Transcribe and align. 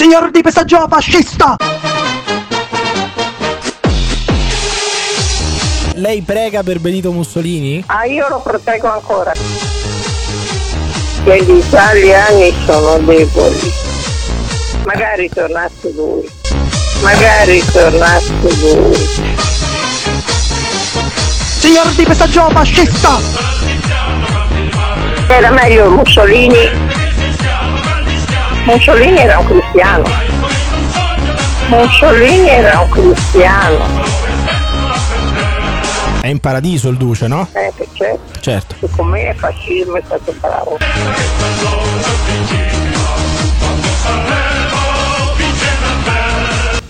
Signor 0.00 0.30
di 0.30 0.40
pestaggio 0.40 0.86
fascista! 0.88 1.56
Lei 5.96 6.22
prega 6.22 6.62
per 6.62 6.80
Benito 6.80 7.12
Mussolini? 7.12 7.84
Ah, 7.84 8.06
io 8.06 8.26
lo 8.30 8.40
proteggo 8.40 8.90
ancora. 8.90 9.32
Che 11.22 11.44
gli 11.44 11.50
italiani 11.50 12.54
sono 12.64 12.96
deboli. 13.00 13.72
Magari 14.86 15.28
tornasse 15.28 15.92
lui. 15.94 16.26
Magari 17.02 17.62
tornasse 17.70 18.32
lui. 18.40 19.06
Signor 21.58 21.88
di 21.88 22.04
pestaggio 22.04 22.48
fascista! 22.48 23.18
Era 25.28 25.50
meglio 25.50 25.90
Mussolini. 25.90 26.89
Mussolini 28.70 29.18
era 29.18 29.36
un 29.40 29.46
cristiano. 29.46 30.04
Mussolini 31.70 32.48
era 32.48 32.78
un 32.78 32.88
cristiano. 32.88 33.84
È 36.20 36.28
in 36.28 36.38
paradiso 36.38 36.88
il 36.88 36.96
duce, 36.96 37.26
no? 37.26 37.48
Eh, 37.52 37.72
certo. 37.94 38.38
Certo. 38.38 38.74
Secondo 38.78 39.10
me 39.10 39.22
il 39.22 39.34
fascismo 39.34 39.96
è 39.96 40.02
stato 40.04 40.32
bravo. 40.38 40.78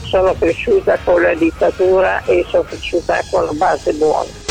Sono 0.03 0.34
cresciuta 0.39 0.98
con 1.03 1.23
la 1.23 1.33
dittatura 1.33 2.23
e 2.27 2.45
sono 2.51 2.65
cresciuta 2.65 3.20
con 3.31 3.47
la 3.47 3.53
base 3.53 3.92
buona. 3.95 4.50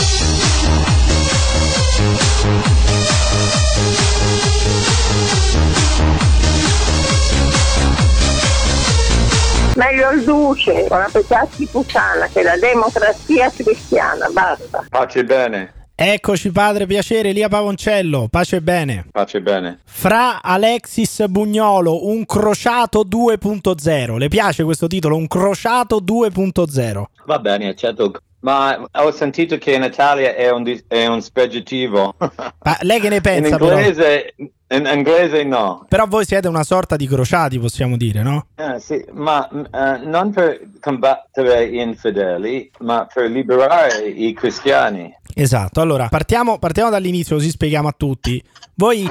Meglio 9.79 10.11
il 10.11 10.25
duce 10.25 10.87
con 10.89 10.99
la 10.99 11.07
pezzaschi 11.09 11.65
puttana 11.67 12.27
che 12.27 12.43
la 12.43 12.57
democrazia 12.57 13.49
cristiana, 13.49 14.27
basta. 14.29 14.85
Pace 14.89 15.23
bene, 15.23 15.73
Eccoci 15.95 16.51
padre, 16.51 16.85
piacere, 16.85 17.29
Elia 17.29 17.47
Pavoncello, 17.47 18.27
pace 18.29 18.57
e 18.57 18.61
bene. 18.61 19.05
pace 19.09 19.41
bene. 19.41 19.79
Fra 19.85 20.41
Alexis 20.41 21.25
Bugnolo, 21.27 22.07
un 22.07 22.25
crociato 22.25 23.05
2.0. 23.05 24.17
Le 24.17 24.27
piace 24.27 24.65
questo 24.65 24.87
titolo? 24.87 25.15
Un 25.15 25.27
crociato 25.27 26.01
2.0. 26.01 27.03
Va 27.25 27.39
bene, 27.39 27.73
certo. 27.75 28.11
Ma 28.41 28.87
ho 28.93 29.11
sentito 29.11 29.57
che 29.57 29.73
in 29.73 29.83
Italia 29.83 30.33
è 30.33 30.49
un, 30.49 30.63
dis- 30.63 30.85
è 30.87 31.07
un 31.07 31.21
spregiativo. 31.21 32.15
Ma 32.19 32.77
lei 32.81 32.99
che 32.99 33.09
ne 33.09 33.15
in 33.17 33.21
pensa 33.21 33.57
però? 33.57 33.77
inglese, 33.77 34.33
in 34.37 34.89
inglese 34.93 35.43
no. 35.43 35.85
Però 35.89 36.05
voi 36.07 36.25
siete 36.25 36.47
una 36.47 36.63
sorta 36.63 36.95
di 36.95 37.05
crociati, 37.07 37.59
possiamo 37.59 37.97
dire, 37.97 38.21
no? 38.21 38.45
Eh, 38.55 38.79
sì, 38.79 39.03
ma 39.11 39.47
eh, 39.49 40.05
non 40.05 40.31
per 40.31 40.61
combattere 40.79 41.69
gli 41.69 41.79
infedeli, 41.79 42.71
ma 42.79 43.07
per 43.11 43.29
liberare 43.29 44.07
i 44.07 44.33
cristiani. 44.33 45.13
Esatto, 45.33 45.81
allora 45.81 46.07
partiamo, 46.07 46.59
partiamo 46.59 46.89
dall'inizio 46.89 47.35
così 47.35 47.49
spieghiamo 47.49 47.87
a 47.87 47.95
tutti. 47.95 48.41
Voi 48.75 49.09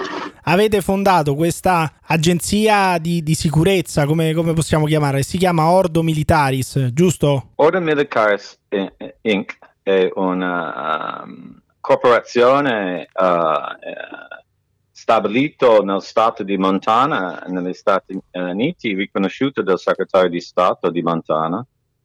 avete 0.49 0.81
fondato 0.81 1.35
questa 1.35 1.93
agenzia 2.03 2.99
di, 2.99 3.23
di 3.23 3.35
sicurezza, 3.35 4.07
come, 4.07 4.33
come 4.33 4.55
possiamo 4.55 4.87
chiamarla? 4.87 5.21
Si 5.23 5.39
chiama 5.39 5.71
Ordo 5.71 6.03
Militaris, 6.03 6.91
giusto? 6.93 7.51
Order 7.57 7.81
Militaris 7.81 8.59
eh, 8.69 8.93
Inc. 9.23 9.57
è 9.83 10.11
una 10.15 11.23
um, 11.25 11.61
corporazione 11.81 13.09
uh, 13.13 13.25
eh, 13.25 14.43
stabilito 14.91 15.83
nel 15.85 16.03
stato 16.03 16.43
di 16.43 16.57
Montana, 16.57 17.45
negli 17.47 17.75
Stati 17.75 18.19
Uniti, 18.33 18.95
riconosciuto 18.95 19.63
dal 19.63 19.79
segretario 19.79 20.31
di 20.31 20.41
Stato 20.41 20.91
di 20.91 21.03
Montana, 21.03 21.65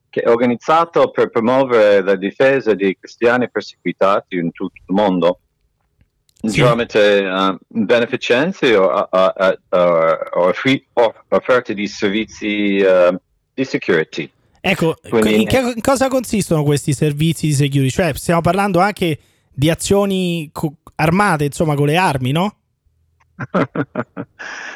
che 0.09 0.22
è 0.22 0.30
organizzato 0.30 1.11
per 1.11 1.30
promuovere 1.30 2.01
la 2.01 2.16
difesa 2.16 2.73
dei 2.73 2.97
cristiani 3.00 3.50
perseguitati 3.50 4.35
in 4.35 4.51
tutto 4.51 4.81
il 4.85 4.94
mondo. 4.94 5.39
Tramite 6.52 7.00
uh, 7.26 7.58
beneficenze 7.68 8.76
o, 8.76 8.86
uh, 8.86 9.08
uh, 9.12 9.78
uh, 9.78 10.40
o 10.40 10.48
offri- 10.48 10.86
o 10.94 11.14
offerte 11.30 11.74
di 11.74 11.88
servizi 11.88 12.84
uh, 12.84 13.16
di 13.54 13.64
security. 13.64 14.30
Ecco, 14.59 14.96
Quindi- 15.09 15.42
in, 15.42 15.48
che, 15.48 15.59
in 15.76 15.81
cosa 15.81 16.08
consistono 16.08 16.64
questi 16.64 16.94
servizi 16.94 17.48
di 17.48 17.54
security? 17.54 17.90
Cioè, 17.90 18.14
stiamo 18.16 18.42
parlando 18.42 18.80
anche 18.80 19.20
di 19.52 19.70
azioni 19.70 20.50
co- 20.52 20.76
armate, 20.96 21.46
insomma, 21.46 21.76
con 21.76 21.88
le 21.88 21.98
armi, 21.98 22.31
no? 22.31 22.56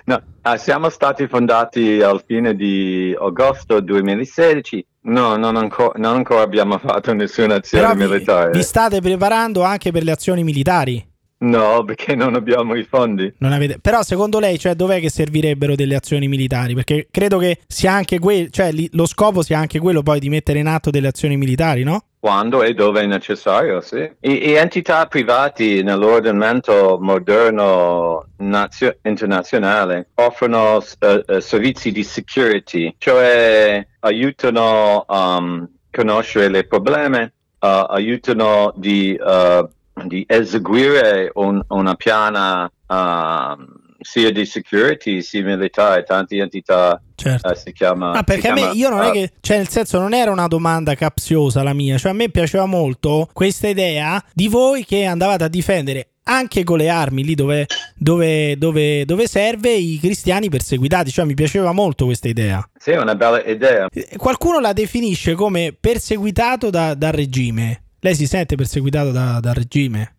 no, 0.06 0.22
ah, 0.42 0.58
siamo 0.58 0.90
stati 0.90 1.28
fondati 1.28 2.02
al 2.02 2.24
fine 2.26 2.56
di 2.56 3.16
agosto 3.18 3.80
2016. 3.80 4.86
No, 5.04 5.38
non, 5.38 5.56
anco- 5.56 5.94
non 5.96 6.16
ancora 6.16 6.42
abbiamo 6.42 6.78
fatto 6.84 7.14
nessuna 7.14 7.56
azione 7.56 7.86
Però 7.86 7.96
vi, 7.96 8.08
militare. 8.12 8.52
vi 8.52 8.64
state 8.64 9.00
preparando 9.00 9.64
anche 9.64 9.92
per 9.92 10.04
le 10.04 10.12
azioni 10.12 10.44
militari. 10.44 11.06
No, 11.40 11.84
perché 11.84 12.16
non 12.16 12.34
abbiamo 12.34 12.75
i 12.75 12.84
fondi. 12.84 13.31
Non 13.40 13.52
avete... 13.52 13.78
Però 13.80 14.02
secondo 14.02 14.40
lei, 14.40 14.58
cioè, 14.58 14.74
dov'è 14.74 15.00
che 15.00 15.09
servirebbero 15.09 15.75
delle 15.75 15.96
azioni 15.96 16.28
militari? 16.28 16.74
Perché 16.74 17.08
credo 17.12 17.38
che 17.38 17.59
sia 17.68 17.92
anche 17.92 18.18
quello, 18.18 18.48
cioè 18.50 18.72
li- 18.72 18.90
lo 18.94 19.06
scopo 19.06 19.44
sia 19.44 19.59
anche 19.59 19.80
quello 19.80 20.02
poi 20.02 20.20
di 20.20 20.30
mettere 20.30 20.59
in 20.59 20.68
atto 20.68 20.90
delle 20.90 21.08
azioni 21.08 21.38
militari, 21.38 21.84
no? 21.84 22.06
Quando 22.20 22.64
e 22.64 22.74
dove 22.74 23.02
è 23.02 23.06
necessario, 23.06 23.81
sì. 23.81 23.98
E, 23.98 24.18
e 24.20 24.53
entità 24.53 25.06
privati 25.06 25.84
nell'ordinamento 25.84 26.98
moderno 27.00 28.25
nazio- 28.38 28.98
internazionale 29.04 30.09
offrono 30.16 30.84
eh, 31.00 31.40
servizi 31.40 31.92
di 31.92 32.04
security, 32.04 32.96
cioè 32.98 33.86
aiutano 34.00 35.06
a 35.08 35.68
conoscere 35.92 36.50
le 36.50 36.66
problemi, 36.66 37.22
uh, 37.22 37.86
aiutano 37.90 38.74
di, 38.75 39.18
uh, 39.19 39.69
di 40.06 40.24
eseguire 40.28 41.31
un- 41.35 41.63
una 41.69 41.96
piana 41.96 42.72
um, 42.88 43.66
sia 44.00 44.31
di 44.31 44.46
security 44.46 45.22
sia 45.22 45.44
militare, 45.44 46.03
tante 46.03 46.38
entità 46.38 47.02
Certo. 47.16 47.50
eh, 47.52 47.56
si 47.56 47.74
chiama... 47.74 48.12
Ah, 48.12 48.24
perché 48.24 48.41
si 48.44 48.47
a 48.47 48.53
me, 48.53 48.59
chiama, 48.59 48.75
io 48.75 48.90
non 48.90 49.02
è 49.02 49.09
uh, 49.09 49.12
che, 49.12 49.31
cioè, 49.41 49.57
nel 49.57 49.68
senso, 49.68 50.00
non 50.00 50.13
era 50.13 50.31
una 50.31 50.47
domanda 50.47 50.94
capziosa 50.96 51.63
la 51.63 51.74
mia, 51.74 51.97
cioè, 51.97 52.12
a 52.12 52.16
me 52.16 52.30
piaceva 52.30 52.66
molto 52.66 53.28
questa 53.34 53.68
idea 53.68 54.24
di 54.34 54.47
voi 54.47 54.86
che 54.86 55.06
andavate 55.06 55.44
a 55.46 55.47
difendere 55.47 56.09
anche 56.30 56.63
con 56.66 56.78
le 56.78 56.90
armi 56.90 57.24
lì 57.24 57.36
dove, 57.36 57.66
dove, 57.96 58.57
dove, 58.57 59.06
dove 59.06 59.28
serve 59.28 59.72
i 59.72 59.97
cristiani 60.00 60.50
perseguitati, 60.50 61.09
cioè, 61.09 61.25
mi 61.25 61.34
piaceva 61.34 61.72
molto 61.72 62.06
questa 62.06 62.28
idea. 62.28 62.69
Sì, 62.78 62.91
è 62.91 63.00
una 63.00 63.16
bella 63.16 63.41
idea. 63.44 63.88
Eh, 63.91 64.16
Qualcuno 64.18 64.59
la 64.59 64.74
definisce 64.74 65.34
come 65.34 65.75
perseguitato 65.80 66.69
da- 66.69 66.94
dal 66.94 67.13
regime. 67.13 67.81
Lei 68.00 68.16
si 68.16 68.28
sente 68.28 68.56
perseguitato 68.56 69.12
da- 69.12 69.40
dal 69.41 69.53
regime? 69.56 70.16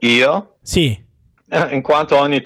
Io? 0.00 0.56
Sì. 0.62 1.04
Eh, 1.48 1.74
In 1.74 1.80
quanto 1.82 2.16
ogni, 2.18 2.42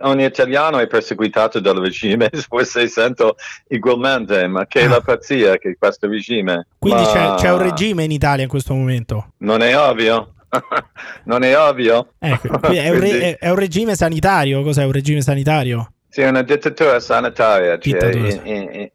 ogni- 0.00 0.24
italiano 0.24 0.78
è 0.78 0.86
perseguitato 0.86 1.60
dal 1.60 1.76
regime, 1.78 2.28
forse 2.46 2.86
sento 2.88 3.36
ugualmente, 3.68 4.46
ma 4.48 4.66
che 4.66 4.82
Ah. 4.82 4.88
la 4.88 5.00
pazzia 5.00 5.56
che 5.56 5.76
questo 5.78 6.08
regime. 6.08 6.66
Quindi 6.78 7.02
Ma 7.02 7.08
c'è, 7.12 7.34
c'è 7.42 7.52
un 7.52 7.62
regime 7.62 8.04
in 8.04 8.10
Italia 8.10 8.42
in 8.42 8.50
questo 8.50 8.74
momento. 8.74 9.32
Non 9.38 9.62
è 9.62 9.76
ovvio? 9.78 10.34
non 11.24 11.42
è 11.42 11.56
ovvio? 11.58 12.12
Ecco, 12.18 12.60
è, 12.68 12.90
un 12.90 13.00
re- 13.00 13.20
è- 13.20 13.38
è 13.38 13.50
un 13.50 13.56
regime 13.56 13.94
sanitario. 13.94 14.62
Cos'è 14.62 14.84
un 14.84 14.92
regime 14.92 15.22
sanitario? 15.22 15.92
Sì, 16.08 16.20
è 16.22 16.28
una 16.28 16.42
dittatura 16.42 17.00
sanitaria, 17.00 17.78
cioè, 17.78 18.14
in- 18.14 18.42
in- 18.44 18.90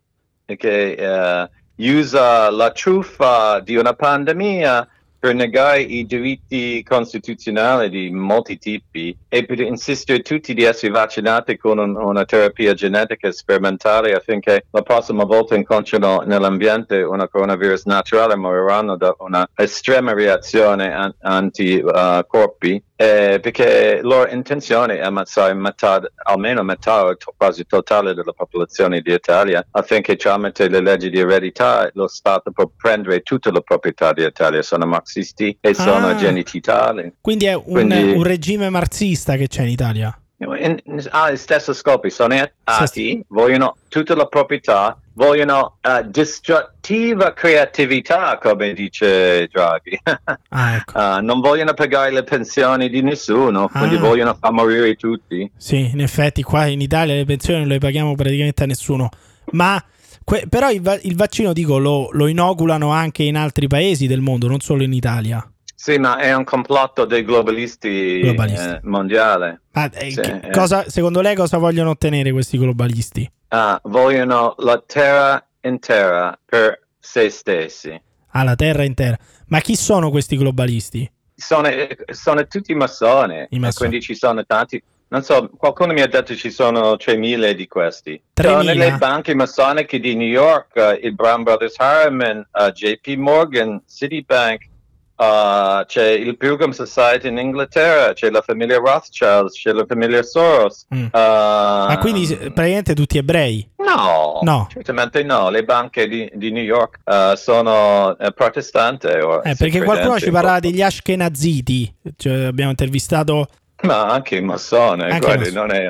in- 0.46 0.56
che 0.58 0.92
eh, 0.94 1.50
usa 1.92 2.52
la 2.52 2.72
truffa 2.72 3.59
di 3.62 3.75
una 3.78 3.94
pandemia 3.94 4.88
per 5.24 5.34
negare 5.36 5.80
i 5.80 6.06
diritti 6.06 6.84
costituzionali 6.84 7.88
di 7.90 8.12
molti 8.12 8.58
tipi 8.58 9.16
e 9.30 9.46
per 9.46 9.62
insistere 9.62 10.20
tutti 10.20 10.54
di 10.54 10.64
essere 10.64 10.92
vaccinati 10.92 11.56
con 11.56 11.78
un- 11.78 11.96
una 11.96 12.25
terapia 12.25 12.74
genetica 12.74 13.31
sperimentale 13.31 14.16
affinché 14.16 14.66
la 14.70 14.81
prossima 14.81 15.24
volta 15.24 15.56
incontrino 15.56 16.24
nell'ambiente 16.25 17.04
una 17.04 17.30
coronavirus 17.30 17.86
naturale 17.86 18.36
moriranno 18.36 18.98
da 18.98 19.16
una 19.20 19.48
estrema 19.56 20.12
reazione 20.14 20.94
an- 20.94 21.16
anti-corpi 21.22 22.84
eh, 22.95 23.40
perché 23.42 24.00
la 24.01 24.07
loro 24.07 24.30
intenzione 24.31 24.98
è 25.00 25.01
ammazzare 25.01 25.54
metà, 25.54 26.01
almeno 26.24 26.62
metà 26.63 27.06
o 27.06 27.16
to- 27.18 27.34
quasi 27.36 27.66
totale 27.66 28.13
della 28.13 28.34
popolazione 28.34 29.01
d'Italia 29.01 29.66
affinché 29.72 30.16
tramite 30.16 30.68
le 30.69 30.80
leggi 30.80 31.10
di 31.10 31.19
eredità 31.19 31.90
lo 31.94 32.07
Stato 32.07 32.51
può 32.51 32.69
prendere 32.75 33.22
tutta 33.22 33.51
la 33.51 33.62
proprietà 33.62 34.13
d'Italia. 34.13 34.62
Sono 34.62 34.86
marxisti 34.86 35.57
e 35.60 35.74
sono 35.74 36.07
Ah. 36.07 36.16
genitali. 36.16 37.13
Quindi 37.19 37.45
è 37.45 37.54
un, 37.56 37.63
Quindi- 37.63 38.12
un 38.12 38.24
regime 38.24 38.69
marxista 38.69 39.36
che 39.36 39.48
c'è 39.48 39.63
in 39.63 39.69
Italia. 39.69 40.18
In- 40.38 40.81
ha 41.12 41.31
gli 41.31 41.38
stessi 41.38 41.74
scopi, 41.74 42.09
sono 42.09 42.35
atti, 42.65 43.24
vogliono 43.30 43.77
tutta 43.88 44.13
la 44.15 44.25
proprietà, 44.25 44.97
vogliono 45.13 45.77
eh, 45.80 46.03
distruttiva 46.09 47.31
creatività, 47.33 48.38
come 48.41 48.74
dice 48.74 49.47
Draghi. 49.51 49.97
Ah, 50.50 50.75
ecco. 50.75 50.97
Ah, 50.97 51.19
non 51.21 51.39
vogliono 51.39 51.74
pagare 51.74 52.12
le 52.12 52.24
pensioni 52.24 52.89
di 52.89 53.01
nessuno, 53.01 53.69
quindi 53.69 53.95
Ah. 53.95 54.00
vogliono 54.00 54.35
far 54.39 54.51
morire 54.51 54.95
tutti. 54.95 55.50
Sì, 55.56 55.89
in 55.91 56.01
effetti 56.01 56.44
qua 56.44 56.65
in 56.65 56.81
Italia 56.81 57.15
le 57.15 57.25
pensioni 57.25 57.59
non 57.59 57.69
le 57.69 57.77
paghiamo 57.80 58.13
praticamente 58.15 58.63
a 58.63 58.65
nessuno. 58.65 59.09
Ma 59.51 59.81
que- 60.24 60.45
però 60.50 60.69
il, 60.71 60.81
va- 60.81 61.00
il 61.03 61.15
vaccino, 61.15 61.53
dico, 61.53 61.77
lo, 61.77 62.09
lo 62.12 62.27
inoculano 62.27 62.91
anche 62.91 63.24
in 63.24 63.35
altri 63.38 63.68
paesi 63.68 64.07
del 64.07 64.21
mondo, 64.21 64.47
non 64.47 64.59
solo 64.59 64.83
in 64.83 64.94
Italia. 64.94 65.47
Sì, 65.83 65.97
ma 65.97 66.15
è 66.18 66.33
un 66.33 66.45
complotto 66.45 67.03
dei 67.03 67.25
globalisti, 67.25 68.19
Globalisti. 68.21 68.69
eh, 68.69 68.80
mondiali. 68.83 69.59
Ma, 69.74 69.91
eh, 69.91 70.12
Sì, 70.12 70.21
eh. 70.21 70.50
cosa- 70.53 70.89
secondo 70.89 71.19
lei 71.19 71.35
cosa 71.35 71.57
vogliono 71.57 71.89
ottenere 71.89 72.31
questi 72.31 72.57
globalisti? 72.57 73.30
Ah, 73.50 73.77
vogliono 73.83 74.56
la 74.59 74.81
terra 74.88 75.45
intera 75.59 76.39
per 76.45 76.88
se 76.97 77.30
stessi. 77.30 78.01
Ah, 78.30 78.44
la 78.44 78.56
terra 78.56 78.85
intera. 78.85 79.18
Ma 79.47 79.59
chi 79.59 79.75
sono 79.75 80.09
questi 80.09 80.38
globalisti? 80.38 81.12
Sono, 81.35 81.68
eh, 81.68 81.97
sono 82.13 82.47
tutti 82.47 82.74
massoni, 82.74 83.45
I 83.50 83.59
massoni. 83.59 83.89
quindi 83.89 84.01
ci 84.01 84.15
sono 84.15 84.45
tanti. 84.45 84.81
Non 85.09 85.21
so, 85.21 85.50
qualcuno 85.57 85.91
mi 85.91 86.00
ha 86.00 86.07
detto 86.07 86.33
ci 86.33 86.50
sono 86.50 86.95
3.000 86.95 87.51
di 87.51 87.68
questi. 87.68 88.12
3.000? 88.33 88.47
Sono 88.51 88.62
nelle 88.63 88.97
banche 88.97 89.35
massoniche 89.35 90.00
di 90.00 90.15
New 90.15 90.27
York, 90.30 90.77
eh, 90.77 91.00
il 91.03 91.13
Brown 91.13 91.44
Brothers 91.44 91.77
Harriman, 91.77 92.47
eh, 92.53 92.71
JP 92.71 93.18
Morgan, 93.18 93.83
Citibank, 93.85 94.71
eh, 95.15 95.83
c'è 95.88 96.07
il 96.10 96.38
Pilgrim 96.38 96.71
Society 96.71 97.27
in 97.30 97.38
Inghilterra, 97.38 98.13
c'è 98.13 98.30
la 98.30 98.42
famiglia 98.42 98.77
Rothschild, 98.77 99.50
c'è 99.51 99.71
la 99.71 99.86
famiglia 99.88 100.24
Soros. 100.24 100.86
Mm. 100.94 101.04
eh, 101.06 101.10
Ma 101.13 101.98
quindi 102.00 102.25
praticamente 102.36 102.94
tutti 102.95 103.18
ebrei? 103.18 103.69
No, 103.77 104.39
No. 104.44 104.68
certamente 104.71 105.24
no. 105.24 105.50
Le 105.50 105.63
banche 105.63 106.07
di, 106.07 106.30
di 106.33 106.51
New 106.51 106.63
York 106.63 107.00
eh, 107.06 107.33
sono 107.36 108.18
eh, 108.18 108.31
protestanti. 108.33 109.07
o 109.07 109.42
Eh, 109.44 109.56
perché 109.56 109.83
qualcuno 109.83 110.19
ci 110.19 110.31
parlava 110.31 110.60
degli 110.60 110.81
ashkenaziti. 110.81 111.94
Cioè, 112.18 112.44
abbiamo 112.45 112.71
intervistato. 112.71 113.48
Ma 113.83 114.07
anche 114.07 114.38
i 114.38 114.42
massoni, 114.42 115.04
Anche 115.04 115.19
guardi, 115.19 115.51
non 115.51 115.71
è... 115.71 115.88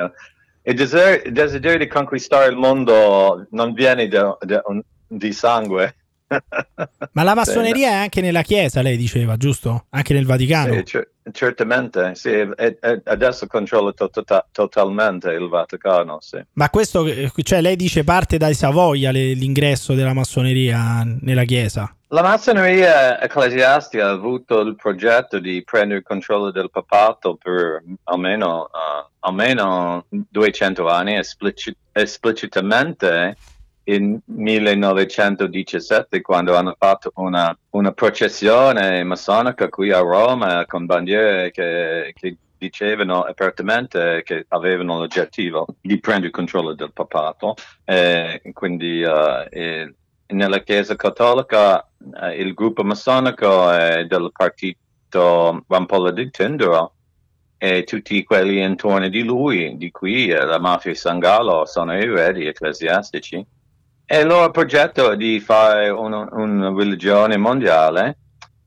Il 0.66 0.74
desiderio, 0.74 1.22
il 1.26 1.32
desiderio 1.32 1.78
di 1.78 1.86
conquistare 1.88 2.48
il 2.50 2.56
mondo 2.56 3.46
non 3.50 3.72
viene 3.74 4.08
da- 4.08 4.36
da 4.40 4.62
un- 4.66 4.82
di 5.06 5.32
sangue. 5.32 5.94
Ma 7.12 7.22
la 7.22 7.34
massoneria 7.34 7.90
è 7.90 7.94
anche 7.94 8.20
nella 8.20 8.42
Chiesa, 8.42 8.82
lei 8.82 8.96
diceva, 8.96 9.36
giusto? 9.36 9.86
Anche 9.90 10.14
nel 10.14 10.26
Vaticano. 10.26 10.74
Sì, 10.74 10.84
cer- 10.84 11.08
certamente, 11.32 12.14
sì, 12.14 12.30
adesso 13.04 13.46
controlla 13.46 13.92
to- 13.92 14.10
to- 14.10 14.46
totalmente 14.50 15.30
il 15.30 15.48
Vaticano, 15.48 16.18
sì. 16.20 16.42
Ma 16.54 16.70
questo, 16.70 17.04
cioè, 17.42 17.60
lei 17.60 17.76
dice 17.76 18.04
parte 18.04 18.36
dai 18.36 18.54
Savoia 18.54 19.10
le- 19.10 19.34
l'ingresso 19.34 19.94
della 19.94 20.12
massoneria 20.14 21.02
nella 21.20 21.44
Chiesa. 21.44 21.94
La 22.08 22.22
massoneria 22.22 23.20
ecclesiastica 23.20 24.06
ha 24.06 24.10
avuto 24.10 24.60
il 24.60 24.76
progetto 24.76 25.38
di 25.38 25.62
prendere 25.64 25.98
il 25.98 26.04
controllo 26.04 26.50
del 26.52 26.70
papato 26.70 27.36
per 27.36 27.82
almeno, 28.04 28.66
eh, 28.66 29.06
almeno 29.20 30.04
200 30.08 30.88
anni, 30.88 31.16
esplici- 31.16 31.74
esplicitamente 31.92 33.36
in 33.84 34.18
1917 34.24 36.20
quando 36.20 36.56
hanno 36.56 36.74
fatto 36.78 37.12
una, 37.16 37.56
una 37.70 37.92
processione 37.92 39.02
massonica 39.04 39.68
qui 39.68 39.90
a 39.90 39.98
Roma 39.98 40.64
con 40.66 40.86
bandiere 40.86 41.50
che, 41.50 42.12
che 42.14 42.36
dicevano 42.56 43.22
apertamente 43.22 44.22
che 44.24 44.46
avevano 44.48 44.98
l'oggettivo 44.98 45.66
di 45.80 46.00
prendere 46.00 46.28
il 46.28 46.32
controllo 46.32 46.74
del 46.74 46.92
papato. 46.92 47.54
E 47.84 48.40
quindi 48.52 49.02
eh, 49.02 49.94
e 50.26 50.34
nella 50.34 50.60
Chiesa 50.60 50.96
Cattolica 50.96 51.86
eh, 52.22 52.36
il 52.36 52.54
gruppo 52.54 52.82
massonico 52.82 53.70
è 53.70 54.06
del 54.06 54.30
partito 54.32 55.64
Rampolla 55.68 56.10
di 56.10 56.30
Tindaro 56.30 56.94
e 57.58 57.84
tutti 57.84 58.24
quelli 58.24 58.62
intorno 58.62 59.08
di 59.08 59.22
lui, 59.22 59.76
di 59.76 59.90
qui 59.90 60.28
eh, 60.28 60.44
la 60.44 60.58
mafia 60.58 60.90
di 60.90 60.96
San 60.96 61.18
Gallo, 61.18 61.64
sono 61.66 61.92
eredi 61.92 62.46
ecclesiastici. 62.46 63.44
E 64.06 64.20
il 64.20 64.26
loro 64.26 64.50
progetto 64.50 65.12
è 65.12 65.16
di 65.16 65.40
fare 65.40 65.88
una, 65.88 66.28
una 66.32 66.70
religione 66.74 67.38
mondiale, 67.38 68.18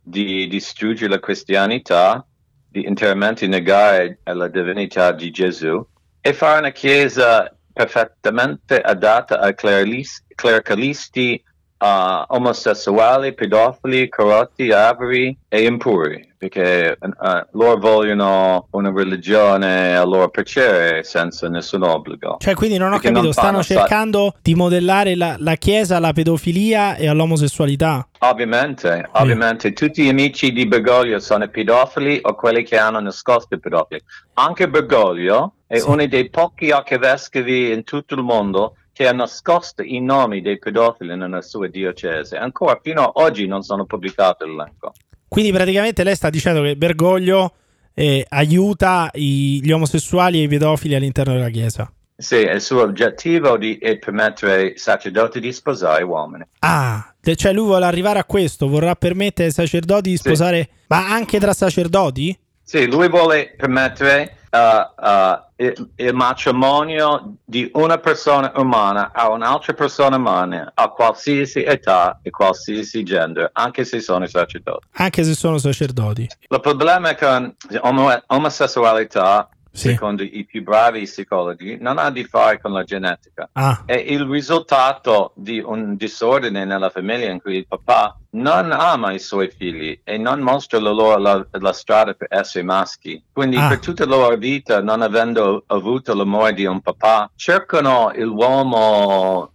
di 0.01 0.47
distruggere 0.47 1.11
la 1.11 1.19
cristianità, 1.19 2.25
di 2.69 2.85
interamente 2.85 3.45
negare 3.47 4.19
la 4.23 4.47
divinità 4.47 5.11
di 5.11 5.29
Gesù 5.29 5.85
e 6.19 6.33
fare 6.33 6.59
una 6.59 6.71
chiesa 6.71 7.55
perfettamente 7.71 8.81
adatta 8.81 9.39
ai 9.39 9.53
clericalisti 9.55 11.43
uh, 11.77 12.23
omosessuali, 12.27 13.33
pedofili, 13.33 14.09
corrotti, 14.09 14.71
avari 14.71 15.37
e 15.47 15.63
impuri, 15.63 16.33
perché 16.37 16.97
uh, 16.99 17.09
loro 17.51 17.77
vogliono 17.77 18.67
una 18.71 18.91
religione 18.93 19.95
a 19.95 20.03
loro 20.03 20.29
piacere 20.29 21.03
senza 21.03 21.47
nessun 21.47 21.83
obbligo. 21.83 22.37
Cioè, 22.39 22.53
quindi 22.55 22.77
non 22.77 22.89
ho 22.89 22.99
Perché 22.99 23.07
capito, 23.07 23.23
non 23.23 23.33
stanno 23.33 23.63
cercando 23.63 24.35
di 24.41 24.55
modellare 24.55 25.15
la, 25.15 25.35
la 25.39 25.55
Chiesa 25.55 25.97
alla 25.97 26.13
pedofilia 26.13 26.95
e 26.95 27.07
all'omosessualità. 27.07 28.07
Ovviamente, 28.19 29.07
ovviamente, 29.13 29.73
tutti 29.73 30.03
gli 30.03 30.09
amici 30.09 30.51
di 30.51 30.65
Bergoglio 30.65 31.19
sono 31.19 31.47
pedofili 31.47 32.19
o 32.23 32.33
quelli 32.35 32.63
che 32.63 32.77
hanno 32.77 32.99
nascosto 32.99 33.55
i 33.55 33.59
pedofili. 33.59 34.01
Anche 34.33 34.67
Bergoglio 34.67 35.53
è 35.67 35.77
Sì. 35.77 35.89
uno 35.89 36.05
dei 36.07 36.29
pochi 36.29 36.71
archivescovi 36.71 37.71
in 37.71 37.83
tutto 37.83 38.15
il 38.15 38.23
mondo 38.23 38.75
che 38.97 39.07
ha 39.07 39.11
nascosto 39.13 39.83
i 39.83 40.01
nomi 40.01 40.41
dei 40.41 40.57
pedofili 40.57 41.15
nella 41.15 41.43
sua 41.43 41.67
diocesi. 41.67 42.35
Ancora 42.35 42.79
fino 42.81 43.03
ad 43.03 43.11
oggi 43.13 43.45
non 43.45 43.61
sono 43.61 43.85
pubblicati 43.85 44.43
l'elenco. 44.43 44.91
Quindi 45.27 45.51
praticamente 45.51 46.03
lei 46.03 46.15
sta 46.15 46.31
dicendo 46.31 46.63
che 46.63 46.75
Bergoglio 46.75 47.53
eh, 47.93 48.25
aiuta 48.27 49.11
i- 49.13 49.59
gli 49.63 49.71
omosessuali 49.71 50.39
e 50.39 50.43
i 50.43 50.47
pedofili 50.47 50.95
all'interno 50.95 51.33
della 51.33 51.49
Chiesa. 51.49 51.91
Sì, 52.15 52.37
il 52.37 52.59
suo 52.61 52.81
obiettivo 52.81 53.55
di- 53.57 53.77
è 53.77 53.99
permettere 53.99 54.53
ai 54.53 54.73
sacerdoti 54.77 55.39
di 55.39 55.51
sposare 55.53 56.01
uomini. 56.03 56.43
Ah, 56.59 57.13
cioè 57.35 57.53
lui 57.53 57.65
vuole 57.65 57.85
arrivare 57.85 58.17
a 58.17 58.23
questo, 58.25 58.67
vorrà 58.67 58.95
permettere 58.95 59.49
ai 59.49 59.53
sacerdoti 59.53 60.09
di 60.09 60.17
Sì. 60.17 60.23
sposare, 60.23 60.69
ma 60.87 61.07
anche 61.11 61.39
tra 61.39 61.53
sacerdoti? 61.53 62.35
Sì, 62.63 62.87
lui 62.87 63.09
vuole 63.09 63.53
permettere 63.55 64.37
uh, 64.57 65.63
il, 65.63 65.89
il 65.95 66.13
matrimonio 66.13 67.35
di 67.43 67.69
una 67.73 67.97
persona 67.97 68.51
umana 68.55 69.11
a 69.13 69.29
un'altra 69.29 69.73
persona 69.73 70.17
umana 70.17 70.71
a 70.73 70.89
qualsiasi 70.89 71.63
età 71.63 72.19
e 72.21 72.29
qualsiasi 72.29 73.03
genere, 73.03 73.49
anche 73.53 73.83
se 73.83 73.99
sono 73.99 74.25
sacerdoti. 74.27 74.87
Anche 74.93 75.23
se 75.23 75.33
sono 75.33 75.57
sacerdoti. 75.57 76.27
Il 76.49 76.59
problema 76.59 77.15
con 77.15 77.55
l'omo- 77.69 78.23
omosessualità, 78.27 79.49
Sì. 79.77 79.89
secondo 79.89 80.23
i 80.23 80.43
più 80.49 80.63
bravi 80.63 81.03
psicologi, 81.03 81.77
non 81.79 81.99
ha 81.99 82.05
a 82.05 82.09
di 82.11 82.23
fare 82.23 82.59
con 82.59 82.71
la 82.71 82.83
genetica. 82.83 83.47
Ah, 83.53 83.83
È 83.85 83.93
il 83.93 84.23
risultato 84.25 85.33
di 85.35 85.59
un 85.63 85.95
disordine 85.95 86.65
nella 86.65 86.89
famiglia 86.89 87.29
in 87.29 87.39
cui 87.39 87.57
il 87.57 87.67
papà 87.67 88.17
non 88.31 88.71
ama 88.71 89.11
i 89.13 89.19
suoi 89.19 89.49
figli 89.55 89.99
e 90.03 90.17
non 90.17 90.39
mostra 90.39 90.79
loro 90.79 91.17
la, 91.17 91.45
la 91.51 91.73
strada 91.73 92.13
per 92.13 92.27
essere 92.31 92.63
maschi. 92.63 93.23
Quindi 93.31 93.55
Ah. 93.57 93.67
per 93.67 93.79
tutta 93.79 94.05
la 94.05 94.15
loro 94.15 94.35
vita, 94.35 94.81
non 94.81 95.01
avendo 95.03 95.63
avuto 95.67 96.15
l'amore 96.15 96.53
di 96.53 96.65
un 96.65 96.81
papà, 96.81 97.29
cercano 97.35 98.11
l'uomo 98.15 99.51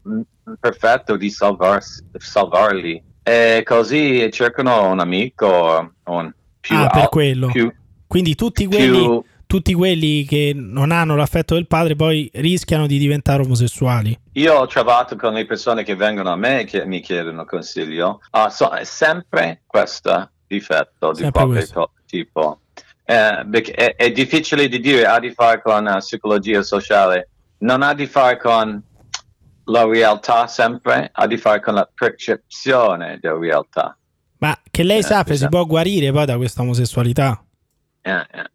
perfetto 0.61 1.17
di 1.17 1.31
salvarsi- 1.31 2.05
salvarli. 2.17 3.03
E 3.25 3.63
così 3.65 4.29
cercano 4.33 4.89
un 4.91 4.99
amico 5.01 5.47
o 5.47 5.91
un 6.13 6.33
più 6.61 6.77
Ah, 6.77 6.89
per 6.89 7.03
al- 7.03 7.09
quello. 7.09 7.47
più- 7.49 7.73
quindi 8.07 8.35
tutti 8.35 8.67
quelli, 8.67 8.99
più- 8.99 9.25
tutti 9.53 9.75
quelli 9.75 10.25
che 10.25 10.53
non 10.55 10.91
hanno 10.93 11.15
l'affetto 11.15 11.53
del 11.53 11.67
padre 11.67 11.95
poi 11.95 12.31
rischiano 12.37 12.87
di 12.87 12.97
diventare 12.97 13.43
omosessuali. 13.43 14.19
Io 14.33 14.55
ho 14.55 14.67
trovato 14.67 15.15
con 15.15 15.35
le 15.35 15.45
persone 15.45 15.83
che 15.85 15.95
vengono 15.95 16.31
a 16.33 16.37
me 16.37 16.61
e 16.61 16.65
che 16.65 16.87
mi 16.87 17.01
chiedono 17.01 17.45
consiglio, 17.45 18.21
ah, 18.31 18.49
so- 18.49 18.71
è 18.71 18.85
sempre 18.85 19.61
questo 19.67 20.31
difetto 20.47 21.13
di 21.13 21.31
questo. 21.31 21.75
to- 21.75 21.91
tipo. 22.07 22.61
Eh, 23.05 23.41
è, 23.75 23.95
è 23.95 24.11
difficile 24.11 24.69
di 24.69 24.81
dire, 24.81 25.05
ha 25.05 25.21
di 25.21 25.33
fare 25.33 25.61
con 25.61 25.85
la 25.85 25.97
psicologia 25.99 26.63
sociale, 26.63 27.29
non 27.59 27.83
ha 27.83 27.93
di 27.93 28.07
fare 28.07 28.39
con 28.39 28.83
la 29.65 29.85
realtà 29.85 30.47
sempre, 30.47 31.11
ha 31.13 31.27
di 31.27 31.37
fare 31.37 31.61
con 31.61 31.75
la 31.75 31.87
percezione 31.93 33.19
della 33.21 33.39
realtà. 33.39 33.99
Ma 34.39 34.59
che 34.71 34.83
lei 34.83 35.01
Eh, 35.01 35.03
sappia, 35.03 35.35
si 35.35 35.45
esatto. 35.45 35.57
può 35.59 35.67
guarire 35.67 36.11
poi 36.11 36.25
da 36.25 36.39
questa 36.39 36.63
omosessualità? 36.63 37.45
Eh, 38.01 38.11
eh. 38.13 38.51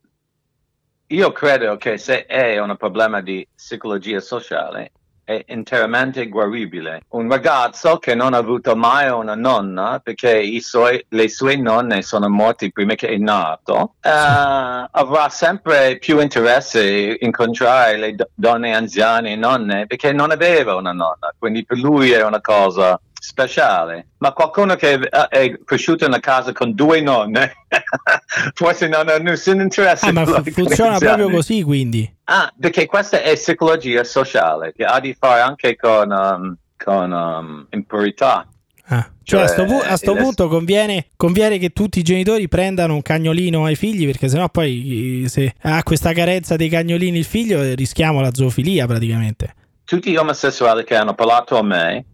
Io 1.12 1.32
credo 1.32 1.78
che 1.78 1.98
se 1.98 2.26
è 2.26 2.60
un 2.60 2.76
problema 2.76 3.22
di 3.22 3.48
psicologia 3.56 4.20
sociale 4.20 4.92
è 5.24 5.42
interamente 5.48 6.28
guaribile. 6.28 7.02
Un 7.10 7.30
ragazzo 7.30 7.98
che 7.98 8.14
non 8.14 8.34
ha 8.34 8.38
avuto 8.38 8.76
mai 8.76 9.10
una 9.10 9.36
nonna 9.36 10.00
perché 10.04 10.44
suoi- 10.60 11.06
le 11.10 11.30
sue 11.30 11.56
nonne 11.56 12.02
sono 12.02 12.28
morte 12.28 12.72
prima 12.72 12.96
che 12.96 13.08
è 13.08 13.18
nato, 13.18 13.96
eh, 14.02 14.10
avrà 14.10 15.30
sempre 15.30 15.98
più 15.98 16.20
interesse 16.20 17.18
a 17.20 17.26
incontrare 17.26 17.98
le 17.98 18.16
do- 18.16 18.30
donne 18.34 18.74
anziane 18.76 19.32
e 19.32 19.36
nonne 19.38 19.86
perché 19.88 20.12
non 20.12 20.32
aveva 20.32 20.76
una 20.76 20.92
nonna, 20.92 21.34
quindi 21.38 21.64
per 21.66 21.78
lui 21.78 22.12
è 22.12 22.24
una 22.24 22.42
cosa 22.42 23.00
speciale. 23.28 24.08
Ma 24.20 24.32
qualcuno 24.32 24.76
che 24.76 24.98
è, 25.00 25.60
cresciuto 25.66 26.06
in 26.06 26.12
una 26.12 26.22
casa 26.22 26.54
con 26.54 26.74
due 26.74 27.02
nonne 27.02 27.52
forse 28.56 28.88
non 28.88 29.10
ha 29.10 29.18
nessun 29.18 29.60
interesse. 29.60 30.08
Ah, 30.08 30.14
ma 30.14 30.26
funziona 30.26 30.98
proprio 30.98 31.30
così, 31.30 31.62
quindi. 31.62 32.10
Ah, 32.26 32.52
perché 32.58 32.86
questa 32.86 33.22
è 33.22 33.34
psicologia 33.34 34.04
sociale 34.06 34.72
che 34.74 34.86
ha 34.86 34.94
a 34.94 35.00
di 35.02 35.14
fare 35.18 35.42
anche 35.42 35.76
con 35.76 36.10
um, 36.10 36.56
con 36.78 37.12
um, 37.12 37.68
impurità. 37.72 38.48
Ah, 38.90 39.12
cioè, 39.24 39.42
a 39.42 39.48
sto, 39.48 39.68
Cioè, 39.68 39.78
pu- 39.78 39.86
a 39.86 39.98
sto 39.98 40.14
il- 40.14 40.20
punto 40.20 40.48
conviene, 40.48 41.08
conviene 41.18 41.58
che 41.58 41.72
tutti 41.72 42.00
i 42.00 42.04
genitori 42.04 42.48
prendano 42.48 42.94
un 42.94 43.02
cagnolino 43.02 43.66
ai 43.66 43.76
figli 43.76 44.06
perché 44.06 44.30
sennò 44.30 44.48
poi 44.48 45.24
eh, 45.26 45.28
se 45.28 45.54
ha 45.64 45.84
questa 45.84 46.14
carenza 46.14 46.56
dei 46.56 46.70
cagnolini 46.70 47.18
il 47.18 47.26
figlio 47.26 47.62
eh, 47.62 47.76
rischiamo 47.76 48.22
la 48.22 48.34
zoofilia 48.34 48.88
praticamente. 48.88 49.54
Tutti 49.84 50.12
gli 50.12 50.16
omosessuali 50.16 50.86
che 50.86 50.96
hanno 50.96 51.14
parlato 51.14 51.58
a 51.58 51.64
me, 51.64 52.06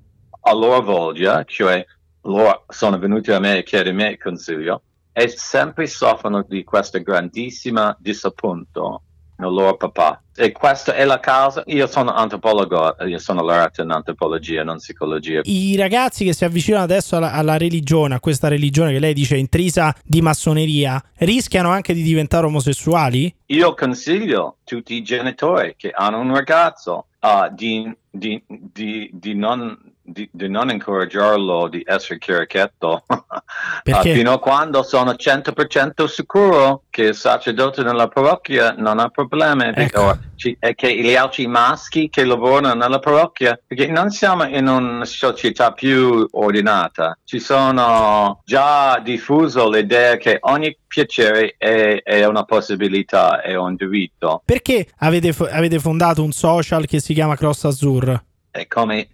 a 0.44 0.54
loro 0.54 0.82
volta, 0.82 1.44
cioè 1.44 1.86
loro 2.22 2.66
sono 2.70 2.98
venuti 2.98 3.32
a 3.32 3.40
me 3.40 3.58
a 3.58 3.62
chiedermi 3.62 4.04
il 4.04 4.18
consiglio, 4.18 4.82
e 5.12 5.28
sempre 5.28 5.88
soffrono 5.88 6.46
di 6.48 6.64
questo 6.64 7.02
grandissimo 7.02 7.96
disappunto 8.00 9.02
nel 9.36 9.52
loro 9.52 9.78
papà. 9.78 10.22
E 10.36 10.52
questa 10.52 10.96
è 10.96 11.06
la 11.06 11.20
causa. 11.20 11.64
Io 11.68 11.86
sono 11.86 12.12
antropologo, 12.12 12.96
io 13.06 13.20
sono 13.20 13.44
laureato 13.44 13.84
in 13.84 13.92
antropologia, 13.92 14.64
non 14.64 14.78
psicologia. 14.78 15.42
I 15.44 15.76
ragazzi 15.76 16.26
che 16.26 16.34
si 16.34 16.46
avvicinano 16.46 16.84
adesso 16.84 17.18
alla, 17.18 17.34
alla 17.34 17.58
religione, 17.58 18.16
a 18.16 18.20
questa 18.20 18.48
religione 18.48 18.92
che 18.92 19.00
lei 19.00 19.14
dice 19.14 19.38
intrisa 19.38 19.96
di 20.04 20.22
massoneria, 20.22 21.04
rischiano 21.18 21.70
anche 21.70 21.94
di 21.94 22.02
diventare 22.02 22.48
omosessuali? 22.48 23.34
Io 23.48 23.74
consiglio 23.76 24.46
a 24.46 24.54
tutti 24.64 24.96
i 24.96 25.04
genitori 25.04 25.76
che 25.78 25.92
hanno 25.94 26.20
un 26.20 26.34
ragazzo 26.34 27.08
uh, 27.20 27.54
di, 27.54 27.96
di- 28.10 28.44
di- 28.48 29.10
di 29.14 29.36
non, 29.36 29.78
di- 30.04 30.30
di 30.32 30.50
non 30.50 30.70
incoraggiarlo 30.70 31.70
di 31.70 31.82
essere 31.86 32.20
chierichetto 32.20 33.06
uh, 33.08 34.02
fino 34.02 34.34
a 34.34 34.40
quando 34.40 34.84
sono 34.84 35.12
100% 35.12 36.06
sicuro 36.06 36.84
che 36.90 37.04
il 37.04 37.16
sacerdote 37.16 37.84
nella 37.84 38.10
parrocchia 38.10 38.76
non 38.78 39.00
ha 39.00 39.08
problemi 39.08 39.72
Ecco. 39.74 40.18
e 40.60 40.76
che 40.76 40.96
gli 41.00 41.16
altri 41.16 41.48
maschi 41.48 42.10
che 42.10 42.26
lavorano 42.26 42.74
nella 42.74 43.00
parrocchia 43.00 43.58
perché 43.66 43.88
non 43.88 44.10
siamo 44.10 44.44
in 44.44 44.68
una 44.68 45.06
società 45.06 45.72
più 45.72 46.28
ordinata 46.32 47.18
ci 47.24 47.40
sono 47.40 48.42
già 48.44 49.00
diffuso 49.00 49.70
l'idea 49.70 50.18
che 50.18 50.38
ogni 50.42 50.78
piacere 50.86 51.56
è, 51.58 52.02
è 52.04 52.26
una 52.26 52.44
possibilità 52.44 53.42
è 53.42 53.56
un 53.56 53.76
diritto 53.76 54.42
Perché 54.44 54.88
avete, 54.98 55.34
avete 55.50 55.80
fondato 55.80 56.24
un 56.24 56.32
social 56.32 56.86
che 56.86 57.00
si 57.00 57.14
chiama 57.14 57.38
Cross 57.38 57.64
Azur? 57.64 58.24
e 58.56 58.68
come 58.68 59.08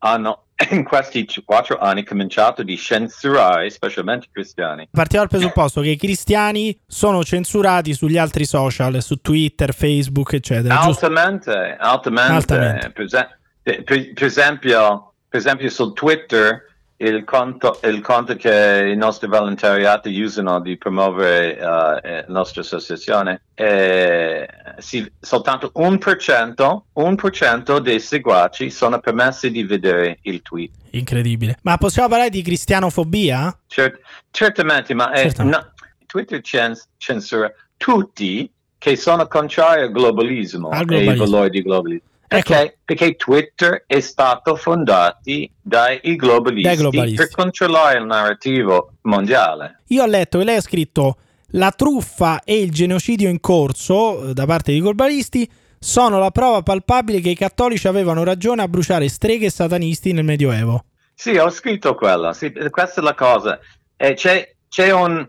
hanno 0.00 0.44
in 0.70 0.84
questi 0.84 1.26
quattro 1.44 1.78
anni 1.78 2.04
cominciato 2.04 2.62
di 2.62 2.76
censurare 2.76 3.70
specialmente 3.70 4.26
i 4.26 4.30
cristiani 4.30 4.88
Partiamo 4.90 5.26
dal 5.26 5.38
presupposto 5.38 5.80
che 5.80 5.90
i 5.90 5.96
cristiani 5.96 6.78
sono 6.86 7.22
censurati 7.24 7.94
sugli 7.94 8.18
altri 8.18 8.44
social, 8.44 9.02
su 9.02 9.16
Twitter, 9.16 9.72
Facebook, 9.72 10.34
eccetera. 10.34 10.80
Altamente, 10.80 11.76
altamente. 11.78 12.32
Altamente. 12.32 12.90
Per, 12.90 13.84
per- 13.84 14.12
per 14.12 14.24
esempio, 14.24 15.12
per 15.28 15.38
esempio 15.40 15.70
su 15.70 15.92
Twitter 15.92 16.69
il 17.02 17.24
conto, 17.24 17.78
il 17.84 18.00
conto 18.02 18.36
che 18.36 18.90
i 18.92 18.96
nostri 18.96 19.26
volontariati 19.26 20.20
usano 20.20 20.60
di 20.60 20.76
promuovere 20.76 21.56
eh, 21.56 21.60
eh, 21.62 21.64
la 21.64 22.24
nostra 22.28 22.60
associazione 22.60 23.42
è 23.54 24.46
sì, 24.78 25.10
soltanto 25.18 25.70
un 25.74 25.96
per 25.96 26.18
cento, 26.18 26.86
un 26.94 27.14
per 27.16 27.30
cento 27.32 27.78
dei 27.78 28.00
seguaci 28.00 28.68
sono 28.70 28.98
permessi 29.00 29.50
di 29.50 29.64
vedere 29.64 30.18
il 30.22 30.42
tweet. 30.42 30.72
Incredibile. 30.90 31.56
Ma 31.62 31.78
possiamo 31.78 32.08
parlare 32.08 32.28
di 32.30 32.42
cristianofobia? 32.42 33.56
Cer- 33.66 33.98
certamente, 34.30 34.92
ma 34.92 35.10
è- 35.12 35.22
Certamente. 35.22 35.56
no, 35.58 35.72
Twitter 36.06 36.40
cen- 36.42 36.78
censura 36.98 37.50
tutti 37.78 38.50
che 38.76 38.96
sono 38.96 39.26
contrari 39.26 39.82
al 39.82 39.90
globalismo, 39.90 40.68
Al 40.68 40.74
e 40.74 40.78
ai 40.80 40.84
globalismo. 40.86 41.24
valori 41.24 41.50
di 41.50 41.62
globalismo. 41.62 42.08
Ecco. 42.32 42.52
Perché? 42.52 42.78
Perché 42.84 43.16
Twitter 43.16 43.82
è 43.88 43.98
stato 43.98 44.54
fondato 44.54 45.18
dai 45.60 46.00
globalisti, 46.16 46.68
Dai 46.68 46.76
globalisti. 46.76 47.16
per 47.16 47.30
controllare 47.30 47.98
il 47.98 48.04
narrativo 48.04 48.92
mondiale. 49.02 49.80
Io 49.88 50.04
ho 50.04 50.06
letto 50.06 50.38
che 50.38 50.44
lei 50.44 50.56
ha 50.56 50.60
scritto 50.60 51.16
la 51.54 51.72
truffa 51.72 52.42
e 52.44 52.60
il 52.60 52.70
genocidio 52.70 53.28
in 53.28 53.40
corso 53.40 54.28
eh, 54.28 54.32
da 54.32 54.46
parte 54.46 54.70
dei 54.70 54.80
globalisti 54.80 55.50
sono 55.76 56.20
la 56.20 56.30
prova 56.30 56.62
palpabile 56.62 57.20
che 57.20 57.30
i 57.30 57.34
cattolici 57.34 57.88
avevano 57.88 58.22
ragione 58.22 58.62
a 58.62 58.68
bruciare 58.68 59.08
streghe 59.08 59.46
e 59.46 59.50
satanisti 59.50 60.12
nel 60.12 60.22
Medioevo. 60.24 60.84
Sì, 61.14 61.36
ho 61.36 61.50
scritto 61.50 61.96
quello, 61.96 62.32
sì, 62.32 62.52
questa 62.70 63.00
è 63.00 63.02
la 63.04 63.14
cosa. 63.14 63.58
E 63.96 64.14
c'è, 64.14 64.54
c'è 64.68 64.92
un, 64.92 65.28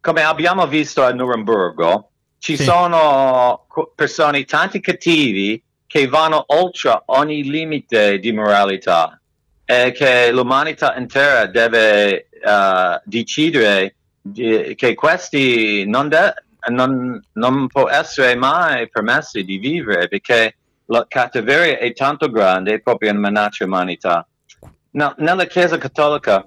come 0.00 0.22
abbiamo 0.22 0.66
visto 0.66 1.02
a 1.04 1.12
Norimburgo, 1.12 2.10
ci 2.38 2.56
Sì. 2.56 2.62
sono 2.64 3.66
persone, 3.94 4.44
tanti 4.44 4.80
cattivi, 4.80 5.62
che 5.88 6.06
vanno 6.06 6.44
oltre 6.48 7.02
ogni 7.06 7.42
limite 7.42 8.18
di 8.18 8.30
moralità 8.30 9.18
e 9.64 9.90
che 9.92 10.30
l'umanità 10.30 10.94
intera 10.96 11.46
deve 11.46 12.28
eh, 12.28 13.00
decidere 13.04 13.96
di- 14.20 14.74
che 14.76 14.94
questi 14.94 15.86
non, 15.86 16.08
de- 16.08 16.34
non, 16.68 17.20
non 17.32 17.66
può 17.68 17.88
essere 17.88 18.36
mai 18.36 18.88
permessi 18.90 19.42
di 19.44 19.56
vivere 19.56 20.08
perché 20.08 20.56
la 20.86 21.06
cattiveria 21.08 21.78
è 21.78 21.92
tanto 21.94 22.30
grande, 22.30 22.74
è 22.74 22.80
proprio 22.80 23.10
una 23.10 23.28
minaccia 23.28 23.64
all'umanità. 23.64 24.26
No, 24.90 25.14
nella 25.18 25.46
Chiesa 25.46 25.78
Cattolica, 25.78 26.46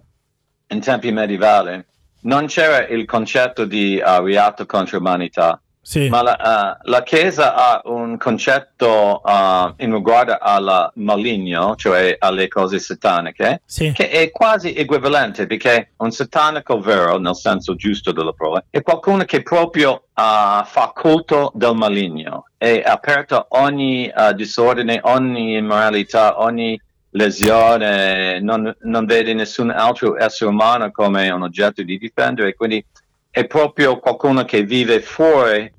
in 0.68 0.82
tempi 0.82 1.12
medievali, 1.12 1.84
non 2.22 2.46
c'era 2.46 2.86
il 2.88 3.06
concetto 3.06 3.66
di 3.66 4.02
uh, 4.04 4.24
reato 4.24 4.66
contro 4.66 4.98
l'umanità, 4.98 5.60
Sì. 5.84 6.10
ma 6.10 6.22
la, 6.22 6.78
uh, 6.84 6.90
la 6.90 7.02
Chiesa 7.04 7.56
ha 7.56 7.82
un 7.86 8.16
concetto 8.18 9.20
uh, 9.24 9.74
in 9.78 9.94
riguardo 9.94 10.38
al 10.40 10.92
maligno, 10.96 11.76
cioè 11.76 12.16
alle 12.20 12.48
cose 12.48 12.78
sataniche, 12.78 13.62
Sì. 13.66 13.92
che 13.92 14.10
è 14.10 14.30
quasi 14.32 14.74
equivalente 14.74 15.48
perché 15.48 15.94
un 15.98 16.12
satanico 16.12 16.80
vero, 16.80 17.18
nel 17.18 17.36
senso 17.36 17.76
giusto 17.76 18.12
della 18.12 18.32
parola, 18.32 18.64
è 18.70 18.82
qualcuno 18.84 19.24
che 19.24 19.42
proprio 19.42 19.92
uh, 20.14 20.64
fa 20.64 20.92
culto 20.96 21.52
del 21.56 21.74
maligno, 21.76 22.46
è 22.58 22.84
aperto 22.86 23.36
a 23.36 23.48
ogni 23.50 24.12
disordine, 24.36 25.00
ogni 25.04 25.56
immoralità, 25.56 26.42
ogni 26.42 26.80
lesione, 27.12 28.40
non, 28.40 28.74
non 28.82 29.06
vede 29.06 29.34
nessun 29.34 29.70
altro 29.70 30.18
essere 30.18 30.50
umano 30.50 30.92
come 30.92 31.30
un 31.30 31.42
oggetto 31.42 31.82
di 31.84 31.98
difendere, 31.98 32.54
quindi 32.54 32.86
è 33.32 33.48
proprio 33.48 33.98
qualcuno 34.00 34.44
che 34.46 34.64
vive 34.64 35.02
fuori 35.02 35.72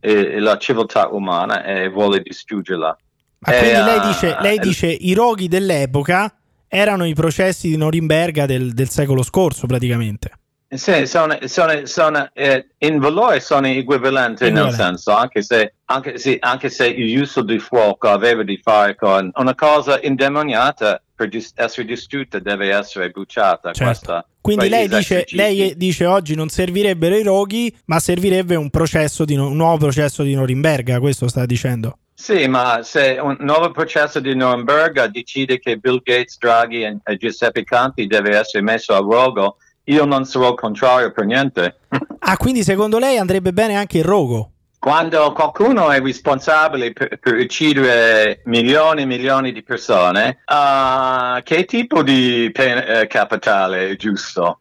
eh, 0.00 0.38
la 0.38 0.56
civiltà 0.58 1.08
umana 1.08 1.64
e 1.64 1.88
vuole 1.88 2.20
distruggerla. 2.20 2.96
Ma 3.40 3.52
quindi 3.52 3.76
Eh, 3.78 3.82
lei 3.82 4.00
dice, 4.00 4.36
lei 4.40 4.56
eh, 4.56 4.60
dice 4.60 4.86
i 4.86 5.14
roghi 5.14 5.48
dell'epoca 5.48 6.32
erano 6.68 7.06
i 7.06 7.14
processi 7.14 7.68
di 7.68 7.76
Norimberga 7.76 8.44
del, 8.46 8.74
del 8.74 8.88
secolo 8.90 9.22
scorso 9.22 9.66
praticamente. 9.66 10.30
Sì, 10.70 11.06
sono, 11.06 11.38
sono, 11.44 11.86
sono, 11.86 12.28
eh, 12.34 12.66
in 12.80 12.98
valore 12.98 13.40
sono 13.40 13.68
equivalenti 13.68 14.42
nel 14.44 14.52
Equivalenti. 14.52 14.76
senso, 14.82 15.12
anche 15.12 15.40
se, 15.40 15.76
anche, 15.86 16.18
se, 16.18 16.36
anche 16.38 16.68
se 16.68 16.86
il 16.88 17.18
uso 17.18 17.40
di 17.40 17.58
fuoco 17.58 18.08
aveva 18.10 18.42
di 18.42 18.60
fare 18.62 18.94
con 18.94 19.30
una 19.34 19.54
cosa 19.54 19.98
indemoniata 20.02 21.02
per 21.14 21.28
dis- 21.28 21.52
essere 21.54 21.86
distrutta 21.86 22.38
deve 22.38 22.68
essere 22.68 23.08
bruciata. 23.08 23.72
Certo. 23.72 23.84
Questa, 23.84 24.26
Quindi 24.54 24.68
lei 24.70 24.88
dice, 24.88 25.24
lei 25.30 25.76
dice 25.76 26.06
oggi 26.06 26.34
non 26.34 26.48
servirebbero 26.48 27.16
i 27.16 27.22
roghi, 27.22 27.74
ma 27.86 27.98
servirebbe 27.98 28.54
un 28.54 28.70
processo 28.70 29.24
di 29.24 29.34
no- 29.34 29.48
un 29.48 29.56
nuovo 29.56 29.76
processo 29.76 30.22
di 30.22 30.34
Norimberga, 30.34 31.00
questo 31.00 31.28
sta 31.28 31.44
dicendo. 31.44 31.98
Sì, 32.14 32.48
ma 32.48 32.80
se 32.82 33.18
un 33.20 33.36
nuovo 33.40 33.70
processo 33.70 34.20
di 34.20 34.34
Norimberga 34.34 35.06
decide 35.06 35.58
che 35.58 35.76
Bill 35.76 36.00
Gates, 36.02 36.38
Draghi 36.38 36.82
e, 36.82 36.96
e 37.04 37.16
Giuseppe 37.16 37.62
Conti 37.64 38.06
deve 38.06 38.36
essere 38.36 38.62
messo 38.62 38.94
a 38.94 38.98
rogo, 38.98 39.58
io 39.84 40.04
non 40.04 40.24
sarò 40.24 40.54
contrario 40.54 41.12
per 41.12 41.26
niente. 41.26 41.76
Ah, 42.20 42.36
quindi 42.36 42.62
secondo 42.62 42.98
lei 42.98 43.18
andrebbe 43.18 43.52
bene 43.52 43.76
anche 43.76 43.98
il 43.98 44.04
rogo? 44.04 44.52
Quando 44.78 45.32
qualcuno 45.32 45.90
è 45.90 46.00
responsabile 46.00 46.92
per, 46.92 47.18
per 47.18 47.34
uccidere 47.34 48.42
milioni 48.44 49.02
e 49.02 49.06
milioni 49.06 49.52
di 49.52 49.62
persone, 49.62 50.42
ah, 50.44 51.40
che 51.42 51.64
tipo 51.64 52.02
di 52.02 52.48
pena 52.52 53.00
eh, 53.00 53.06
capitale 53.08 53.90
è 53.90 53.96
giusto? 53.96 54.60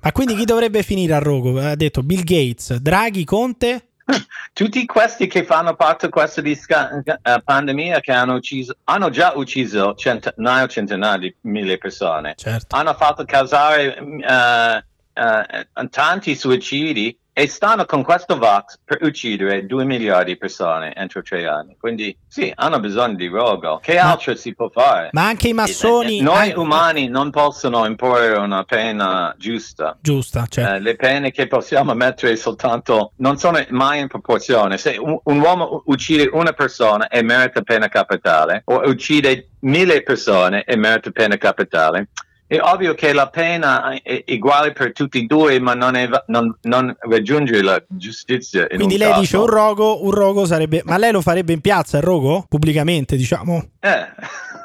Ma 0.00 0.10
quindi 0.10 0.34
chi 0.34 0.44
dovrebbe 0.44 0.82
finire 0.82 1.14
a 1.14 1.18
rogo? 1.18 1.60
Ha 1.60 1.76
detto 1.76 2.02
Bill 2.02 2.24
Gates, 2.24 2.76
Draghi, 2.76 3.24
Conte? 3.24 3.88
Tutti 4.52 4.84
questi 4.86 5.26
che 5.26 5.44
fanno 5.44 5.74
parte 5.74 6.06
di 6.06 6.12
questa 6.12 6.40
disca- 6.40 7.02
eh, 7.04 7.42
pandemia 7.44 8.00
che 8.00 8.12
hanno 8.12 8.34
ucciso, 8.34 8.76
hanno 8.84 9.10
già 9.10 9.32
ucciso 9.36 9.94
centinaia 9.94 10.64
o 10.64 10.68
centinaia 10.68 11.18
di 11.18 11.34
mille 11.42 11.78
persone. 11.78 12.34
Certo. 12.36 12.74
hanno 12.74 12.94
fatto 12.94 13.24
causare 13.24 13.96
eh, 13.96 14.84
eh, 15.14 15.88
tanti 15.90 16.34
suicidi 16.34 17.16
e 17.34 17.48
stanno 17.48 17.86
con 17.86 18.02
questo 18.02 18.36
Vax 18.36 18.78
per 18.84 18.98
uccidere 19.02 19.64
2 19.64 19.84
miliardi 19.84 20.32
di 20.32 20.36
persone 20.36 20.94
entro 20.94 21.22
tre 21.22 21.46
anni. 21.46 21.76
Quindi 21.78 22.14
sì, 22.26 22.52
hanno 22.54 22.78
bisogno 22.78 23.14
di 23.14 23.26
rogo. 23.26 23.80
Che 23.82 23.94
Ma- 23.94 24.10
altro 24.10 24.34
si 24.34 24.54
può 24.54 24.68
fare? 24.68 25.08
Ma 25.12 25.26
anche 25.26 25.48
i 25.48 25.52
massoni... 25.54 26.20
Noi 26.20 26.50
eh, 26.50 26.56
umani 26.56 27.08
non 27.08 27.30
possono 27.30 27.86
imporre 27.86 28.32
una 28.32 28.64
pena 28.64 29.34
giusta. 29.38 29.96
Giusta, 30.00 30.46
cioè... 30.46 30.74
Eh, 30.74 30.80
le 30.80 30.94
pene 30.96 31.30
che 31.30 31.46
possiamo 31.46 31.94
mettere 31.94 32.36
soltanto 32.36 33.12
non 33.16 33.38
sono 33.38 33.64
mai 33.70 34.00
in 34.00 34.08
proporzione. 34.08 34.76
Se 34.76 34.96
un, 34.98 35.18
un 35.22 35.40
uomo 35.40 35.82
uccide 35.86 36.28
una 36.32 36.52
persona 36.52 37.08
e 37.08 37.22
merita 37.22 37.62
pena 37.62 37.88
capitale, 37.88 38.62
o 38.66 38.82
uccide 38.88 39.48
mille 39.60 40.02
persone 40.02 40.64
e 40.64 40.76
merita 40.76 41.10
pena 41.10 41.36
capitale, 41.38 42.08
è 42.52 42.60
ovvio 42.60 42.92
che 42.92 43.14
la 43.14 43.30
pena 43.30 43.98
è 44.02 44.24
uguale 44.28 44.72
per 44.72 44.92
tutti 44.92 45.20
e 45.20 45.22
due, 45.22 45.58
ma 45.58 45.72
non, 45.72 45.94
è, 45.94 46.06
non, 46.26 46.54
non 46.64 46.94
raggiunge 46.98 47.62
la 47.62 47.82
giustizia. 47.88 48.66
in 48.70 48.76
Quindi 48.76 48.98
lei 48.98 49.08
caso. 49.08 49.20
dice 49.20 49.36
un 49.38 49.46
rogo, 49.46 50.04
un 50.04 50.10
rogo 50.10 50.44
sarebbe... 50.44 50.82
Ma 50.84 50.98
lei 50.98 51.12
lo 51.12 51.22
farebbe 51.22 51.54
in 51.54 51.62
piazza 51.62 51.96
il 51.96 52.02
rogo? 52.02 52.44
Pubblicamente, 52.46 53.16
diciamo? 53.16 53.68
Eh, 53.80 54.06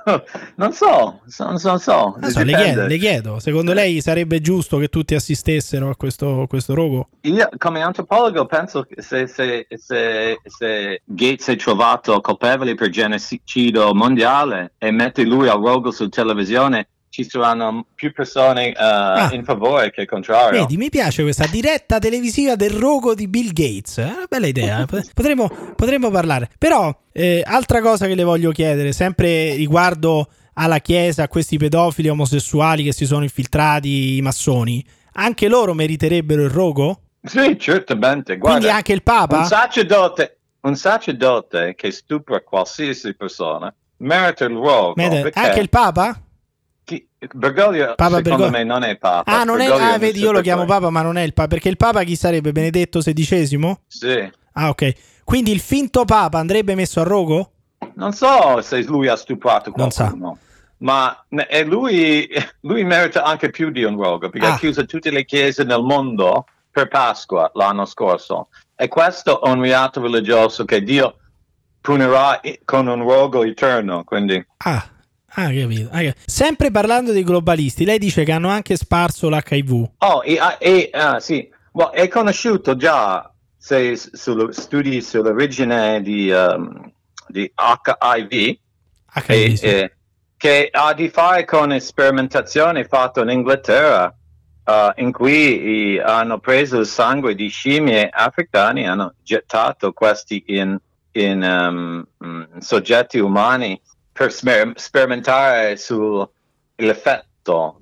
non 0.56 0.74
so, 0.74 1.22
non 1.38 1.58
so, 1.60 1.70
non 1.70 1.80
so. 1.80 2.16
Non 2.20 2.30
so, 2.30 2.44
le, 2.44 2.54
chiedo, 2.54 2.88
le 2.88 2.98
chiedo, 2.98 3.40
secondo 3.40 3.72
lei 3.72 4.02
sarebbe 4.02 4.42
giusto 4.42 4.80
che 4.80 4.90
tutti 4.90 5.16
assistessero 5.16 5.90
a 5.90 5.96
questo, 5.96 6.46
questo 6.50 6.74
rogo? 6.74 7.08
Io 7.22 7.48
come 7.58 7.82
antropologo 7.82 8.46
penso 8.48 8.84
che 8.84 9.02
se, 9.02 9.28
se, 9.28 9.66
se, 9.70 10.42
se 10.44 11.02
Gates 11.06 11.48
è 11.48 11.56
trovato 11.56 12.20
colpevole 12.20 12.76
per 12.76 12.90
genocidio 12.90 13.94
mondiale 13.94 14.74
e 14.78 14.92
mette 14.92 15.24
lui 15.24 15.48
al 15.48 15.62
rogo 15.62 15.92
su 15.92 16.10
televisione, 16.10 16.90
ci 17.24 17.30
saranno 17.30 17.86
più 17.96 18.14
persone 18.14 18.74
eh, 18.74 19.36
in 19.36 19.44
favore 19.44 19.90
che 19.92 20.06
contrario. 20.06 20.60
Vedi, 20.60 20.78
mi 20.78 20.90
piace 20.90 21.24
questa 21.24 21.48
diretta 21.48 21.98
televisiva 21.98 22.56
del 22.56 22.70
rogo 22.72 23.16
di 23.16 23.28
Bill 23.28 23.52
Gates. 23.54 23.98
È 23.98 24.04
una 24.04 24.26
bella 24.30 24.46
idea. 24.46 24.82
eh. 24.82 24.86
Potremmo, 25.14 25.50
potremmo 25.76 26.12
parlare. 26.12 26.50
Però, 26.60 26.96
eh, 27.12 27.44
altra 27.44 27.82
cosa 27.82 28.06
che 28.06 28.14
le 28.14 28.24
voglio 28.24 28.52
chiedere, 28.52 28.92
sempre 28.92 29.56
riguardo 29.56 30.28
alla 30.54 30.80
Chiesa, 30.80 31.24
a 31.24 31.28
questi 31.28 31.58
pedofili 31.58 32.10
omosessuali 32.10 32.84
che 32.84 32.94
si 32.94 33.06
sono 33.06 33.24
infiltrati, 33.24 34.18
i 34.18 34.22
massoni, 34.22 34.84
anche 35.14 35.48
loro 35.48 35.74
meriterebbero 35.74 36.44
il 36.44 36.50
rogo? 36.50 37.02
Sì, 37.24 37.58
certamente. 37.60 38.38
Guarda, 38.38 38.60
Quindi 38.60 38.76
anche 38.76 38.94
il 38.94 39.02
Papa? 39.02 39.40
Un 39.40 39.46
sacerdote, 39.46 40.38
un 40.62 40.76
sacerdote 40.76 41.74
che 41.76 41.90
stupra 41.92 42.42
qualsiasi 42.42 43.16
persona 43.16 43.74
merita 43.98 44.46
il 44.46 44.54
rogo. 44.54 44.94
Perché 44.94 45.40
anche 45.40 45.60
il 45.60 45.70
Papa? 45.70 46.22
Chi- 46.88 47.06
Bergoglio 47.34 47.96
Papa 47.96 48.18
secondo 48.18 48.22
Bergoglio. 48.22 48.50
me 48.52 48.64
non 48.64 48.84
è 48.84 48.96
Papa. 48.98 49.30
Ah, 49.40 49.44
non 49.44 49.60
è, 49.60 49.68
ah, 49.68 49.98
vedi, 49.98 50.20
io 50.20 50.32
lo 50.32 50.40
chiamo 50.40 50.62
superpoi. 50.62 50.80
Papa, 50.88 50.90
ma 50.92 51.02
non 51.02 51.18
è 51.18 51.24
il 51.24 51.34
Papa. 51.34 51.50
Perché 51.50 51.68
il 51.68 51.76
Papa 51.76 52.04
chi 52.04 52.16
sarebbe? 52.16 52.54
Benedetto 52.54 53.00
XVI? 53.00 53.78
Sì. 53.88 54.32
Ah, 54.54 54.70
ok. 54.70 54.94
Quindi 55.26 55.52
il 55.52 55.60
finto 55.60 56.06
Papa 56.06 56.40
andrebbe 56.40 56.74
messo 56.76 57.02
a 57.02 57.04
rogo? 57.04 57.52
Non 57.96 58.14
so 58.14 58.62
se 58.62 58.82
lui 58.84 59.08
ha 59.10 59.16
stuprato 59.18 59.72
qualcuno, 59.72 60.38
ma 60.78 61.26
lui, 61.66 62.28
lui 62.62 62.84
merita 62.86 63.24
anche 63.24 63.50
più 63.50 63.70
di 63.72 63.84
un 63.84 64.02
rogo 64.02 64.30
perché 64.30 64.48
Ah. 64.48 64.54
ha 64.54 64.58
chiuso 64.58 64.86
tutte 64.86 65.12
le 65.12 65.26
chiese 65.26 65.64
nel 65.64 65.82
mondo 65.82 66.46
per 66.72 66.88
Pasqua 66.88 67.52
l'anno 67.56 67.86
scorso. 67.86 68.48
E 68.76 68.88
questo 68.88 69.42
è 69.44 69.50
un 69.50 69.62
reato 69.62 70.00
religioso 70.02 70.64
che 70.66 70.82
Dio 70.82 71.18
punirà 71.82 72.40
con 72.66 72.88
un 72.88 73.00
rogo 73.04 73.44
eterno. 73.44 74.04
Quindi 74.04 74.44
Ah, 74.58 74.88
ah, 75.42 75.52
capito. 75.54 75.90
Ah, 75.92 75.98
capito. 75.98 76.16
Sempre 76.26 76.72
parlando 76.72 77.12
dei 77.12 77.24
globalisti, 77.24 77.86
lei 77.86 77.98
dice 78.00 78.24
che 78.24 78.32
hanno 78.32 78.50
anche 78.50 78.76
sparso 78.76 79.30
l'HIV. 79.30 79.90
Oh, 80.00 80.22
e, 80.24 80.38
ah, 80.40 80.58
e, 80.60 80.90
ah, 80.94 81.20
sì, 81.20 81.50
Well, 81.78 81.92
è 81.92 82.08
conosciuto 82.08 82.76
già 82.76 83.32
se, 83.56 83.96
sullo- 83.96 84.52
studi 84.52 85.00
sull'origine 85.00 86.02
di, 86.02 86.32
um, 86.32 86.92
di 87.28 87.42
HIV, 87.56 88.32
HIV, 89.14 89.30
e- 89.30 89.56
sì. 89.56 89.66
e- 89.66 89.92
che 90.38 90.70
ha 90.72 90.94
di 90.94 91.10
fare 91.10 91.46
con 91.46 91.80
sperimentazioni 91.80 92.84
fatte 92.84 93.20
in 93.22 93.30
Inghilterra, 93.30 94.12
uh, 94.66 95.02
in 95.02 95.12
cui 95.12 95.92
i- 95.94 96.00
hanno 96.00 96.40
preso 96.40 96.80
il 96.80 96.88
sangue 96.88 97.36
di 97.36 97.48
scimmie 97.48 98.10
africane 98.12 98.82
e 98.82 98.88
hanno 98.88 99.14
gettato 99.24 99.94
questi 99.94 100.44
in, 100.48 100.78
in, 101.12 102.06
um, 102.20 102.48
soggetti 102.60 103.20
umani 103.20 103.80
per 104.18 104.32
smer- 104.32 104.74
sperimentare 104.80 105.78
sull'effetto. 105.78 107.26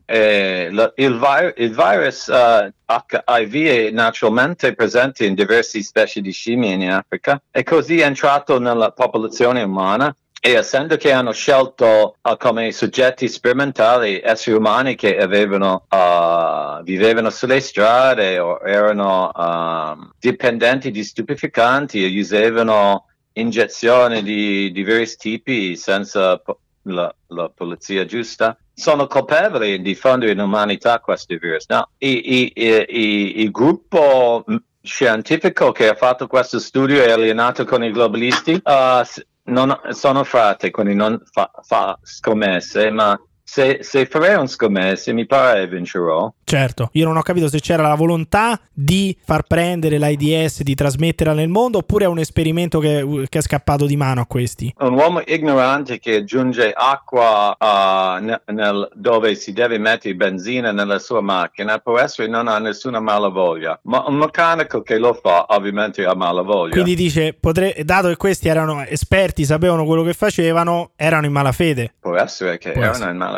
Lo- 0.06 0.94
il, 0.98 1.18
vi- 1.18 1.64
il 1.64 1.74
virus 1.74 2.28
uh, 2.28 2.70
HIV 2.86 3.66
è 3.66 3.90
naturalmente 3.90 4.76
presente 4.76 5.26
in 5.26 5.34
diverse 5.34 5.82
specie 5.82 6.22
di 6.22 6.32
scimmie 6.32 6.74
in 6.74 6.92
Africa 6.92 7.42
e 7.50 7.64
così 7.64 8.00
è 8.00 8.06
entrato 8.06 8.60
nella 8.60 8.92
popolazione 8.92 9.64
umana 9.64 10.16
e 10.40 10.52
essendo 10.52 10.98
che 10.98 11.12
hanno 11.12 11.32
scelto 11.32 12.18
uh, 12.22 12.38
come 12.38 12.72
soggetti 12.72 13.28
sperimentali 13.28 14.22
esseri 14.24 14.56
umani 14.56 14.94
che 14.94 15.18
avevano, 15.18 15.88
uh, 15.90 16.84
vivevano 16.84 17.32
sulle 17.32 17.60
strade 17.60 18.38
o 18.38 18.60
erano 18.64 19.32
um, 19.34 20.12
dipendenti 20.20 20.92
di 20.92 21.04
stupeficanti 21.04 22.04
e 22.04 22.20
usavano 22.20 23.06
iniezioni 23.36 24.22
di 24.24 24.72
diversi 24.72 25.18
tipi 25.18 25.76
senza 25.76 26.38
po- 26.38 26.60
la, 26.84 27.14
la 27.28 27.50
polizia 27.50 28.06
giusta, 28.06 28.58
sono 28.74 29.08
colpevoli 29.08 29.78
di 29.78 29.82
diffondere 29.82 30.32
in 30.34 30.40
umanità 30.40 31.00
questo 31.00 31.36
virus. 31.38 31.66
No, 31.68 31.90
i- 32.00 32.44
i- 32.44 32.54
i- 32.56 33.42
il 33.42 33.52
gruppo 33.52 34.44
mm, 34.50 34.56
scientifico 34.82 35.72
che 35.72 35.88
ha 35.90 35.96
fatto 35.96 36.28
questo 36.28 36.60
studio 36.60 37.02
è 37.04 37.12
alienato 37.12 37.66
con 37.66 37.84
i 37.84 37.92
globalisti. 37.92 38.62
uh, 38.64 39.02
non 39.48 39.80
sono 39.90 40.24
frate, 40.24 40.72
quindi 40.72 40.96
non 40.96 41.22
fa, 41.32 41.52
fa 41.62 41.98
scommesse, 42.02 42.90
ma 42.90 43.20
se, 43.48 43.78
se 43.82 44.08
farei 44.08 44.36
un 44.36 44.48
scommesse 44.48 45.14
mi 45.14 45.28
pare 45.28 45.68
vincerò. 45.68 46.34
Certo, 46.44 46.90
io 46.94 47.06
non 47.06 47.16
ho 47.16 47.22
capito 47.22 47.48
se 47.48 47.60
c'era 47.60 47.84
la 47.88 47.94
volontà 47.96 48.60
di 48.74 49.16
far 49.24 49.44
prendere 49.44 50.00
l'AIDS, 50.00 50.64
di 50.64 50.74
trasmetterla 50.74 51.34
nel 51.34 51.48
mondo, 51.48 51.78
oppure 51.78 52.06
è 52.06 52.08
un 52.08 52.18
esperimento 52.20 52.80
che, 52.80 53.26
che 53.30 53.38
è 53.38 53.42
scappato 53.42 53.86
di 53.86 53.96
mano 53.96 54.22
a 54.22 54.26
questi. 54.26 54.74
Un 54.80 54.94
uomo 54.94 55.22
ignorante 55.26 56.00
che 56.00 56.16
aggiunge 56.16 56.74
acqua 56.76 57.56
uh, 57.60 58.24
ne- 58.24 58.42
nel- 58.48 58.90
dove 58.96 59.36
si 59.36 59.54
deve 59.54 59.78
mettere 59.78 60.16
benzina 60.16 60.72
nella 60.72 61.00
sua 61.00 61.22
macchina 61.22 61.78
può 61.78 62.00
essere 62.00 62.28
non 62.28 62.48
ha 62.48 62.58
nessuna 62.58 63.00
malavoglia, 63.00 63.80
ma 63.84 64.04
un 64.08 64.16
meccanico 64.16 64.82
che 64.82 64.98
lo 64.98 65.14
fa 65.14 65.46
ovviamente 65.50 66.04
ha 66.04 66.16
malavoglia. 66.16 66.72
Quindi 66.74 66.96
dice, 66.96 67.34
potre- 67.34 67.76
dato 67.84 68.08
che 68.08 68.18
questi 68.18 68.48
erano 68.48 68.84
esperti, 68.86 69.46
sapevano 69.46 69.86
quello 69.86 70.02
che 70.04 70.14
facevano, 70.14 70.92
erano 70.96 71.26
in 71.28 71.32
malafede. 71.32 71.94
Può 72.00 72.16
essere 72.16 72.58
che 72.58 72.72
Può 72.72 72.82
erano 72.82 72.96
essere. 72.96 73.12
in 73.12 73.18
malafede, 73.18 73.34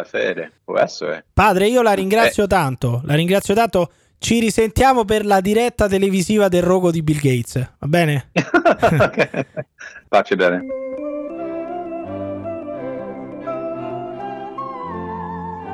può 0.63 0.77
essere. 0.77 1.25
Padre, 1.33 1.67
io 1.67 1.81
la 1.81 1.93
ringrazio 1.93 2.43
Eh. 2.43 2.47
tanto, 2.47 3.01
la 3.05 3.15
ringrazio 3.15 3.53
tanto. 3.53 3.91
Ci 4.19 4.39
risentiamo 4.39 5.05
per 5.05 5.25
la 5.25 5.41
diretta 5.41 5.88
televisiva 5.88 6.47
del 6.47 6.63
rogo 6.63 6.89
di 6.89 7.03
Bill 7.03 7.19
Gates, 7.19 7.73
va 7.79 7.88
bene? 7.88 8.29
Faccia 10.10 10.36
bene. 10.36 10.65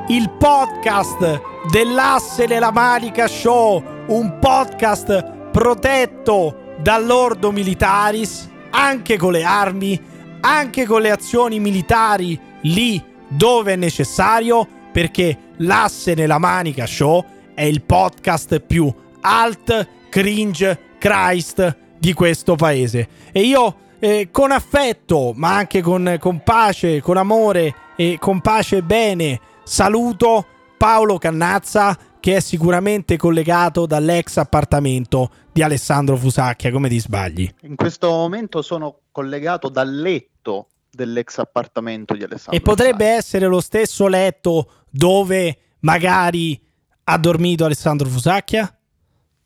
il 0.08 0.30
podcast 0.30 1.40
dell'asse 1.70 2.46
della 2.46 2.70
manica 2.70 3.26
show, 3.26 3.82
un 4.08 4.38
podcast 4.38 5.50
protetto 5.50 6.74
dall'ordo 6.80 7.50
militaris, 7.50 8.50
anche 8.70 9.16
con 9.16 9.32
le 9.32 9.44
armi, 9.44 9.98
anche 10.40 10.84
con 10.84 11.00
le 11.00 11.10
azioni 11.10 11.58
militari 11.58 12.38
lì 12.62 13.02
dove 13.36 13.72
è 13.72 13.76
necessario, 13.76 14.66
perché 14.92 15.36
l'asse 15.56 16.14
nella 16.14 16.38
manica 16.38 16.86
show 16.86 17.24
è 17.54 17.62
il 17.62 17.82
podcast 17.82 18.60
più 18.60 18.92
alt 19.20 19.88
cringe 20.08 20.96
Christ 20.98 21.76
di 21.98 22.12
questo 22.12 22.54
paese. 22.56 23.08
E 23.32 23.40
io 23.40 23.76
eh, 23.98 24.28
con 24.30 24.50
affetto, 24.50 25.32
ma 25.34 25.56
anche 25.56 25.80
con, 25.80 26.16
con 26.20 26.42
pace, 26.42 27.00
con 27.00 27.16
amore 27.16 27.74
e 27.96 28.18
con 28.20 28.40
pace 28.40 28.78
e 28.78 28.82
bene, 28.82 29.40
saluto 29.62 30.46
Paolo 30.76 31.18
Cannazza 31.18 31.96
che 32.24 32.36
è 32.36 32.40
sicuramente 32.40 33.18
collegato 33.18 33.84
dall'ex 33.84 34.38
appartamento 34.38 35.30
di 35.52 35.62
Alessandro 35.62 36.16
Fusacchia, 36.16 36.70
come 36.70 36.88
ti 36.88 36.98
sbagli? 36.98 37.52
In 37.64 37.76
questo 37.76 38.08
momento 38.08 38.62
sono 38.62 39.00
collegato 39.12 39.68
dal 39.68 39.94
letto 39.94 40.68
dell'ex 40.94 41.38
appartamento 41.38 42.14
di 42.14 42.22
Alessandro. 42.24 42.54
E 42.56 42.60
potrebbe 42.60 43.06
essere 43.06 43.46
lo 43.46 43.60
stesso 43.60 44.06
letto 44.06 44.70
dove 44.90 45.58
magari 45.80 46.60
ha 47.04 47.18
dormito 47.18 47.64
Alessandro 47.64 48.08
Fusacchia? 48.08 48.76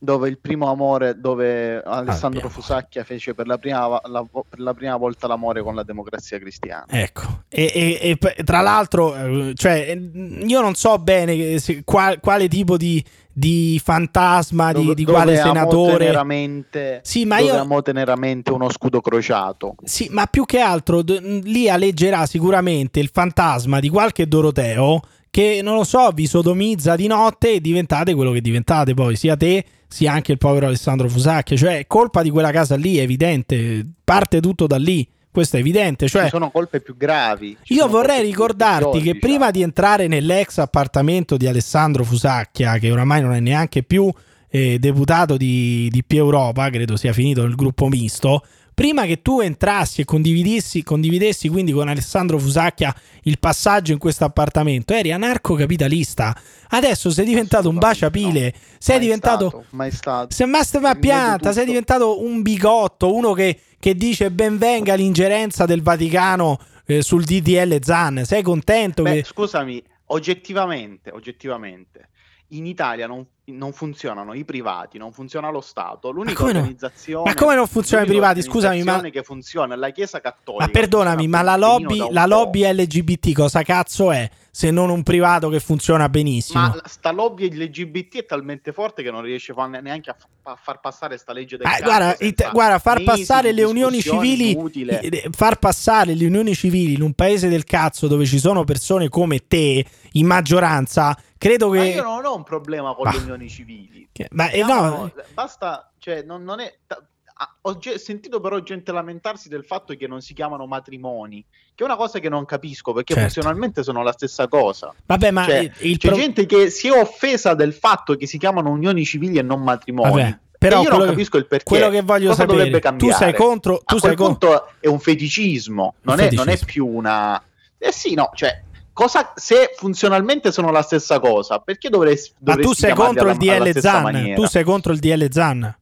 dove 0.00 0.28
il 0.28 0.38
primo 0.38 0.70
amore, 0.70 1.18
dove 1.18 1.82
Alessandro 1.82 2.38
Abbiamo. 2.38 2.48
Fusacchia 2.50 3.02
fece 3.02 3.34
per 3.34 3.48
la, 3.48 3.58
prima, 3.58 4.00
la- 4.04 4.24
per 4.48 4.60
la 4.60 4.72
prima 4.72 4.96
volta 4.96 5.26
l'amore 5.26 5.60
con 5.60 5.74
la 5.74 5.82
democrazia 5.82 6.38
cristiana. 6.38 6.84
Ecco, 6.88 7.42
e, 7.48 7.98
e- 8.00 8.16
e 8.20 8.44
tra 8.44 8.60
l'altro, 8.60 9.16
eh, 9.16 9.54
cioè, 9.56 9.98
io 9.98 10.60
non 10.60 10.74
so 10.76 10.96
bene 10.98 11.34
che 11.34 11.58
se- 11.58 11.82
qua- 11.82 12.16
quale 12.20 12.46
tipo 12.46 12.76
di, 12.76 13.04
di 13.38 13.80
fantasma, 13.82 14.72
di, 14.72 14.94
di 14.94 15.04
quale 15.04 15.36
senatore. 15.36 15.98
teneramente- 15.98 17.00
Sì, 17.04 17.24
ma 17.24 17.38
io- 17.38 17.54
amo 17.56 17.82
teneramente 17.82 18.50
uno 18.50 18.68
scudo 18.70 19.00
crociato. 19.00 19.74
Sì, 19.84 20.08
ma 20.10 20.26
più 20.26 20.44
che 20.44 20.58
altro 20.58 21.02
d- 21.02 21.40
lì 21.44 21.68
alleggerà 21.68 22.26
sicuramente 22.26 22.98
il 22.98 23.10
fantasma 23.12 23.78
di 23.78 23.88
qualche 23.88 24.26
Doroteo 24.26 25.00
che, 25.30 25.60
non 25.62 25.76
lo 25.76 25.84
so, 25.84 26.10
vi 26.12 26.26
sodomizza 26.26 26.96
di 26.96 27.06
notte 27.06 27.52
e 27.54 27.60
diventate 27.60 28.14
quello 28.14 28.32
che 28.32 28.40
diventate 28.40 28.94
poi, 28.94 29.14
sia 29.14 29.36
te 29.36 29.64
sia 29.86 30.12
anche 30.12 30.32
il 30.32 30.38
povero 30.38 30.66
Alessandro 30.66 31.08
Fusacchia. 31.08 31.56
Cioè, 31.56 31.84
colpa 31.86 32.22
di 32.22 32.30
quella 32.30 32.50
casa 32.50 32.74
lì, 32.76 32.96
è 32.96 33.02
evidente. 33.02 33.86
Parte 34.04 34.40
tutto 34.40 34.66
da 34.66 34.76
lì, 34.78 35.06
questo 35.38 35.56
è 35.56 35.60
evidente. 35.60 36.08
Cioè, 36.08 36.24
Ci 36.24 36.30
sono 36.30 36.50
colpe 36.50 36.80
più 36.80 36.96
gravi. 36.96 37.56
Io 37.66 37.86
vorrei 37.86 38.22
ricordarti 38.22 38.98
che 38.98 39.12
diciamo. 39.12 39.20
prima 39.20 39.50
di 39.52 39.62
entrare 39.62 40.08
nell'ex 40.08 40.58
appartamento 40.58 41.36
di 41.36 41.46
Alessandro 41.46 42.02
Fusacchia, 42.02 42.78
che 42.78 42.90
oramai 42.90 43.22
non 43.22 43.32
è 43.32 43.38
neanche 43.38 43.84
più 43.84 44.12
eh, 44.50 44.78
deputato 44.80 45.36
di, 45.36 45.88
di 45.92 46.02
Più 46.02 46.18
Europa, 46.18 46.68
credo 46.70 46.96
sia 46.96 47.12
finito 47.12 47.42
nel 47.42 47.54
gruppo 47.54 47.86
misto. 47.86 48.42
Prima 48.78 49.06
che 49.06 49.22
tu 49.22 49.40
entrassi 49.40 50.02
e 50.02 50.04
condividessi, 50.04 50.84
condividessi 50.84 51.48
quindi 51.48 51.72
con 51.72 51.88
Alessandro 51.88 52.38
Fusacchia 52.38 52.94
il 53.22 53.40
passaggio 53.40 53.90
in 53.90 53.98
questo 53.98 54.24
appartamento, 54.24 54.92
eri 54.92 55.10
anarcocapitalista. 55.10 56.40
Adesso 56.68 57.10
sei 57.10 57.24
diventato 57.24 57.68
un 57.68 57.76
baciapile, 57.76 58.52
No, 58.54 58.60
sei 58.78 59.00
diventato 59.00 59.48
stato, 59.48 59.64
mai 59.70 59.90
stato. 59.90 60.32
sei 60.32 60.46
master 60.46 60.96
pianta, 61.00 61.50
sei 61.50 61.66
diventato 61.66 62.22
un 62.22 62.40
bigotto, 62.40 63.12
uno 63.12 63.32
che, 63.32 63.58
che 63.80 63.96
dice 63.96 64.30
ben 64.30 64.58
venga 64.58 64.94
l'ingerenza 64.94 65.64
del 65.66 65.82
Vaticano 65.82 66.60
eh, 66.86 67.02
sul 67.02 67.24
DDL 67.24 67.82
Zan. 67.82 68.24
Sei 68.24 68.42
contento 68.42 69.02
Beh, 69.02 69.12
che... 69.12 69.24
scusami, 69.24 69.82
oggettivamente, 70.04 71.10
oggettivamente, 71.10 72.10
in 72.50 72.64
Italia 72.64 73.08
non, 73.08 73.26
non 73.52 73.72
funzionano 73.72 74.34
i 74.34 74.44
privati, 74.44 74.98
non 74.98 75.12
funziona 75.12 75.50
lo 75.50 75.60
Stato. 75.60 76.10
L'unica 76.10 76.42
no? 76.42 76.48
organizzazione 76.48 77.24
Ma 77.30 77.34
come 77.34 77.54
non 77.54 77.66
funzionano 77.66 78.06
i 78.08 78.10
privati? 78.10 78.42
Scusami, 78.42 78.82
ma- 78.82 79.00
che 79.00 79.22
funziona 79.22 79.74
è 79.74 79.76
la 79.76 79.90
Chiesa 79.90 80.20
Cattolica. 80.20 80.64
Ma 80.66 80.70
perdonami, 80.70 81.28
ma 81.28 81.42
la 81.42 81.56
lobby, 81.56 82.10
la 82.10 82.26
lobby 82.26 82.64
LGBT 82.70 83.32
cosa 83.32 83.62
cazzo 83.62 84.10
è? 84.12 84.28
Se 84.50 84.70
non 84.72 84.90
un 84.90 85.02
privato 85.04 85.48
che 85.48 85.60
funziona 85.60 86.08
benissimo. 86.08 86.60
Ma 86.60 86.80
sta 86.84 87.12
lobby 87.12 87.48
LGBT 87.48 88.16
è 88.16 88.26
talmente 88.26 88.72
forte 88.72 89.02
che 89.02 89.10
non 89.10 89.22
riesce 89.22 89.54
neanche 89.80 90.10
a, 90.10 90.16
fa- 90.42 90.58
far 90.60 90.80
passare 90.80 91.16
sta 91.16 91.32
legge 91.32 91.56
del 91.56 91.66
cazzo 91.66 91.84
guarda, 91.84 92.16
it- 92.18 92.50
guarda, 92.50 92.78
far 92.80 93.02
passare 93.04 93.52
le 93.52 93.62
unioni 93.62 94.00
civili, 94.00 94.50
inutile. 94.52 95.00
eh, 95.00 95.28
far 95.30 95.58
passare 95.58 96.14
le 96.14 96.26
unioni 96.26 96.54
civili 96.54 96.94
in 96.94 97.02
un 97.02 97.12
paese 97.12 97.48
del 97.48 97.64
cazzo 97.64 98.08
dove 98.08 98.24
ci 98.26 98.38
sono 98.40 98.64
persone 98.64 99.08
come 99.08 99.46
te 99.46 99.84
in 100.12 100.26
maggioranza, 100.26 101.16
credo 101.36 101.68
Ma 101.68 101.76
che. 101.76 101.88
io 101.90 102.02
non 102.02 102.24
ho 102.24 102.34
un 102.34 102.42
problema 102.42 102.94
con 102.94 103.04
Ma- 103.04 103.12
le 103.12 103.18
unioni 103.18 103.37
civili. 103.46 104.08
che- 104.10 104.28
ma 104.32 104.48
eh, 104.50 104.62
No, 104.64 105.12
basta, 105.34 105.92
cioè, 105.98 106.22
non, 106.22 106.42
non 106.42 106.60
è. 106.60 106.78
ah, 106.88 107.54
Ho 107.62 107.76
ge- 107.78 107.98
sentito 107.98 108.40
però 108.40 108.58
gente 108.60 108.90
lamentarsi 108.90 109.48
del 109.48 109.64
fatto 109.64 109.94
che 109.94 110.08
non 110.08 110.20
si 110.22 110.34
chiamano 110.34 110.66
matrimoni, 110.66 111.44
che 111.74 111.84
è 111.84 111.86
una 111.86 111.94
cosa 111.96 112.18
che 112.18 112.28
non 112.28 112.44
capisco 112.44 112.92
perché 112.92 113.14
Certo. 113.14 113.30
funzionalmente 113.30 113.82
sono 113.84 114.02
la 114.02 114.10
stessa 114.12 114.48
cosa. 114.48 114.92
vabbè, 115.06 115.30
ma 115.30 115.44
Cioè, 115.44 115.70
il- 115.80 115.98
C'è 115.98 116.08
pro- 116.08 116.16
gente 116.16 116.46
che 116.46 116.70
si 116.70 116.88
è 116.88 116.90
offesa 116.98 117.54
del 117.54 117.74
fatto 117.74 118.16
che 118.16 118.26
si 118.26 118.38
chiamano 118.38 118.70
unioni 118.70 119.04
civili 119.04 119.38
e 119.38 119.42
non 119.42 119.62
matrimoni. 119.62 120.10
Vabbè, 120.10 120.38
però 120.58 120.80
e 120.80 120.82
io 120.84 120.90
non 120.96 121.06
capisco 121.06 121.36
il 121.36 121.46
perché. 121.46 121.64
quello 121.64 121.88
che 121.90 122.00
voglio 122.02 122.30
Cosa 122.30 122.40
sapere, 122.42 122.70
dovrebbe 122.70 122.96
tu 122.96 123.10
sei 123.12 123.32
contro, 123.34 123.80
tu 123.84 123.98
sei 123.98 124.16
contro. 124.16 124.72
è 124.80 124.88
un 124.88 124.98
feticismo, 124.98 125.94
non, 126.02 126.14
Un 126.18 126.20
È, 126.20 126.30
non 126.32 126.48
è 126.48 126.56
feticismo. 126.56 126.66
più 126.66 126.86
una. 126.88 127.40
Eh 127.78 127.92
sì, 127.92 128.14
no, 128.14 128.30
cioè. 128.34 128.62
Cosa, 128.98 129.32
se 129.36 129.74
funzionalmente 129.76 130.50
sono 130.50 130.72
la 130.72 130.82
stessa 130.82 131.20
cosa, 131.20 131.60
perché 131.60 131.88
dovrei, 131.88 132.16
Ma 132.40 132.54
tu 132.54 132.60
dovresti 132.62 132.74
sei 132.80 132.94
contro 132.96 133.30
il 133.30 133.36
DL 133.36 133.78
Zan, 133.78 134.32
tu 134.34 134.44
sei 134.46 134.64
contro 134.64 134.92
il 134.92 134.98
DL 134.98 135.28
Zan. 135.30 135.78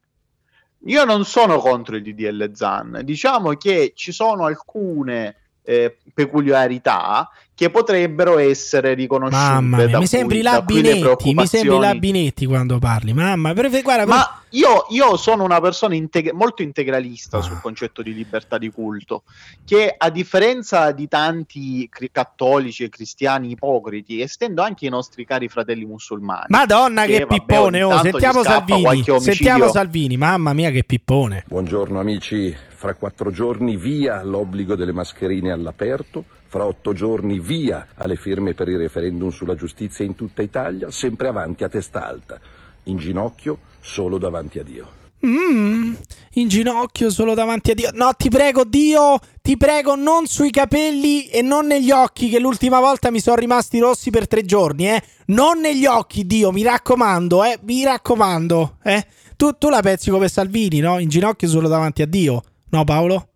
Io 0.85 1.05
non 1.05 1.25
sono 1.25 1.59
contro 1.59 1.97
il 1.97 2.03
DDL 2.03 2.51
Zan, 2.53 3.01
diciamo 3.05 3.55
che 3.55 3.95
ci 3.97 4.13
sono 4.13 4.45
alcune 4.45 5.35
eh, 5.63 5.97
peculiarità 6.13 7.31
che 7.57 7.71
potrebbero 7.71 8.37
essere 8.37 8.93
riconosciute. 8.93 9.43
Mamma 9.43 9.77
mia, 9.79 9.89
da 9.89 9.99
mi 9.99 10.07
sembri 10.07 10.43
Labinetti, 10.43 11.33
mi 11.33 11.47
sembri 11.47 11.79
Labinetti 11.79 12.45
quando 12.45 12.79
parli. 12.79 13.15
Mamma, 13.15 13.55
prefe- 13.55 13.81
guarda, 13.81 14.05
Ma 14.05 14.43
io, 14.51 14.85
io 14.91 15.17
sono 15.17 15.43
una 15.43 15.59
persona 15.59 15.95
integ- 15.95 16.33
molto 16.33 16.61
integralista 16.61 17.39
Ah. 17.39 17.41
sul 17.41 17.59
concetto 17.63 18.03
di 18.03 18.13
libertà 18.13 18.59
di 18.59 18.71
culto, 18.71 19.23
che 19.65 19.93
a 19.97 20.11
differenza 20.11 20.93
di 20.93 21.09
tanti 21.09 21.89
cri- 21.89 22.11
cattolici 22.13 22.85
e 22.85 22.91
cristiani 22.91 23.53
ipocriti, 23.53 24.21
estendo 24.21 24.61
anche 24.61 24.85
ai 24.85 24.91
nostri 24.91 25.25
cari 25.25 25.49
fratelli 25.49 25.87
musulmani. 25.87 26.45
Madonna 26.49 27.07
che, 27.07 27.13
Che, 27.13 27.19
vabbè, 27.25 27.35
pippone, 27.35 27.83
oh, 27.83 28.03
sentiamo 28.03 28.43
Salvini, 28.43 29.03
sentiamo 29.19 29.69
Salvini, 29.71 30.19
mamma 30.19 30.53
mia 30.53 30.71
che 30.71 30.85
pippone. 30.85 31.45
Buongiorno 31.49 31.99
amici, 31.99 32.55
fra 32.69 32.93
quattro 32.93 33.31
giorni 33.31 33.79
via 33.79 34.23
l'obbligo 34.23 34.75
delle 34.77 34.93
mascherine 34.93 35.53
all'aperto, 35.53 36.25
fra 36.57 36.65
otto 36.65 36.95
giorni 36.95 37.39
via 37.39 37.89
alle 37.97 38.17
firme 38.17 38.55
per 38.55 38.69
il 38.69 38.79
referendum 38.79 39.29
sulla 39.29 39.55
giustizia 39.55 40.07
in 40.07 40.15
tutta 40.15 40.41
Italia, 40.41 40.91
sempre 40.91 41.29
avanti 41.29 41.65
a 41.65 41.69
testa 41.69 42.07
alta, 42.07 42.41
in 42.85 42.97
ginocchio 42.97 43.59
solo 43.81 44.17
davanti 44.17 44.59
a 44.59 44.63
Dio. 44.63 44.89
Mm, 45.27 45.93
in 46.35 46.49
ginocchio 46.49 47.11
solo 47.11 47.35
davanti 47.35 47.73
a 47.73 47.75
Dio. 47.75 47.91
No, 47.93 48.13
ti 48.17 48.31
prego, 48.31 48.65
Dio, 48.65 49.19
ti 49.43 49.59
prego, 49.59 49.97
non 49.97 50.25
sui 50.25 50.49
capelli 50.49 51.27
e 51.27 51.43
non 51.43 51.67
negli 51.67 51.91
occhi, 51.91 52.31
che 52.31 52.39
l'ultima 52.39 52.81
volta 52.81 53.11
mi 53.11 53.21
sono 53.21 53.37
rimasti 53.37 53.79
rossi 53.79 54.09
per 54.09 54.27
tre 54.27 54.43
giorni, 54.43 54.89
eh. 54.89 55.03
Non 55.27 55.61
negli 55.61 55.85
occhi, 55.85 56.25
Dio, 56.25 56.53
mi 56.53 56.63
raccomando, 56.63 57.45
eh. 57.45 57.59
Mi 57.65 57.85
raccomando, 57.85 58.79
eh. 58.83 59.07
Tu, 59.37 59.59
tu 59.59 59.69
la 59.69 59.83
pensi 59.83 60.09
come 60.09 60.29
Salvini, 60.29 60.79
no? 60.79 60.99
In 61.01 61.11
ginocchio 61.11 61.49
solo 61.49 61.69
davanti 61.69 62.01
a 62.01 62.07
Dio. 62.07 62.43
No, 62.71 62.85
Paolo? 62.85 63.29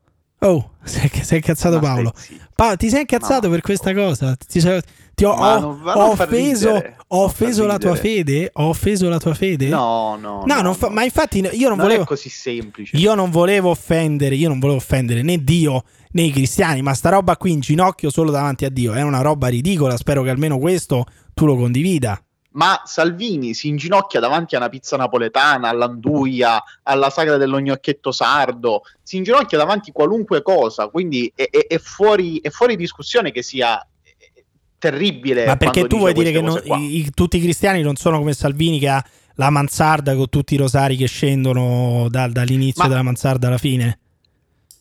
Oh, 0.43 0.71
sei, 0.83 1.11
sei 1.23 1.37
incazzato 1.39 1.77
Ma 1.77 1.81
Paolo. 1.83 2.13
zitto. 2.17 2.45
Pa- 2.55 2.77
ti 2.77 2.89
sei 2.89 3.01
incazzato 3.01 3.47
No. 3.47 3.53
per 3.53 3.61
questa 3.61 3.93
cosa? 3.95 4.35
Ti, 4.37 4.61
ti 5.15 5.25
ho, 5.25 5.33
ho- 5.33 5.59
non- 5.61 5.81
ho 5.85 5.93
non 5.95 6.09
offeso, 6.11 6.69
ho 6.71 6.73
Non 6.73 7.25
offeso 7.25 7.67
la 7.67 7.77
tua 7.79 7.95
fede? 7.95 8.49
Ho 8.55 8.69
offeso 8.69 9.09
la 9.11 9.19
tua 9.19 9.35
fede? 9.35 9.69
No, 9.69 10.17
no, 10.19 10.43
No, 10.47 10.61
non 10.63 10.75
fa- 10.75 10.89
ma 10.89 11.05
infatti 11.05 11.41
io 11.53 11.69
non, 11.69 11.77
volevo 11.77 12.03
è 12.05 12.07
così 12.07 12.31
semplice. 12.31 12.97
io 12.97 13.15
non 13.15 13.31
volevo 13.31 13.69
offendere, 13.71 14.35
io 14.35 14.49
non 14.49 14.59
volevo 14.59 14.79
offendere 14.79 15.21
né 15.23 15.43
Dio 15.45 15.85
né 16.13 16.23
i 16.23 16.31
cristiani, 16.31 16.81
ma 16.81 16.95
sta 16.95 17.11
roba 17.11 17.37
qui 17.37 17.53
in 17.53 17.61
ginocchio 17.61 18.09
solo 18.11 18.31
davanti 18.31 18.65
a 18.65 18.71
Dio 18.71 18.95
è 18.95 19.03
una 19.03 19.21
roba 19.21 19.49
ridicola, 19.49 19.97
spero 19.99 20.23
che 20.23 20.31
almeno 20.31 20.59
questo 20.59 21.05
tu 21.35 21.45
lo 21.45 21.55
condivida. 21.57 22.19
Ma 22.53 22.83
Salvini 22.85 23.55
si 23.55 23.69
inginocchia 23.69 24.19
davanti 24.19 24.55
a 24.57 24.59
una 24.59 24.69
pizza 24.69 24.97
napoletana, 24.97 25.69
all'anduia, 25.69 26.61
alla 26.83 27.09
sagra 27.09 27.37
dello 27.37 27.61
gnocchietto 27.61 28.11
sardo, 28.11 28.83
si 29.03 29.19
inginocchia 29.19 29.57
davanti 29.57 29.91
a 29.91 29.93
qualunque 29.93 30.43
cosa, 30.43 30.89
quindi 30.89 31.31
è, 31.35 31.49
è- 31.49 31.67
è 31.69 31.79
fuori, 31.79 32.41
è 32.41 32.51
fuori 32.51 32.75
discussione 32.75 33.31
che 33.31 33.43
sia 33.43 33.81
eh, 34.03 34.45
terribile. 34.79 35.47
ma 35.47 35.57
perché 35.57 35.87
tu 35.87 35.99
vuoi 35.99 36.13
dire 36.13 36.33
che 36.33 36.41
non- 36.41 36.61
i- 36.65 37.11
tutti 37.15 37.37
i 37.37 37.41
cristiani 37.41 37.83
non 37.83 37.95
sono 37.95 38.19
come 38.19 38.33
Salvini 38.33 38.81
che 38.81 38.89
ha 38.89 39.05
la 39.37 39.51
mansarda 39.51 40.17
con 40.17 40.29
tutti 40.29 40.55
i 40.55 40.57
rosari 40.57 40.97
che 40.97 41.07
scendono 41.07 42.09
dal- 42.11 42.33
dall'inizio 42.33 42.83
Ma- 42.83 42.89
della 42.89 43.03
mansarda 43.03 43.47
alla 43.47 43.59
fine? 43.59 43.99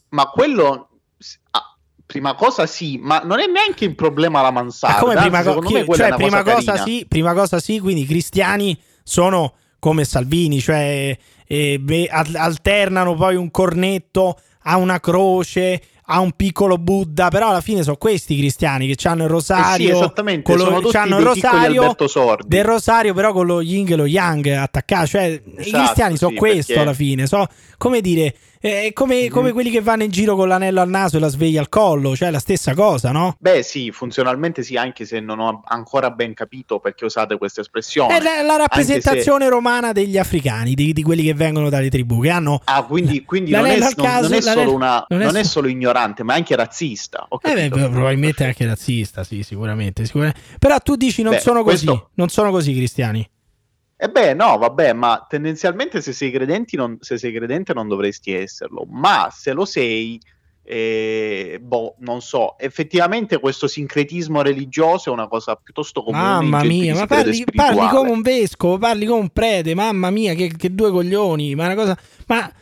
Ma 0.09 0.25
quello, 0.25 0.89
ah, 1.51 1.77
prima 2.09 2.33
cosa 2.33 2.65
sì, 2.65 2.97
ma 2.99 3.21
non 3.23 3.39
è 3.39 3.45
neanche 3.45 3.85
il 3.85 3.93
problema 3.93 4.41
la 4.41 4.49
mansarda. 4.49 4.95
Ma 4.95 5.01
come 5.03 5.15
prima, 5.15 5.43
co- 5.43 5.59
chi- 5.59 5.85
cioè, 5.93 6.15
prima 6.15 6.41
cosa 6.41 6.55
cosa, 6.55 6.77
sì, 6.77 7.05
prima 7.07 7.33
cosa 7.35 7.59
sì, 7.59 7.79
quindi 7.79 8.01
i 8.01 8.05
cristiani 8.07 8.75
sono 9.03 9.53
come 9.77 10.03
Salvini, 10.05 10.59
cioè 10.59 11.15
eh, 11.45 11.77
beh, 11.79 12.07
al- 12.11 12.33
alternano 12.35 13.13
poi 13.13 13.35
un 13.35 13.51
cornetto 13.51 14.39
a 14.63 14.77
una 14.77 14.99
croce, 14.99 15.79
a 16.05 16.19
un 16.19 16.31
piccolo 16.31 16.79
Buddha, 16.79 17.27
però 17.27 17.49
alla 17.49 17.61
fine 17.61 17.83
sono 17.83 17.95
questi 17.97 18.33
i 18.33 18.39
cristiani 18.39 18.87
che 18.91 19.07
hanno 19.07 19.25
il 19.25 19.29
Eh 19.29 19.31
rosario, 19.31 19.85
sì, 19.85 19.91
esattamente, 19.91 20.41
con 20.41 20.57
lo- 20.57 20.63
sono 20.65 20.89
c'hanno 20.89 21.17
il 21.19 21.23
rosario 21.25 21.95
del 22.47 22.63
rosario 22.65 23.13
però 23.13 23.31
con 23.33 23.45
lo 23.45 23.61
yin 23.61 23.85
e 23.91 23.95
lo 23.95 24.07
yang 24.07 24.47
attaccato, 24.47 25.05
cioè 25.05 25.25
i 25.25 25.41
Esatto, 25.57 25.77
cristiani 25.77 26.17
sono 26.17 26.31
sì, 26.31 26.37
questo 26.37 26.73
perché- 26.73 26.81
alla 26.81 26.93
fine, 26.93 27.27
so, 27.27 27.45
come 27.77 28.01
dire, 28.01 28.33
è 28.61 28.91
come, 28.93 29.23
Mhm. 29.23 29.29
come 29.29 29.51
quelli 29.53 29.69
che 29.69 29.79
vanno 29.81 30.03
in 30.03 30.11
giro 30.11 30.35
con 30.35 30.47
l'anello 30.47 30.81
al 30.81 30.89
naso 30.89 31.17
e 31.17 31.19
la 31.21 31.29
sveglia 31.29 31.61
al 31.61 31.69
collo, 31.69 32.15
cioè 32.15 32.29
la 32.29 32.39
stessa 32.39 32.73
cosa, 32.73 33.11
no? 33.11 33.35
Beh, 33.39 33.63
sì, 33.63 33.91
funzionalmente 33.91 34.63
sì, 34.63 34.75
anche 34.75 35.05
se 35.05 35.19
non 35.21 35.39
ho 35.39 35.61
ancora 35.65 36.11
ben 36.11 36.33
capito 36.33 36.79
perché 36.79 37.05
usate 37.05 37.37
questa 37.37 37.61
espressione. 37.61 38.17
È 38.17 38.21
la, 38.21 38.41
la 38.41 38.57
rappresentazione 38.57 39.47
romana 39.47 39.91
degli 39.93 40.17
africani, 40.17 40.73
di, 40.73 40.91
di 40.93 41.03
quelli 41.03 41.23
che 41.23 41.33
vengono 41.33 41.69
dalle 41.69 41.89
tribù, 41.89 42.21
che 42.21 42.29
hanno... 42.29 42.59
Ah, 42.65 42.83
quindi, 42.83 43.23
quindi 43.23 43.51
non, 43.51 43.65
è, 43.65 43.77
non- 43.77 43.93
caso, 43.95 44.27
non 44.27 44.37
è 44.37 44.41
solo 44.41 44.73
una, 44.73 45.05
non 45.07 45.21
è 45.21 45.25
non 45.25 45.37
è 45.37 45.43
so- 45.43 45.49
solo 45.49 45.67
ignorante, 45.69 46.23
ma 46.23 46.33
anche 46.33 46.55
razzista. 46.55 47.27
Eh 47.41 47.53
beh, 47.53 47.69
probabilmente 47.69 48.43
anche 48.43 48.65
razzista, 48.65 49.23
sì, 49.23 49.41
sicuramente, 49.43 50.05
sicuramente. 50.05 50.39
Però 50.59 50.77
tu 50.79 50.95
dici 50.95 51.21
non 51.21 51.33
Beh, 51.33 51.39
sono 51.39 51.63
così, 51.63 51.85
questo- 51.85 52.09
non 52.15 52.27
sono 52.29 52.51
così 52.51 52.73
cristiani. 52.73 53.27
E 54.01 54.07
beh, 54.09 54.33
no, 54.33 54.57
vabbè, 54.57 54.93
ma 54.93 55.25
tendenzialmente 55.27 55.99
se 56.01 56.13
sei, 56.13 56.31
credenti 56.31 56.77
non, 56.77 56.97
se 57.01 57.17
sei 57.17 57.33
credente 57.33 57.73
non 57.73 57.89
dovresti 57.89 58.31
esserlo, 58.33 58.85
ma 58.89 59.27
se 59.29 59.51
lo 59.51 59.65
sei, 59.65 60.17
E, 60.71 61.57
boh, 61.59 61.95
non 62.01 62.21
so, 62.21 62.55
effettivamente 62.59 63.39
questo 63.39 63.67
sincretismo 63.67 64.43
religioso 64.43 65.09
è 65.09 65.11
una 65.11 65.27
cosa 65.27 65.55
piuttosto 65.55 66.03
comune. 66.03 66.21
Mamma 66.21 66.63
mia, 66.63 66.93
ma 66.93 67.07
parli, 67.07 67.43
parli 67.51 67.87
come 67.87 68.11
un 68.11 68.21
vescovo, 68.21 68.77
parli 68.77 69.07
come 69.07 69.21
un 69.21 69.29
prete, 69.29 69.73
mamma 69.73 70.11
mia, 70.11 70.35
che, 70.35 70.53
che 70.55 70.75
due 70.75 70.91
coglioni, 70.91 71.55
ma 71.55 71.65
una 71.65 71.75
cosa... 71.75 71.97
Ma, 72.27 72.53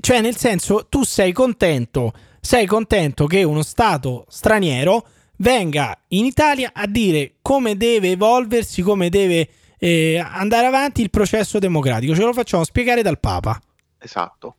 cioè, 0.00 0.20
nel 0.20 0.36
senso, 0.36 0.86
tu 0.88 1.02
sei 1.02 1.32
contento, 1.32 2.12
sei 2.40 2.64
contento 2.64 3.26
che 3.26 3.42
uno 3.42 3.62
Stato 3.62 4.24
straniero 4.28 5.04
venga 5.38 5.98
in 6.08 6.26
Italia 6.26 6.70
a 6.72 6.86
dire 6.86 7.34
come 7.42 7.76
deve 7.76 8.10
evolversi, 8.10 8.82
come 8.82 9.08
deve 9.08 9.48
eh, 9.78 10.18
andare 10.18 10.66
avanti 10.66 11.00
il 11.02 11.10
processo 11.10 11.58
democratico. 11.58 12.14
Ce 12.14 12.22
lo 12.22 12.32
facciamo 12.32 12.64
spiegare 12.64 13.02
dal 13.02 13.18
Papa. 13.18 13.60
Esatto. 13.98 14.54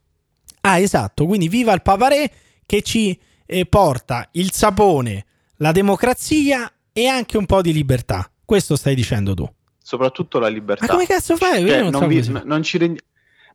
Ah, 0.61 0.77
esatto, 0.79 1.25
quindi 1.25 1.47
viva 1.47 1.73
il 1.73 1.81
Papa 1.81 2.07
Re 2.09 2.31
che 2.65 2.81
ci 2.81 3.17
eh, 3.45 3.65
porta 3.65 4.27
il 4.33 4.51
sapone, 4.51 5.25
la 5.57 5.71
democrazia 5.71 6.71
e 6.91 7.07
anche 7.07 7.37
un 7.37 7.45
po' 7.45 7.61
di 7.61 7.71
libertà. 7.73 8.29
Questo 8.43 8.75
stai 8.75 8.95
dicendo 8.95 9.33
tu. 9.33 9.47
Soprattutto 9.81 10.37
la 10.39 10.49
libertà. 10.49 10.85
Ma 10.85 10.91
come 10.91 11.05
cazzo 11.05 11.35
fai? 11.37 11.61
Io 11.61 11.67
Cioè, 11.67 11.81
non 11.81 11.91
non 11.91 12.07
vi- 12.07 12.19
n- 12.29 12.41
non 12.45 12.61
ci 12.63 12.77
rendi- 12.77 13.01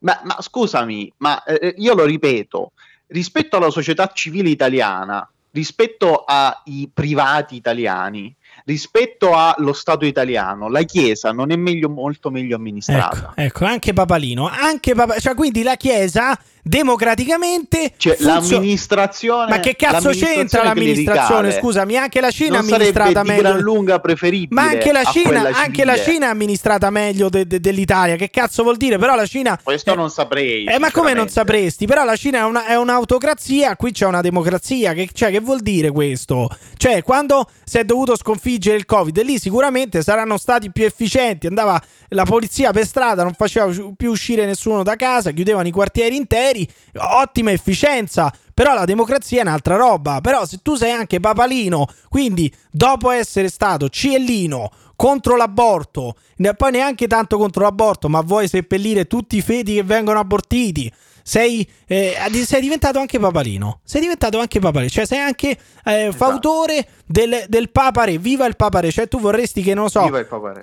ma, 0.00 0.20
ma 0.24 0.36
scusami, 0.40 1.12
ma 1.18 1.42
eh, 1.44 1.74
io 1.78 1.94
lo 1.94 2.04
ripeto, 2.04 2.72
rispetto 3.08 3.56
alla 3.56 3.70
società 3.70 4.10
civile 4.12 4.48
italiana, 4.48 5.28
rispetto 5.52 6.24
ai 6.24 6.90
privati 6.92 7.54
italiani, 7.54 8.34
rispetto 8.64 9.34
allo 9.34 9.72
Stato 9.72 10.04
italiano, 10.04 10.68
la 10.68 10.82
Chiesa 10.82 11.32
non 11.32 11.50
è 11.50 11.56
meglio, 11.56 11.88
molto 11.88 12.30
meglio 12.30 12.56
amministrata. 12.56 13.32
Ecco, 13.36 13.40
ecco, 13.40 13.64
anche 13.64 13.92
Papalino, 13.92 14.48
anche 14.48 14.94
Papa- 14.94 15.18
cioè 15.18 15.34
quindi 15.34 15.62
la 15.62 15.76
Chiesa 15.76 16.38
democraticamente 16.66 17.92
Cioè, 17.96 18.16
funzio- 18.16 18.56
l'amministrazione 18.56 19.48
Ma 19.50 19.60
che 19.60 19.76
cazzo 19.76 20.10
c'entra 20.10 20.62
l'amministrazione? 20.64 21.52
Scusami, 21.52 21.96
anche 21.96 22.20
la 22.20 22.30
Cina 22.30 22.54
è 22.58 22.60
non 22.60 22.68
sarebbe 22.68 22.98
amministrata 22.98 23.22
di 23.22 23.38
gran 23.38 23.52
meglio. 23.54 23.62
lunga 23.64 24.00
preferibile 24.00 24.60
Ma 24.60 24.68
anche 24.70 24.90
la 24.92 25.04
Cina, 25.04 25.50
anche 25.52 25.84
la. 25.84 25.96
Cina 25.98 26.26
è 26.26 26.30
amministrata 26.30 26.90
meglio 26.90 27.28
de- 27.28 27.46
de- 27.46 27.60
dell'Italia. 27.60 28.16
Che 28.16 28.30
cazzo 28.30 28.62
vuol 28.62 28.76
dire? 28.76 28.98
Però 28.98 29.14
la 29.14 29.26
Cina. 29.26 29.58
Questo 29.62 29.92
eh, 29.92 29.96
non 29.96 30.10
saprei. 30.10 30.64
Eh, 30.64 30.78
ma 30.78 30.90
come 30.90 31.12
non 31.12 31.28
sapresti? 31.28 31.86
Però 31.86 32.02
la 32.04 32.16
Cina 32.16 32.38
è, 32.38 32.44
una- 32.44 32.66
è 32.66 32.76
un'autocrazia, 32.76 33.76
qui 33.76 33.92
c'è 33.92 34.06
una 34.06 34.20
democrazia. 34.22 34.92
Che, 34.94 35.08
cioè, 35.12 35.30
che 35.30 35.40
vuol 35.40 35.60
dire 35.60 35.90
questo? 35.90 36.48
Cioè, 36.76 37.02
quando 37.02 37.48
si 37.64 37.78
è 37.78 37.84
dovuto 37.84 38.16
sconfiggere 38.16 38.76
il 38.76 38.84
Covid, 38.86 39.22
lì 39.22 39.38
sicuramente 39.38 40.02
saranno 40.02 40.36
stati 40.38 40.70
più 40.72 40.84
efficienti. 40.84 41.46
Andava 41.46 41.80
la 42.08 42.24
polizia 42.24 42.70
per 42.72 42.86
strada, 42.86 43.22
non 43.22 43.32
faceva 43.34 43.70
più 43.96 44.10
uscire 44.10 44.46
nessuno 44.46 44.82
da 44.82 44.96
casa, 44.96 45.30
chiudevano 45.30 45.68
i 45.68 45.70
quartieri 45.72 46.16
interi. 46.16 46.53
Ottima 46.96 47.50
efficienza. 47.52 48.32
Però 48.52 48.74
la 48.74 48.84
democrazia 48.84 49.40
è 49.40 49.42
un'altra 49.42 49.76
roba. 49.76 50.20
Però 50.20 50.44
se 50.46 50.58
tu 50.62 50.74
sei 50.76 50.92
anche 50.92 51.20
papalino, 51.20 51.86
quindi 52.08 52.52
dopo 52.70 53.10
essere 53.10 53.48
stato 53.48 53.88
ciellino 53.88 54.70
contro 54.96 55.36
l'aborto, 55.36 56.14
poi 56.56 56.70
neanche 56.70 57.06
tanto 57.06 57.36
contro 57.36 57.62
l'aborto, 57.62 58.08
ma 58.08 58.20
vuoi 58.20 58.46
seppellire 58.48 59.06
tutti 59.06 59.36
i 59.36 59.42
feti 59.42 59.74
che 59.74 59.82
vengono 59.82 60.18
abortiti. 60.20 60.92
Sei, 61.26 61.66
eh, 61.86 62.14
sei 62.44 62.60
diventato 62.60 62.98
anche 62.98 63.18
papalino. 63.18 63.80
Sei 63.82 64.02
diventato 64.02 64.38
anche 64.38 64.60
papalino. 64.60 64.90
Cioè, 64.90 65.06
sei 65.06 65.20
anche 65.20 65.56
eh, 65.82 66.12
fautore 66.14 66.86
del, 67.06 67.46
del 67.48 67.70
Papa 67.70 68.04
Re. 68.04 68.18
Viva 68.18 68.44
il 68.44 68.56
Papa 68.56 68.80
Re. 68.80 68.92
Cioè, 68.92 69.08
tu 69.08 69.18
vorresti 69.18 69.62
che, 69.62 69.72
non 69.72 69.88
so, 69.88 70.06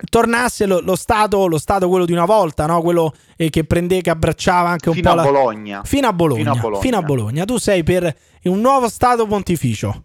tornasse 0.08 0.66
lo, 0.66 0.78
lo 0.78 0.94
stato, 0.94 1.48
lo 1.48 1.58
stato 1.58 1.88
quello 1.88 2.04
di 2.04 2.12
una 2.12 2.26
volta, 2.26 2.66
no? 2.66 2.80
Quello 2.80 3.12
eh, 3.36 3.50
che 3.50 3.64
prendeva, 3.64 4.02
che 4.02 4.10
abbracciava 4.10 4.68
anche 4.68 4.88
un 4.88 4.94
Fino 4.94 5.08
po' 5.08 5.14
a 5.14 5.16
la. 5.16 5.22
Bologna. 5.24 5.82
Fino 5.82 6.06
a 6.06 6.12
Bologna. 6.12 6.42
Fino 6.42 6.52
a 6.52 6.60
Bologna. 6.60 6.80
Fino 6.80 6.96
a 6.96 7.02
Bologna. 7.02 7.44
Tu 7.44 7.58
sei 7.58 7.82
per 7.82 8.16
un 8.44 8.60
nuovo 8.60 8.88
stato 8.88 9.26
pontificio. 9.26 10.04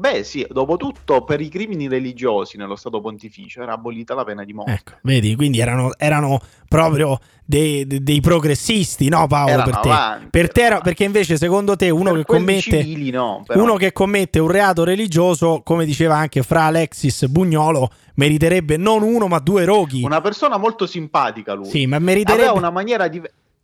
Beh, 0.00 0.24
sì, 0.24 0.46
dopo 0.48 0.78
tutto, 0.78 1.24
per 1.24 1.42
i 1.42 1.50
crimini 1.50 1.86
religiosi 1.86 2.56
nello 2.56 2.74
Stato 2.74 3.02
Pontificio 3.02 3.60
era 3.60 3.74
abolita 3.74 4.14
la 4.14 4.24
pena 4.24 4.44
di 4.44 4.54
morte. 4.54 4.72
Ecco, 4.72 4.92
vedi, 5.02 5.36
quindi 5.36 5.60
erano, 5.60 5.92
erano 5.98 6.40
proprio 6.66 7.18
dei, 7.44 7.86
dei- 7.86 8.20
progressisti, 8.22 9.10
no 9.10 9.26
Paolo? 9.26 9.50
Erano 9.50 9.70
per 9.70 9.80
te, 9.80 9.88
avanti, 9.90 10.26
per 10.30 10.52
te 10.52 10.62
era- 10.62 10.80
perché 10.80 11.04
invece 11.04 11.36
secondo 11.36 11.76
te 11.76 11.90
uno 11.90 12.14
che 12.14 12.24
commette... 12.24 12.82
civili, 12.82 13.10
no. 13.10 13.44
Uno 13.48 13.76
che 13.76 13.92
commette 13.92 14.38
un 14.38 14.50
reato 14.50 14.84
religioso, 14.84 15.60
come 15.62 15.84
diceva 15.84 16.16
anche 16.16 16.42
Fra 16.42 16.62
Alexis 16.62 17.26
Bugnolo, 17.26 17.90
meriterebbe 18.14 18.78
non 18.78 19.02
uno 19.02 19.26
ma 19.26 19.38
due 19.38 19.66
roghi. 19.66 20.02
Una 20.02 20.22
persona 20.22 20.56
molto 20.56 20.86
simpatica 20.86 21.52
lui. 21.52 21.66
Sì, 21.68 21.84
ma 21.84 21.98
meriterebbe... 21.98 22.44
Aveva 22.44 22.56
una 22.58 22.70
maniera 22.70 23.06
di... 23.06 23.20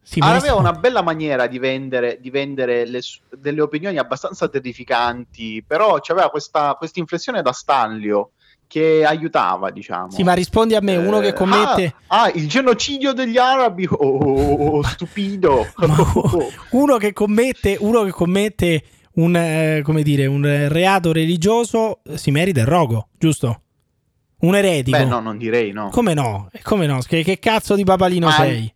Sì, 0.09 0.21
ma 0.21 0.37
aveva 0.37 0.55
una 0.55 0.73
bella 0.73 1.03
maniera 1.03 1.49
di 1.49 1.59
vendere, 1.59 2.19
di 2.21 2.31
vendere 2.31 2.87
le 2.87 3.01
delle 3.37 3.61
opinioni 3.61 3.99
abbastanza 3.99 4.49
terrificanti, 4.49 5.65
però 5.67 5.99
c'aveva 6.01 6.31
questa 6.31 6.79
inflessione 6.95 7.43
da 7.43 7.51
Stanlio 7.51 8.31
che 8.69 9.05
aiutava, 9.05 9.73
diciamo. 9.73 10.13
Sì, 10.13 10.23
ma 10.23 10.33
rispondi 10.35 10.77
a 10.77 10.81
me, 10.81 10.97
uno 10.97 11.19
che 11.19 11.29
Eh, 11.29 11.33
commette... 11.33 11.95
Ah, 12.07 12.23
ah, 12.23 12.31
il 12.33 12.49
genocidio 12.49 13.13
degli 13.15 13.37
arabi, 13.37 13.85
oh, 13.87 13.97
oh, 13.97 14.55
oh, 14.77 14.83
stupido. 14.85 15.67
Ma 15.85 15.97
uno 16.71 16.97
che 16.99 17.13
commette, 17.13 17.77
uno 17.81 18.05
che 18.05 18.13
commette 18.13 18.83
un, 19.15 19.35
eh, 19.35 19.81
come 19.83 20.05
dire, 20.05 20.27
un 20.27 20.47
eh, 20.47 20.69
reato 20.69 21.11
religioso 21.11 21.99
eh, 22.05 22.17
si 22.17 22.31
merita 22.31 22.61
il 22.61 22.67
rogo, 22.67 23.09
giusto? 23.19 23.61
Un 24.39 24.55
eretico. 24.55 24.99
Beh, 24.99 25.05
no, 25.05 25.19
non 25.19 25.37
direi 25.37 25.73
no. 25.73 25.89
Come 25.89 26.15
no? 26.15 26.49
E 26.53 26.61
Come 26.63 26.87
no? 26.87 27.01
Che, 27.01 27.25
che 27.25 27.41
cazzo 27.41 27.75
di 27.75 27.83
papalino 27.83 28.27
Ma- 28.27 28.33
sei? 28.33 28.73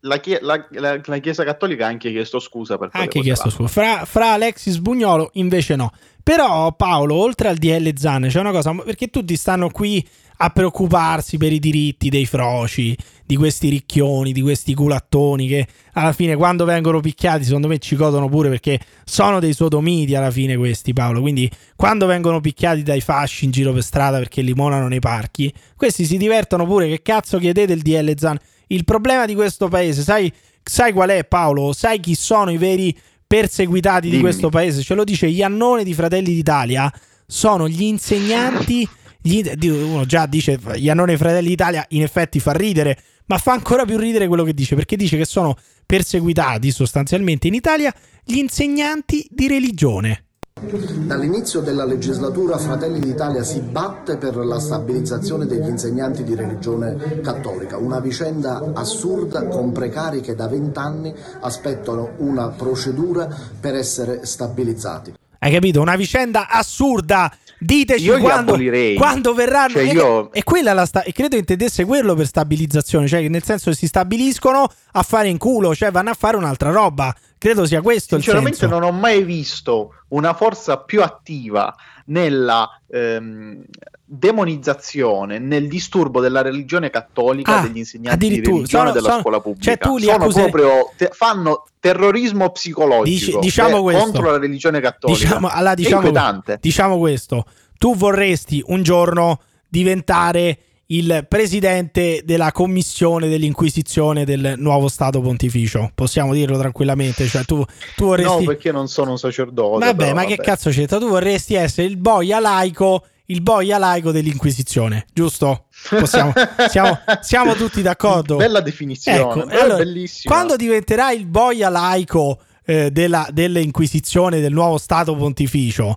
La, 0.00 0.14
la 0.14 0.20
chie- 0.20 0.38
la- 0.42 0.66
la- 0.70 1.00
la 1.02 1.18
Chiesa 1.18 1.44
Cattolica 1.44 1.86
ha 1.86 1.88
anche 1.88 2.10
chiesto 2.10 2.38
scusa 2.38 2.78
per 2.78 2.90
anche 2.92 3.20
chiesto 3.20 3.50
scusa. 3.50 3.68
Fra, 3.68 4.04
fra 4.04 4.32
Alexis 4.32 4.78
Bugnolo 4.78 5.30
invece 5.34 5.76
no. 5.76 5.90
Però 6.22 6.72
Paolo, 6.72 7.14
oltre 7.14 7.48
al 7.48 7.56
DL 7.56 7.96
Zan, 7.96 8.26
c'è 8.28 8.38
una 8.40 8.50
cosa, 8.50 8.74
perché 8.84 9.08
tutti 9.08 9.34
stanno 9.34 9.70
qui 9.70 10.06
a 10.40 10.50
preoccuparsi 10.50 11.36
per 11.36 11.52
i 11.52 11.58
diritti 11.58 12.10
dei 12.10 12.26
froci, 12.26 12.96
di 13.24 13.34
questi 13.34 13.68
ricchioni, 13.70 14.32
di 14.32 14.40
questi 14.40 14.72
culattoni 14.74 15.48
che 15.48 15.66
alla 15.94 16.12
fine 16.12 16.36
quando 16.36 16.64
vengono 16.64 17.00
picchiati 17.00 17.42
secondo 17.44 17.66
me 17.66 17.78
ci 17.78 17.96
godono 17.96 18.28
pure 18.28 18.48
perché 18.48 18.78
sono 19.04 19.40
dei 19.40 19.52
sodomiti 19.52 20.14
alla 20.14 20.30
fine 20.30 20.56
questi 20.56 20.92
Paolo, 20.92 21.20
quindi 21.20 21.50
quando 21.74 22.06
vengono 22.06 22.40
picchiati 22.40 22.82
dai 22.84 23.00
fasci 23.00 23.46
in 23.46 23.50
giro 23.50 23.72
per 23.72 23.82
strada 23.82 24.18
perché 24.18 24.42
limonano 24.42 24.86
nei 24.86 25.00
parchi, 25.00 25.52
questi 25.76 26.04
si 26.04 26.16
divertono 26.18 26.66
pure, 26.66 26.88
che 26.88 27.02
cazzo 27.02 27.38
chiedete 27.38 27.72
il 27.72 27.82
DL 27.82 28.12
Zan? 28.16 28.38
Il 28.68 28.84
problema 28.84 29.26
di 29.26 29.34
questo 29.34 29.68
paese, 29.68 30.02
sai, 30.02 30.32
sai 30.62 30.92
qual 30.92 31.10
è 31.10 31.24
Paolo? 31.24 31.72
Sai 31.72 32.00
chi 32.00 32.14
sono 32.14 32.50
i 32.50 32.56
veri 32.56 32.96
perseguitati 33.26 34.02
di 34.06 34.10
Dimmi. 34.10 34.22
questo 34.22 34.48
paese? 34.48 34.82
Ce 34.82 34.94
lo 34.94 35.04
dice 35.04 35.26
Iannone 35.26 35.84
di 35.84 35.94
Fratelli 35.94 36.32
d'Italia. 36.34 36.90
Sono 37.26 37.68
gli 37.68 37.82
insegnanti. 37.82 38.88
gli- 39.20 39.42
di- 39.42 39.68
uno 39.68 40.06
già 40.06 40.26
dice 40.26 40.58
Iannone 40.76 41.16
Fratelli 41.16 41.48
d'Italia, 41.48 41.84
in 41.90 42.02
effetti 42.02 42.38
fa 42.38 42.52
ridere, 42.52 42.96
ma 43.26 43.36
fa 43.36 43.52
ancora 43.52 43.84
più 43.84 43.98
ridere 43.98 44.28
quello 44.28 44.44
che 44.44 44.54
dice 44.54 44.74
perché 44.76 44.96
dice 44.96 45.16
che 45.16 45.24
sono 45.26 45.56
perseguitati 45.84 46.70
sostanzialmente 46.70 47.48
in 47.48 47.54
Italia 47.54 47.92
gli 48.24 48.36
insegnanti 48.36 49.26
di 49.30 49.48
religione. 49.48 50.27
Dall'inizio 50.60 51.60
della 51.60 51.84
legislatura 51.84 52.58
Fratelli 52.58 52.98
d'Italia 52.98 53.44
si 53.44 53.60
batte 53.60 54.16
per 54.16 54.36
la 54.36 54.58
stabilizzazione 54.58 55.46
degli 55.46 55.68
insegnanti 55.68 56.24
di 56.24 56.34
religione 56.34 57.20
cattolica, 57.22 57.76
una 57.76 58.00
vicenda 58.00 58.72
assurda 58.74 59.46
con 59.46 59.70
precari 59.70 60.20
che 60.20 60.34
da 60.34 60.48
vent'anni 60.48 61.14
aspettano 61.40 62.14
una 62.18 62.48
procedura 62.48 63.28
per 63.60 63.76
essere 63.76 64.26
stabilizzati. 64.26 65.14
Hai 65.38 65.52
capito? 65.52 65.80
Una 65.80 65.94
vicenda 65.94 66.48
assurda. 66.48 67.32
Diteci 67.60 68.04
quando, 68.20 68.52
quando 68.96 69.34
verranno. 69.34 69.70
Cioè, 69.70 69.82
e, 69.82 69.92
io- 69.92 70.32
e 70.32 70.44
quella 70.44 70.72
la 70.72 70.86
sta- 70.86 71.02
e 71.02 71.12
credo 71.12 71.36
intendesse 71.36 71.84
quello 71.84 72.14
per 72.14 72.26
stabilizzazione, 72.26 73.08
cioè 73.08 73.20
che 73.20 73.28
nel 73.28 73.42
senso 73.42 73.72
si 73.72 73.86
stabiliscono 73.86 74.70
a 74.92 75.02
fare 75.02 75.28
in 75.28 75.38
culo, 75.38 75.74
cioè 75.74 75.90
vanno 75.90 76.10
a 76.10 76.14
fare 76.14 76.36
un'altra 76.36 76.70
roba. 76.70 77.14
Credo 77.36 77.66
sia 77.66 77.80
questo 77.80 78.16
Sinceramente 78.16 78.66
non 78.66 78.82
ho 78.82 78.90
mai 78.92 79.22
visto 79.22 79.94
una 80.08 80.34
forza 80.34 80.78
più 80.78 81.02
attiva 81.02 81.74
nella 82.06 82.68
ehm, 82.90 83.62
demonizzazione, 84.10 85.38
nel 85.38 85.68
disturbo 85.68 86.20
della 86.20 86.42
religione 86.42 86.90
cattolica 86.90 87.58
Ah, 87.58 87.62
degli 87.62 87.78
insegnanti 87.78 88.28
di 88.28 88.34
religione 88.40 88.66
Sono- 88.66 88.92
della 88.92 89.08
sono- 89.10 89.20
scuola 89.20 89.40
pubblica. 89.40 89.64
cioè, 89.64 89.78
tu 89.78 89.96
li 89.98 90.04
Sono 90.04 90.16
accuse- 90.16 90.40
proprio 90.48 90.90
te- 90.96 91.10
fanno 91.12 91.64
terrorismo 91.78 92.50
psicologico 92.50 93.04
Dici- 93.04 93.38
diciamo 93.38 93.78
eh, 93.78 93.82
questo. 93.82 94.02
contro 94.04 94.30
la 94.30 94.38
religione 94.38 94.80
cattolica. 94.80 95.18
Diciamo, 95.20 95.48
allora, 95.48 95.74
diciamo, 95.74 96.42
diciamo 96.60 96.98
questo: 96.98 97.44
tu 97.78 97.94
vorresti 97.96 98.62
un 98.66 98.82
giorno 98.82 99.40
diventare 99.68 100.58
il 100.90 101.26
presidente 101.28 102.22
della 102.24 102.50
commissione 102.50 103.28
dell'Inquisizione 103.28 104.24
del 104.24 104.54
nuovo 104.56 104.88
Stato 104.88 105.20
Pontificio. 105.20 105.90
Possiamo 105.94 106.32
dirlo 106.32 106.56
tranquillamente. 106.56 107.26
Cioè, 107.26 107.44
tu, 107.44 107.62
tu 107.94 108.04
No, 108.04 108.06
vorresti. 108.06 108.44
perché 108.46 108.72
non 108.72 108.88
sono 108.88 109.10
un 109.10 109.18
sacerdote. 109.18 109.84
Vabbè, 109.84 109.96
però, 109.96 110.14
ma 110.14 110.24
che 110.24 110.36
vabbè. 110.36 110.48
cazzo 110.48 110.70
c'entra? 110.70 110.98
Tu 110.98 111.06
vorresti 111.08 111.52
essere 111.54 111.86
il 111.86 111.98
boia 111.98 112.40
laico, 112.40 113.04
il 113.30 113.42
boia 113.42 113.78
laico 113.78 114.10
dell'Inquisizione, 114.10 115.06
giusto? 115.12 115.66
Possiamo- 115.88 116.32
siamo, 116.68 116.98
siamo 117.20 117.54
tutti 117.54 117.82
d'accordo. 117.82 118.36
Bella 118.36 118.60
definizione, 118.60 119.18
Ecco, 119.18 119.46
è 119.46 119.56
allora, 119.60 119.76
bellissima. 119.78 120.34
quando 120.34 120.56
diventerai 120.56 121.16
il 121.18 121.26
boia 121.26 121.68
laico 121.68 122.40
eh, 122.64 122.90
della, 122.90 123.28
dell'Inquisizione, 123.30 124.40
del 124.40 124.52
nuovo 124.52 124.78
Stato 124.78 125.14
pontificio, 125.14 125.96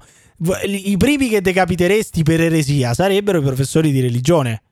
i 0.65 0.95
primi 0.97 1.29
che 1.29 1.39
decapiteresti 1.41 2.23
per 2.23 2.41
eresia 2.41 2.93
sarebbero 2.93 3.39
i 3.39 3.43
professori 3.43 3.91
di 3.91 4.01
religione. 4.01 4.63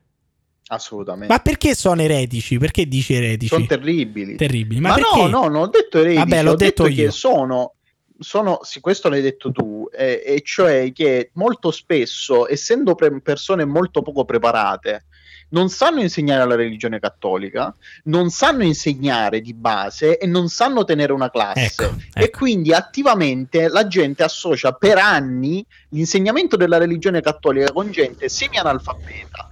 Assolutamente. 0.71 1.33
Ma 1.33 1.39
perché 1.39 1.73
sono 1.75 2.01
eretici? 2.01 2.57
Perché 2.57 2.87
dici 2.87 3.13
eretici? 3.13 3.53
sono 3.53 3.65
terribili. 3.65 4.35
Terribili. 4.35 4.79
Ma, 4.81 4.89
Ma, 4.89 4.97
no, 4.97 5.27
no, 5.27 5.47
non 5.47 5.55
ho 5.55 5.67
detto 5.67 5.97
eretici, 5.99 6.19
Vabbè, 6.19 6.43
l'ho 6.43 6.51
ho 6.51 6.55
detto 6.55 6.83
detto, 6.83 6.95
io. 7.01 7.05
che 7.05 7.11
sono, 7.11 7.73
sono 8.19 8.59
sì, 8.63 8.79
questo 8.79 9.09
l'hai 9.09 9.21
detto 9.21 9.51
tu, 9.51 9.87
eh, 9.91 10.21
e 10.25 10.41
cioè 10.43 10.91
che 10.91 11.31
molto 11.33 11.71
spesso, 11.71 12.47
essendo 12.47 12.95
pre- 12.95 13.21
persone 13.21 13.65
molto 13.65 14.01
poco 14.01 14.25
preparate, 14.25 15.05
non 15.51 15.69
sanno 15.69 16.01
insegnare 16.01 16.47
la 16.47 16.55
religione 16.55 16.99
cattolica, 16.99 17.73
non 18.03 18.29
sanno 18.29 18.63
insegnare 18.63 19.41
di 19.41 19.53
base 19.53 20.17
e 20.17 20.27
non 20.27 20.47
sanno 20.47 20.83
tenere 20.83 21.11
una 21.11 21.31
classe. 21.31 21.83
Ecco, 21.83 21.95
E 22.13 22.23
ecco. 22.25 22.37
quindi 22.37 22.73
attivamente 22.73 23.67
la 23.67 23.87
gente 23.87 24.23
associa 24.23 24.73
per 24.73 24.97
anni 24.97 25.65
l'insegnamento 25.89 26.55
della 26.55 26.77
religione 26.77 27.21
cattolica 27.21 27.71
con 27.71 27.89
gente 27.91 28.29
semi-analfabeta, 28.29 29.49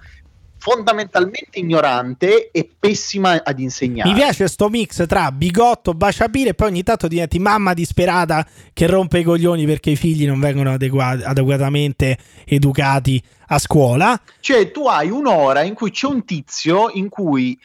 fondamentalmente 0.58 1.58
ignorante 1.58 2.50
e 2.50 2.68
pessima 2.78 3.42
ad 3.42 3.58
insegnare. 3.58 4.08
Mi 4.10 4.14
piace 4.14 4.48
sto 4.48 4.68
mix 4.68 5.06
tra 5.06 5.30
bigotto, 5.32 5.94
baciapile 5.94 6.50
e 6.50 6.54
poi 6.54 6.68
ogni 6.68 6.82
tanto 6.82 7.08
diventi 7.08 7.38
mamma 7.38 7.74
disperata 7.74 8.46
che 8.72 8.86
rompe 8.86 9.20
i 9.20 9.22
coglioni 9.22 9.64
perché 9.66 9.90
i 9.90 9.96
figli 9.96 10.26
non 10.26 10.40
vengono 10.40 10.72
adegua- 10.72 11.18
adeguatamente 11.24 12.18
educati 12.44 13.22
a 13.48 13.58
scuola. 13.58 14.20
Cioè, 14.40 14.70
tu 14.70 14.86
hai 14.88 15.08
un'ora 15.10 15.62
in 15.62 15.74
cui 15.74 15.90
c'è 15.90 16.06
un 16.06 16.24
tizio 16.24 16.90
in 16.92 17.08
cui, 17.08 17.58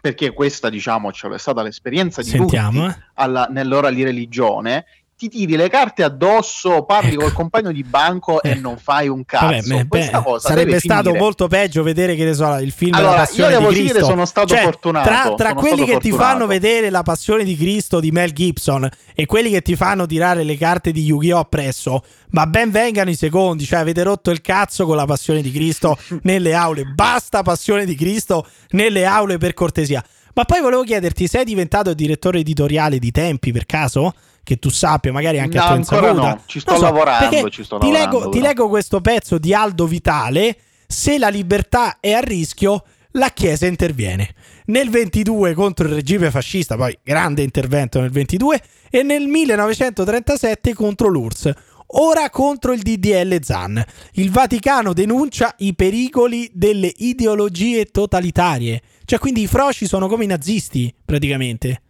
perché 0.00 0.32
questa, 0.32 0.68
diciamo, 0.68 1.12
cioè, 1.12 1.32
è 1.32 1.38
stata 1.38 1.62
l'esperienza 1.62 2.22
di 2.22 2.28
Sentiamo, 2.28 2.86
tutti 2.88 2.98
eh. 2.98 3.02
alla- 3.14 3.48
nell'ora 3.50 3.90
di 3.90 4.02
religione, 4.02 4.84
ti 5.16 5.28
tiri 5.30 5.56
le 5.56 5.68
carte 5.70 6.02
addosso, 6.02 6.84
parli 6.84 7.12
Ecco. 7.14 7.22
col 7.22 7.32
compagno 7.32 7.72
di 7.72 7.82
banco 7.82 8.42
e 8.42 8.50
Ecco. 8.50 8.60
non 8.60 8.76
fai 8.76 9.08
un 9.08 9.24
cazzo. 9.24 9.46
Vabbè, 9.46 9.62
beh, 9.62 9.86
Questa 9.88 10.18
beh, 10.18 10.24
cosa 10.24 10.48
sarebbe 10.48 10.78
stato 10.78 11.02
finire. 11.04 11.18
molto 11.18 11.48
peggio 11.48 11.82
vedere 11.82 12.14
che 12.14 12.24
ne 12.24 12.34
so, 12.34 12.54
il 12.58 12.70
film 12.70 12.94
Allora, 12.94 13.10
La 13.12 13.16
io 13.20 13.24
Passione 13.24 13.50
devo 13.56 13.68
di 13.70 13.74
dire, 13.80 13.88
Cristo. 13.90 14.04
sono 14.06 14.24
stato 14.26 14.46
Cioè, 14.48 14.62
fortunato, 14.62 15.08
Tra, 15.08 15.34
tra 15.36 15.54
quelli 15.54 15.84
che 15.86 15.98
ti 15.98 16.10
fortunato. 16.10 16.22
fanno 16.22 16.46
vedere 16.46 16.90
La 16.90 17.02
Passione 17.02 17.44
di 17.44 17.56
Cristo 17.56 17.98
di 18.00 18.10
Mel 18.10 18.32
Gibson 18.32 18.88
e 19.14 19.24
quelli 19.26 19.50
che 19.50 19.62
ti 19.62 19.74
fanno 19.74 20.04
tirare 20.06 20.42
le 20.44 20.56
carte 20.58 20.92
di 20.92 21.02
Yu-Gi-Oh! 21.04 21.38
appresso, 21.38 22.02
ma 22.30 22.46
ben 22.46 22.70
vengano 22.70 23.08
i 23.08 23.14
secondi. 23.16 23.64
Cioè, 23.64 23.78
avete 23.78 24.02
rotto 24.02 24.30
il 24.30 24.42
cazzo 24.42 24.84
con 24.84 24.96
la 24.96 25.06
Passione 25.06 25.40
di 25.40 25.50
Cristo 25.50 25.96
nelle 26.24 26.52
aule. 26.52 26.84
Basta 26.84 27.42
Passione 27.42 27.86
di 27.86 27.94
Cristo 27.94 28.46
nelle 28.72 29.06
aule 29.06 29.38
per 29.38 29.54
cortesia. 29.54 30.04
Ma 30.34 30.44
poi 30.44 30.60
volevo 30.60 30.82
chiederti, 30.82 31.26
sei 31.26 31.44
diventato 31.46 31.94
direttore 31.94 32.40
editoriale 32.40 32.98
di 32.98 33.10
Tempi 33.10 33.52
per 33.52 33.64
caso? 33.64 34.12
Che 34.46 34.60
tu 34.60 34.68
sappia, 34.70 35.10
magari 35.10 35.40
anche 35.40 35.56
No, 35.56 35.64
a 35.64 35.66
tua 35.66 35.76
insaputa. 35.76 36.12
no, 36.12 36.42
ci 36.46 36.60
sto 36.60 36.76
so, 36.76 36.82
lavorando, 36.82 37.50
ci 37.50 37.64
sto 37.64 37.78
ti 37.78 37.90
lavorando, 37.90 38.18
leggo, 38.18 38.30
ti 38.30 38.40
leggo 38.40 38.68
questo 38.68 39.00
pezzo 39.00 39.38
di 39.38 39.52
Aldo 39.52 39.86
Vitale. 39.88 40.56
Se 40.86 41.18
la 41.18 41.28
libertà 41.30 41.98
è 41.98 42.12
a 42.12 42.20
rischio, 42.20 42.84
la 43.12 43.30
Chiesa 43.30 43.66
interviene. 43.66 44.34
Nel 44.66 44.88
22 44.88 45.52
contro 45.54 45.88
il 45.88 45.94
regime 45.94 46.30
fascista, 46.30 46.76
poi 46.76 46.96
grande 47.02 47.42
intervento 47.42 48.00
nel 48.00 48.10
22, 48.12 48.62
e 48.88 49.02
nel 49.02 49.26
1937 49.26 50.74
contro 50.74 51.08
l'URSS. 51.08 51.52
Ora 51.98 52.30
contro 52.30 52.72
il 52.72 52.82
DDL 52.82 53.40
Zan. 53.42 53.84
Il 54.12 54.30
Vaticano 54.30 54.92
denuncia 54.92 55.54
i 55.58 55.74
pericoli 55.74 56.48
delle 56.52 56.92
ideologie 56.98 57.86
totalitarie. 57.86 58.80
Cioè, 59.04 59.18
quindi 59.18 59.42
i 59.42 59.46
froci 59.48 59.88
sono 59.88 60.06
come 60.06 60.22
i 60.22 60.28
nazisti, 60.28 60.94
praticamente. 61.04 61.82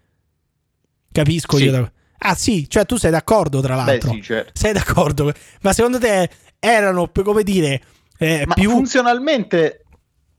Capisco 1.12 1.56
Sì. 1.58 1.64
io. 1.64 1.70
da- 1.72 1.90
Ah, 2.18 2.34
sì, 2.34 2.68
cioè 2.68 2.86
tu 2.86 2.96
sei 2.96 3.10
d'accordo, 3.10 3.60
tra 3.60 3.76
Beh, 3.76 3.84
l'altro. 3.84 4.12
sì, 4.12 4.22
certo. 4.22 4.52
Sei 4.54 4.72
d'accordo? 4.72 5.32
Ma 5.62 5.72
secondo 5.72 5.98
te 5.98 6.28
erano, 6.58 7.10
come 7.12 7.42
dire, 7.42 7.82
eh, 8.18 8.44
Ma 8.46 8.54
più... 8.54 8.70
funzionalmente 8.70 9.82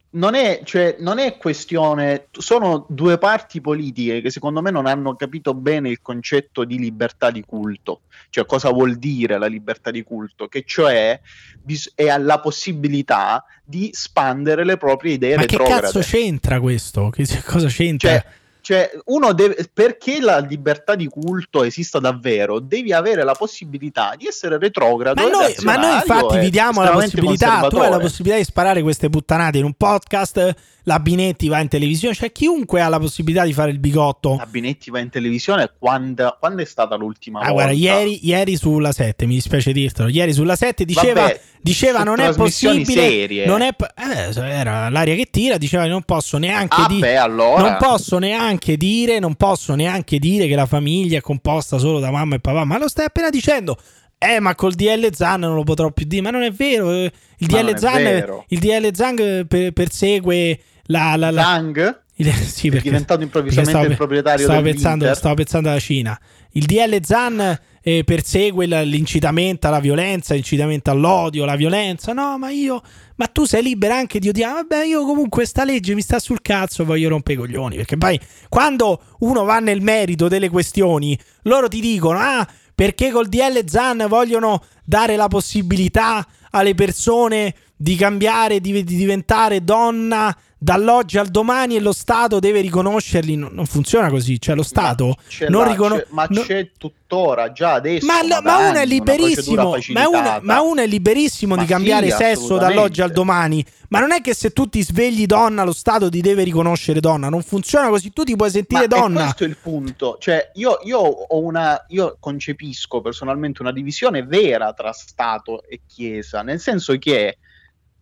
non 0.10 0.36
è, 0.36 0.62
cioè, 0.64 0.96
non 1.00 1.20
è 1.20 1.38
questione, 1.38 2.28
sono 2.32 2.86
due 2.90 3.18
parti 3.18 3.62
politiche 3.62 4.22
che 4.22 4.32
secondo 4.32 4.62
me 4.62 4.72
non 4.72 4.86
hanno 4.86 5.16
capito 5.16 5.54
bene 5.54 5.90
il 5.90 6.02
concetto 6.02 6.64
di 6.64 6.80
libertà 6.80 7.30
di 7.30 7.44
culto, 7.46 8.02
cioè 8.30 8.46
cosa 8.46 8.72
vuol 8.72 8.96
dire 8.96 9.38
la 9.38 9.48
libertà 9.48 9.92
di 9.92 10.04
culto, 10.04 10.48
che 10.48 10.64
cioè 10.66 11.20
bis- 11.62 11.92
è 11.94 12.18
la 12.18 12.40
possibilità 12.40 13.44
di 13.64 13.90
spandere 13.92 14.64
le 14.64 14.78
proprie 14.78 15.14
idee 15.14 15.36
Ma 15.36 15.42
che 15.44 15.58
retrograde. 15.58 15.82
cazzo 15.82 16.00
c'entra 16.00 16.60
questo? 16.60 17.10
Che, 17.10 17.26
cosa 17.46 17.68
c'entra? 17.68 18.10
Cioè, 18.10 18.26
cioè, 18.68 18.90
uno 19.06 19.32
deve, 19.32 19.56
perché 19.74 20.20
la 20.20 20.40
libertà 20.40 20.96
di 20.96 21.08
culto 21.08 21.64
esista 21.64 22.00
davvero, 22.00 22.60
devi 22.60 22.92
avere 22.92 23.24
la 23.24 23.32
possibilità 23.34 24.14
di 24.18 24.26
essere 24.26 24.58
retrogrado. 24.58 25.22
ma, 25.24 25.30
noi, 25.30 25.56
ma 25.64 25.76
noi 25.78 25.94
infatti 25.96 26.38
vi 26.40 26.50
diamo 26.50 26.84
la 26.84 26.92
possibilità, 26.92 27.66
tu 27.70 27.78
hai 27.78 27.90
la 27.90 27.98
possibilità 28.00 28.36
di 28.38 28.44
sparare 28.44 28.82
queste 28.82 29.08
puttanate 29.08 29.58
in 29.60 29.64
un 29.64 29.72
podcast, 29.74 30.54
la 30.84 31.00
Binetti 31.00 31.48
va 31.48 31.60
in 31.62 31.70
televisione, 31.70 32.14
cioè 32.14 32.30
chiunque 32.34 32.82
ha 32.82 32.90
la 32.90 33.00
possibilità 33.00 33.46
di 33.46 33.54
fare 33.54 33.72
il 33.72 33.80
bigotto. 33.80 34.36
La 34.38 34.46
Binetti 34.46 34.90
va 34.92 35.00
in 35.00 35.10
televisione 35.10 35.72
quando, 35.80 36.36
quando 36.38 36.62
è 36.62 36.66
stata 36.66 36.96
l'ultima 36.96 37.40
Ah, 37.40 37.52
volta? 37.52 37.54
guarda, 37.54 37.72
ieri, 37.74 38.26
ieri 38.28 38.58
sulla 38.58 38.92
7, 38.92 39.26
mi 39.28 39.36
dispiace 39.36 39.72
dirtelo, 39.72 40.10
ieri 40.10 40.34
sulla 40.34 40.58
7 40.58 40.84
diceva, 40.84 41.22
Vabbè, 41.22 41.40
diceva 41.62 42.04
non 42.04 42.20
è 42.20 42.34
possibile, 42.34 42.86
serie. 42.86 43.46
non 43.46 43.62
è, 43.62 43.70
eh, 43.78 44.40
era 44.50 44.90
l'aria 44.90 45.16
che 45.16 45.28
tira, 45.30 45.58
diceva 45.58 45.86
non 45.88 46.04
posso 46.04 46.38
neanche 46.38 46.82
Ah, 46.82 46.88
dire... 46.88 47.00
beh, 47.02 47.18
allora. 47.18 47.62
Non 47.62 47.78
posso 47.80 48.18
neanche 48.18 48.56
dire, 48.78 49.20
non 49.20 49.36
posso 49.36 49.76
neanche 49.76 50.20
dire 50.20 50.48
che 50.48 50.56
la 50.56 50.66
famiglia 50.66 51.18
è 51.18 51.22
composta 51.22 51.78
solo 51.78 52.00
da 52.00 52.12
mamma 52.12 52.36
e 52.36 52.40
papà, 52.40 52.64
ma 52.66 52.78
lo 52.78 52.88
stai 52.88 53.06
appena 53.06 53.30
dicendo. 53.30 53.78
Eh, 54.18 54.40
ma 54.40 54.56
col 54.56 54.74
DL 54.74 55.10
Zan 55.14 55.42
non 55.42 55.54
lo 55.54 55.64
potrò 55.64 55.92
più 55.92 56.06
dire, 56.08 56.22
ma 56.24 56.32
non 56.32 56.42
è 56.42 56.52
vero. 56.52 56.92
eh, 56.92 57.12
Il 57.38 57.48
Ma 57.52 57.62
DL 57.62 57.74
è 57.74 57.78
Zan, 57.78 58.04
vero. 58.04 58.46
il 58.48 58.60
DL 58.60 58.90
Zan 58.94 59.16
eh, 59.20 59.46
per- 59.48 59.72
persegue 59.74 60.60
la, 60.86 61.16
la, 61.16 61.30
la- 61.30 61.42
Zhang 61.44 62.02
il- 62.16 62.34
sì, 62.34 62.68
è 62.68 62.72
perché- 62.72 62.90
diventato 62.90 63.22
improvvisamente 63.22 63.70
stavo- 63.72 63.86
il 63.92 63.96
proprietario 63.96 64.46
stavo 64.46 64.62
pensando, 64.64 65.14
stavo 65.14 65.36
pensando 65.36 65.70
alla 65.70 65.80
Cina. 65.80 66.20
Il 66.54 66.66
DL 66.66 66.98
Zan 67.04 67.60
eh, 67.88 68.04
persegue 68.04 68.66
l'incitamento 68.84 69.68
alla 69.68 69.80
violenza, 69.80 70.34
l'incitamento 70.34 70.92
all'odio, 70.92 71.46
la 71.46 71.56
violenza. 71.56 72.12
No, 72.12 72.38
ma 72.38 72.50
io. 72.50 72.82
Ma 73.16 73.28
tu 73.28 73.46
sei 73.46 73.64
libera 73.64 73.96
anche 73.96 74.20
di 74.20 74.28
odiare. 74.28 74.56
Vabbè, 74.56 74.84
io 74.84 75.06
comunque 75.06 75.46
sta 75.46 75.64
legge 75.64 75.96
mi 75.96 76.02
sta 76.02 76.20
sul 76.20 76.42
cazzo, 76.42 76.84
voglio 76.84 77.08
rompere 77.08 77.36
i 77.36 77.38
coglioni. 77.38 77.78
Perché 77.78 77.96
poi 77.96 78.20
quando 78.50 79.02
uno 79.20 79.46
va 79.46 79.60
nel 79.60 79.80
merito 79.80 80.28
delle 80.28 80.50
questioni, 80.50 81.18
loro 81.44 81.70
ti 81.70 81.80
dicono: 81.80 82.20
Ah, 82.20 82.46
perché 82.76 83.10
col 83.10 83.30
DL 83.30 83.64
Zan 83.66 84.06
vogliono 84.10 84.62
dare 84.84 85.16
la 85.16 85.30
possibilità 85.30 86.28
alle 86.50 86.76
persone 86.76 87.56
di 87.74 87.96
cambiare, 87.96 88.60
di, 88.60 88.84
di 88.84 88.98
diventare 88.98 89.64
donna 89.64 90.36
dall'oggi 90.58 91.18
al 91.18 91.28
domani 91.28 91.76
e 91.76 91.80
lo 91.80 91.94
Stato 91.94 92.40
deve 92.40 92.62
riconoscerli. 92.62 93.36
Non, 93.36 93.52
non 93.54 93.66
funziona 93.66 94.10
così. 94.10 94.40
Cioè, 94.40 94.56
lo 94.56 94.64
Stato 94.64 95.16
Ce 95.28 95.48
non 95.50 95.68
riconosce. 95.68 96.08
ma 96.10 96.28
c'è 96.28 96.72
tuttora 96.78 97.52
già 97.52 97.74
adesso. 97.74 98.06
Ma, 98.06 98.24
da 98.24 98.42
ma 98.42 98.58
uno 98.58 98.78
è 98.78 98.82
anni, 98.82 98.90
liberissimo, 98.90 99.76
ma 99.94 100.08
uno, 100.08 100.40
ma 100.42 100.62
uno 100.62 100.82
è 100.82 100.88
liberissimo 100.88 101.56
Ma 101.56 101.62
di 101.62 101.68
cambiare 101.68 102.10
sì, 102.10 102.16
sesso 102.18 102.58
dall'oggi 102.58 103.02
al 103.02 103.12
domani. 103.12 103.64
Ma 103.90 104.00
non 104.00 104.12
è 104.12 104.20
che 104.20 104.34
se 104.34 104.52
tu 104.52 104.68
ti 104.68 104.84
svegli 104.84 105.26
donna, 105.26 105.64
lo 105.64 105.72
Stato 105.72 106.10
ti 106.10 106.20
deve 106.20 106.44
riconoscere 106.44 107.00
donna. 107.00 107.30
Non 107.30 107.42
funziona 107.42 107.88
così. 107.90 108.12
Tu 108.12 108.24
ti 108.24 108.36
puoi 108.36 108.50
sentire 108.50 108.82
Ma 108.82 108.86
è 108.86 109.00
donna. 109.00 109.22
questo 109.22 109.44
è 109.44 109.48
il 109.48 109.58
punto. 109.62 110.18
Cioè, 110.20 110.52
io, 110.56 110.80
io 110.84 111.00
ho 111.00 111.40
una. 111.40 111.86
Io 111.90 112.18
concepisco 112.20 113.00
personalmente 113.02 113.62
una 113.62 113.72
divisione 113.72 114.24
vera 114.24 114.74
tra 114.74 114.92
Stato 114.92 115.64
e 115.64 115.82
Chiesa, 115.88 116.42
nel 116.42 116.60
senso 116.60 116.98
che 116.98 117.38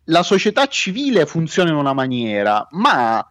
la 0.06 0.22
società 0.22 0.66
civile 0.66 1.26
funziona 1.26 1.70
in 1.70 1.76
una 1.76 1.92
maniera, 1.92 2.66
ma 2.72 3.26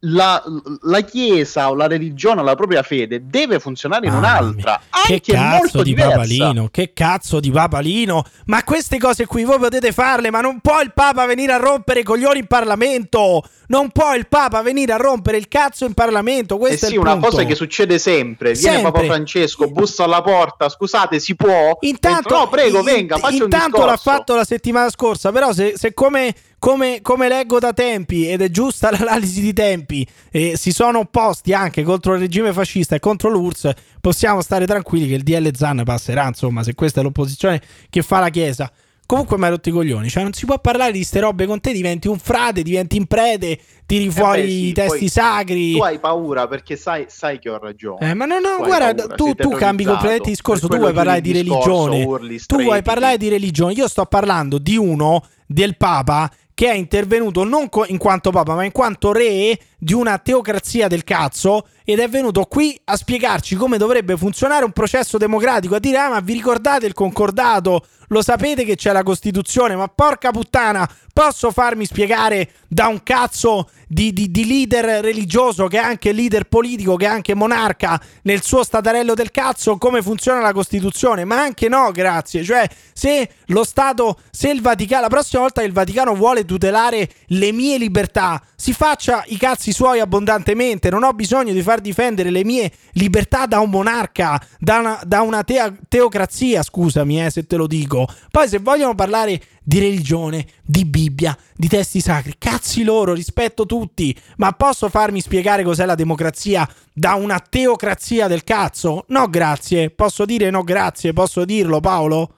la, 0.00 0.42
la 0.82 1.00
Chiesa 1.02 1.70
o 1.70 1.74
la 1.74 1.86
religione 1.86 2.40
o 2.40 2.44
la 2.44 2.54
propria 2.54 2.82
fede 2.82 3.22
deve 3.26 3.58
funzionare 3.58 4.06
in 4.06 4.12
Mamma 4.12 4.38
un'altra. 4.38 4.80
Che 5.04 5.12
Anche 5.14 5.32
cazzo 5.32 5.56
molto 5.56 5.82
di 5.82 5.90
diversa. 5.90 6.10
papalino, 6.12 6.68
che 6.70 6.92
cazzo 6.94 7.40
di 7.40 7.50
papalino. 7.50 8.24
Ma 8.46 8.64
queste 8.64 8.98
cose 8.98 9.26
qui 9.26 9.44
voi 9.44 9.58
potete 9.58 9.92
farle, 9.92 10.30
ma 10.30 10.40
non 10.40 10.60
può 10.60 10.80
il 10.80 10.92
Papa 10.94 11.26
venire 11.26 11.52
a 11.52 11.56
rompere 11.58 12.00
i 12.00 12.02
coglioni 12.02 12.38
in 12.40 12.46
Parlamento. 12.46 13.42
Non 13.68 13.90
può 13.90 14.14
il 14.14 14.26
Papa 14.26 14.62
venire 14.62 14.92
a 14.92 14.96
rompere 14.96 15.36
il 15.36 15.46
cazzo 15.48 15.84
in 15.84 15.94
Parlamento. 15.94 16.56
Eh 16.56 16.58
Questo 16.58 16.86
sì, 16.86 16.94
è 16.94 16.98
una 16.98 17.12
punto. 17.12 17.28
cosa 17.28 17.44
che 17.44 17.54
succede 17.54 17.98
sempre. 17.98 18.52
Viene 18.52 18.76
Sempre. 18.78 18.90
Papa 18.92 19.04
Francesco, 19.04 19.68
bussa 19.70 20.04
alla 20.04 20.22
porta, 20.22 20.68
scusate, 20.68 21.20
si 21.20 21.36
può? 21.36 21.76
Intanto, 21.80 22.18
Entro, 22.18 22.38
no, 22.38 22.48
prego, 22.48 22.78
in- 22.78 22.84
venga, 22.84 23.16
faccia 23.18 23.44
intanto 23.44 23.84
l'ha 23.84 23.96
fatto 23.96 24.34
la 24.34 24.44
settimana 24.44 24.90
scorsa. 24.90 25.30
Però, 25.30 25.52
se, 25.52 25.74
se 25.76 25.94
come, 25.94 26.34
come- 26.60 27.00
come 27.00 27.26
leggo 27.26 27.58
da 27.58 27.72
tempi, 27.72 28.28
ed 28.28 28.42
è 28.42 28.50
giusta 28.50 28.90
l'analisi 28.96 29.40
di 29.40 29.52
tempi, 29.52 30.06
eh, 30.30 30.56
si 30.56 30.72
sono 30.72 31.00
opposti 31.00 31.52
anche 31.52 31.82
contro 31.82 32.14
il 32.14 32.20
regime 32.20 32.52
fascista 32.52 32.94
e 32.94 33.00
contro 33.00 33.30
l'URSS, 33.30 33.72
possiamo 34.00 34.42
stare 34.42 34.66
tranquilli 34.66 35.08
che 35.08 35.14
il 35.14 35.22
DL 35.22 35.56
Zan 35.56 35.82
passerà. 35.84 36.28
Insomma, 36.28 36.62
se 36.62 36.74
questa 36.74 37.00
è 37.00 37.02
l'opposizione 37.02 37.60
che 37.88 38.02
fa 38.02 38.20
la 38.20 38.28
Chiesa. 38.28 38.70
Comunque 39.06 39.38
mi 39.38 39.44
hai 39.44 39.50
rotto 39.50 39.68
i 39.68 39.72
coglioni. 39.72 40.08
Cioè, 40.08 40.22
non 40.22 40.32
si 40.32 40.46
può 40.46 40.60
parlare 40.60 40.92
di 40.92 41.02
ste 41.02 41.18
robe 41.18 41.44
con 41.44 41.58
te. 41.58 41.72
Diventi 41.72 42.06
un 42.06 42.18
frate, 42.20 42.62
diventi 42.62 42.96
in 42.96 43.06
prede, 43.06 43.58
tiri 43.84 44.08
fuori 44.08 44.42
Eh 44.42 44.44
beh, 44.44 44.48
sì, 44.48 44.66
i 44.66 44.72
testi 44.72 45.08
sacri. 45.08 45.72
Tu 45.72 45.82
hai 45.82 45.98
paura 45.98 46.46
perché 46.46 46.76
sai, 46.76 47.06
sai 47.08 47.40
che 47.40 47.50
ho 47.50 47.58
ragione. 47.58 48.08
Eh, 48.08 48.14
ma 48.14 48.24
no, 48.24 48.38
no, 48.38 48.58
Tu 48.58 48.66
guarda, 48.66 48.94
paura, 48.94 49.14
tu, 49.16 49.34
tu 49.34 49.50
cambi 49.50 49.82
completamente 49.82 50.28
il 50.28 50.36
discorso. 50.36 50.68
Tu 50.68 50.76
vuoi 50.76 50.92
parlare 50.92 51.20
di 51.20 51.32
discorso, 51.32 51.86
religione. 51.88 52.04
urli, 52.04 52.40
Tu 52.46 52.62
vuoi 52.62 52.82
parlare 52.82 53.16
di 53.16 53.28
religione. 53.28 53.72
Io 53.72 53.88
sto 53.88 54.04
parlando 54.04 54.58
di 54.58 54.76
uno, 54.76 55.24
del 55.44 55.76
Papa, 55.76 56.30
che 56.60 56.70
è 56.70 56.74
intervenuto 56.74 57.42
non 57.42 57.70
in 57.86 57.96
quanto 57.96 58.30
Papa, 58.30 58.54
ma 58.54 58.64
in 58.64 58.70
quanto 58.70 59.12
re 59.12 59.58
di 59.78 59.94
una 59.94 60.18
teocrazia 60.18 60.88
del 60.88 61.04
cazzo. 61.04 61.68
Ed 61.84 62.00
è 62.00 62.08
venuto 62.10 62.44
qui 62.44 62.78
a 62.84 62.98
spiegarci 62.98 63.54
come 63.54 63.78
dovrebbe 63.78 64.14
funzionare 64.14 64.66
un 64.66 64.72
processo 64.72 65.16
democratico. 65.16 65.76
A 65.76 65.78
dire, 65.78 65.96
ah, 65.96 66.10
ma 66.10 66.20
vi 66.20 66.34
ricordate 66.34 66.84
il 66.84 66.92
concordato? 66.92 67.86
Lo 68.08 68.20
sapete 68.20 68.66
che 68.66 68.76
c'è 68.76 68.92
la 68.92 69.02
Costituzione? 69.02 69.74
Ma 69.74 69.88
porca 69.88 70.32
puttana, 70.32 70.86
posso 71.14 71.50
farmi 71.50 71.86
spiegare 71.86 72.50
da 72.68 72.88
un 72.88 73.02
cazzo 73.02 73.70
di, 73.92 74.12
di- 74.12 74.30
di 74.30 74.46
leader 74.46 75.02
religioso, 75.02 75.66
che 75.66 75.78
è 75.78 75.82
anche 75.82 76.12
leader 76.12 76.44
politico, 76.44 76.94
che 76.94 77.06
è 77.06 77.08
anche 77.08 77.34
monarca 77.34 78.00
nel 78.22 78.40
suo 78.40 78.62
statarello 78.62 79.14
del 79.14 79.32
cazzo, 79.32 79.78
come 79.78 80.00
funziona 80.00 80.40
la 80.40 80.52
Costituzione? 80.52 81.24
Ma 81.24 81.42
anche 81.42 81.68
no, 81.68 81.90
grazie. 81.90 82.44
Cioè, 82.44 82.68
se 82.92 83.28
lo 83.46 83.64
Stato, 83.64 84.20
se 84.30 84.48
il 84.50 84.62
Vaticano, 84.62 85.02
la 85.02 85.08
prossima 85.08 85.42
volta 85.42 85.60
che 85.60 85.66
il 85.66 85.72
Vaticano 85.72 86.14
vuole 86.14 86.44
tutelare 86.44 87.08
le 87.26 87.50
mie 87.50 87.78
libertà, 87.78 88.40
si 88.54 88.72
faccia 88.72 89.24
i 89.26 89.36
cazzi 89.36 89.72
suoi 89.72 89.98
abbondantemente. 89.98 90.88
Non 90.88 91.02
ho 91.02 91.12
bisogno 91.12 91.52
di 91.52 91.62
far 91.62 91.80
difendere 91.80 92.30
le 92.30 92.44
mie 92.44 92.70
libertà 92.92 93.46
da 93.46 93.58
un 93.58 93.70
monarca, 93.70 94.40
da 94.60 94.78
una, 94.78 95.00
da 95.04 95.22
una 95.22 95.42
tea- 95.42 95.74
teocrazia, 95.88 96.62
scusami 96.62 97.24
eh, 97.24 97.30
se 97.30 97.44
te 97.44 97.56
lo 97.56 97.66
dico. 97.66 98.06
Poi 98.30 98.46
se 98.48 98.58
vogliono 98.58 98.94
parlare 98.94 99.40
di 99.62 99.78
religione, 99.78 100.46
di 100.62 100.84
Bibbia, 100.84 101.36
di 101.54 101.68
testi 101.68 102.00
sacri, 102.00 102.34
cazzi 102.38 102.82
loro, 102.82 103.14
rispetto 103.14 103.66
tutti, 103.80 104.14
ma 104.36 104.52
posso 104.52 104.88
farmi 104.88 105.20
spiegare 105.20 105.62
cos'è 105.62 105.86
la 105.86 105.94
democrazia 105.94 106.68
da 106.92 107.14
una 107.14 107.40
teocrazia 107.40 108.28
del 108.28 108.44
cazzo? 108.44 109.04
No, 109.08 109.28
grazie. 109.28 109.90
Posso 109.90 110.24
dire 110.26 110.50
no, 110.50 110.62
grazie? 110.62 111.12
Posso 111.12 111.44
dirlo, 111.44 111.80
Paolo? 111.80 112.34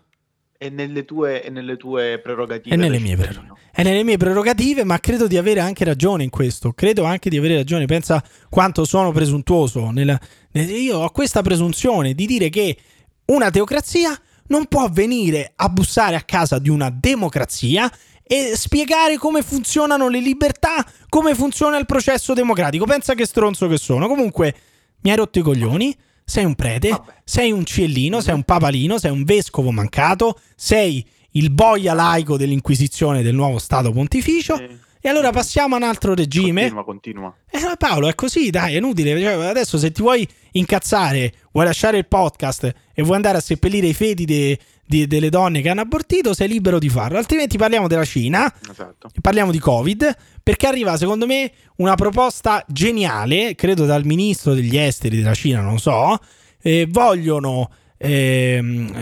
È 0.56 0.68
nelle 0.68 1.04
tue, 1.04 1.42
è 1.42 1.50
nelle 1.50 1.76
tue 1.76 2.20
prerogative. 2.22 2.74
È 2.74 2.78
nelle, 2.78 3.00
mie 3.00 3.16
prerogative. 3.16 3.54
è 3.72 3.82
nelle 3.82 4.04
mie 4.04 4.16
prerogative, 4.16 4.84
ma 4.84 5.00
credo 5.00 5.26
di 5.26 5.36
avere 5.36 5.58
anche 5.58 5.84
ragione 5.84 6.22
in 6.22 6.30
questo. 6.30 6.72
Credo 6.72 7.02
anche 7.02 7.28
di 7.28 7.36
avere 7.36 7.56
ragione. 7.56 7.86
Pensa 7.86 8.22
quanto 8.48 8.84
sono 8.84 9.10
presuntuoso. 9.10 9.90
nel- 9.90 10.16
nel- 10.52 10.70
io 10.70 10.98
ho 10.98 11.10
questa 11.10 11.42
presunzione 11.42 12.14
di 12.14 12.26
dire 12.26 12.48
che 12.48 12.76
una 13.26 13.50
teocrazia 13.50 14.16
non 14.48 14.66
può 14.66 14.88
venire 14.88 15.52
a 15.56 15.68
bussare 15.68 16.14
a 16.14 16.22
casa 16.22 16.58
di 16.60 16.68
una 16.68 16.90
democrazia 16.90 17.90
e 18.22 18.52
spiegare 18.56 19.16
come 19.16 19.42
funzionano 19.42 20.08
le 20.08 20.20
libertà, 20.20 20.86
come 21.08 21.34
funziona 21.34 21.78
il 21.78 21.86
processo 21.86 22.32
democratico. 22.32 22.84
Pensa 22.84 23.14
che 23.14 23.26
stronzo 23.26 23.68
che 23.68 23.78
sono. 23.78 24.08
Comunque, 24.08 24.54
mi 25.02 25.10
hai 25.10 25.16
rotto 25.16 25.38
i 25.38 25.42
coglioni. 25.42 25.96
Sei 26.24 26.44
un 26.44 26.54
prete, 26.54 26.90
Vabbè. 26.90 27.14
sei 27.24 27.50
un 27.50 27.64
ciellino, 27.64 28.20
sei 28.20 28.34
un 28.34 28.44
papalino, 28.44 28.96
sei 28.96 29.10
un 29.10 29.24
vescovo 29.24 29.72
mancato, 29.72 30.38
sei 30.54 31.04
il 31.32 31.50
boia 31.50 31.94
laico 31.94 32.36
dell'inquisizione 32.36 33.22
del 33.22 33.34
nuovo 33.34 33.58
Stato 33.58 33.90
pontificio. 33.90 34.56
Sì. 34.56 34.78
E 35.04 35.08
allora 35.08 35.30
passiamo 35.30 35.74
a 35.74 35.78
un 35.78 35.84
altro 35.84 36.14
regime. 36.14 36.60
Continua, 36.60 36.84
continua. 36.84 37.34
Eh, 37.50 37.76
Paolo, 37.76 38.08
è 38.08 38.14
così, 38.14 38.50
dai, 38.50 38.74
è 38.74 38.76
inutile. 38.78 39.20
Cioè, 39.20 39.32
adesso 39.46 39.76
se 39.76 39.90
ti 39.90 40.00
vuoi 40.00 40.26
incazzare, 40.52 41.32
vuoi 41.52 41.66
lasciare 41.66 41.98
il 41.98 42.06
podcast 42.06 42.72
e 42.94 43.02
vuoi 43.02 43.16
andare 43.16 43.38
a 43.38 43.40
seppellire 43.40 43.86
i 43.86 43.94
feti 43.94 44.24
de- 44.24 44.58
de- 44.84 45.06
delle 45.06 45.28
donne 45.30 45.60
che 45.60 45.68
hanno 45.68 45.80
abortito, 45.82 46.34
sei 46.34 46.48
libero 46.48 46.78
di 46.78 46.88
farlo. 46.88 47.18
Altrimenti 47.18 47.56
parliamo 47.56 47.86
della 47.88 48.04
Cina. 48.04 48.52
Esatto. 48.70 49.10
Parliamo 49.20 49.50
di 49.52 49.58
Covid 49.58 50.16
perché 50.42 50.66
arriva 50.66 50.96
secondo 50.96 51.26
me 51.26 51.50
una 51.76 51.94
proposta 51.94 52.64
geniale, 52.68 53.54
credo 53.54 53.84
dal 53.86 54.04
ministro 54.04 54.54
degli 54.54 54.76
esteri 54.76 55.16
della 55.18 55.34
Cina, 55.34 55.60
non 55.60 55.78
so, 55.78 56.18
eh, 56.60 56.86
vogliono, 56.90 57.70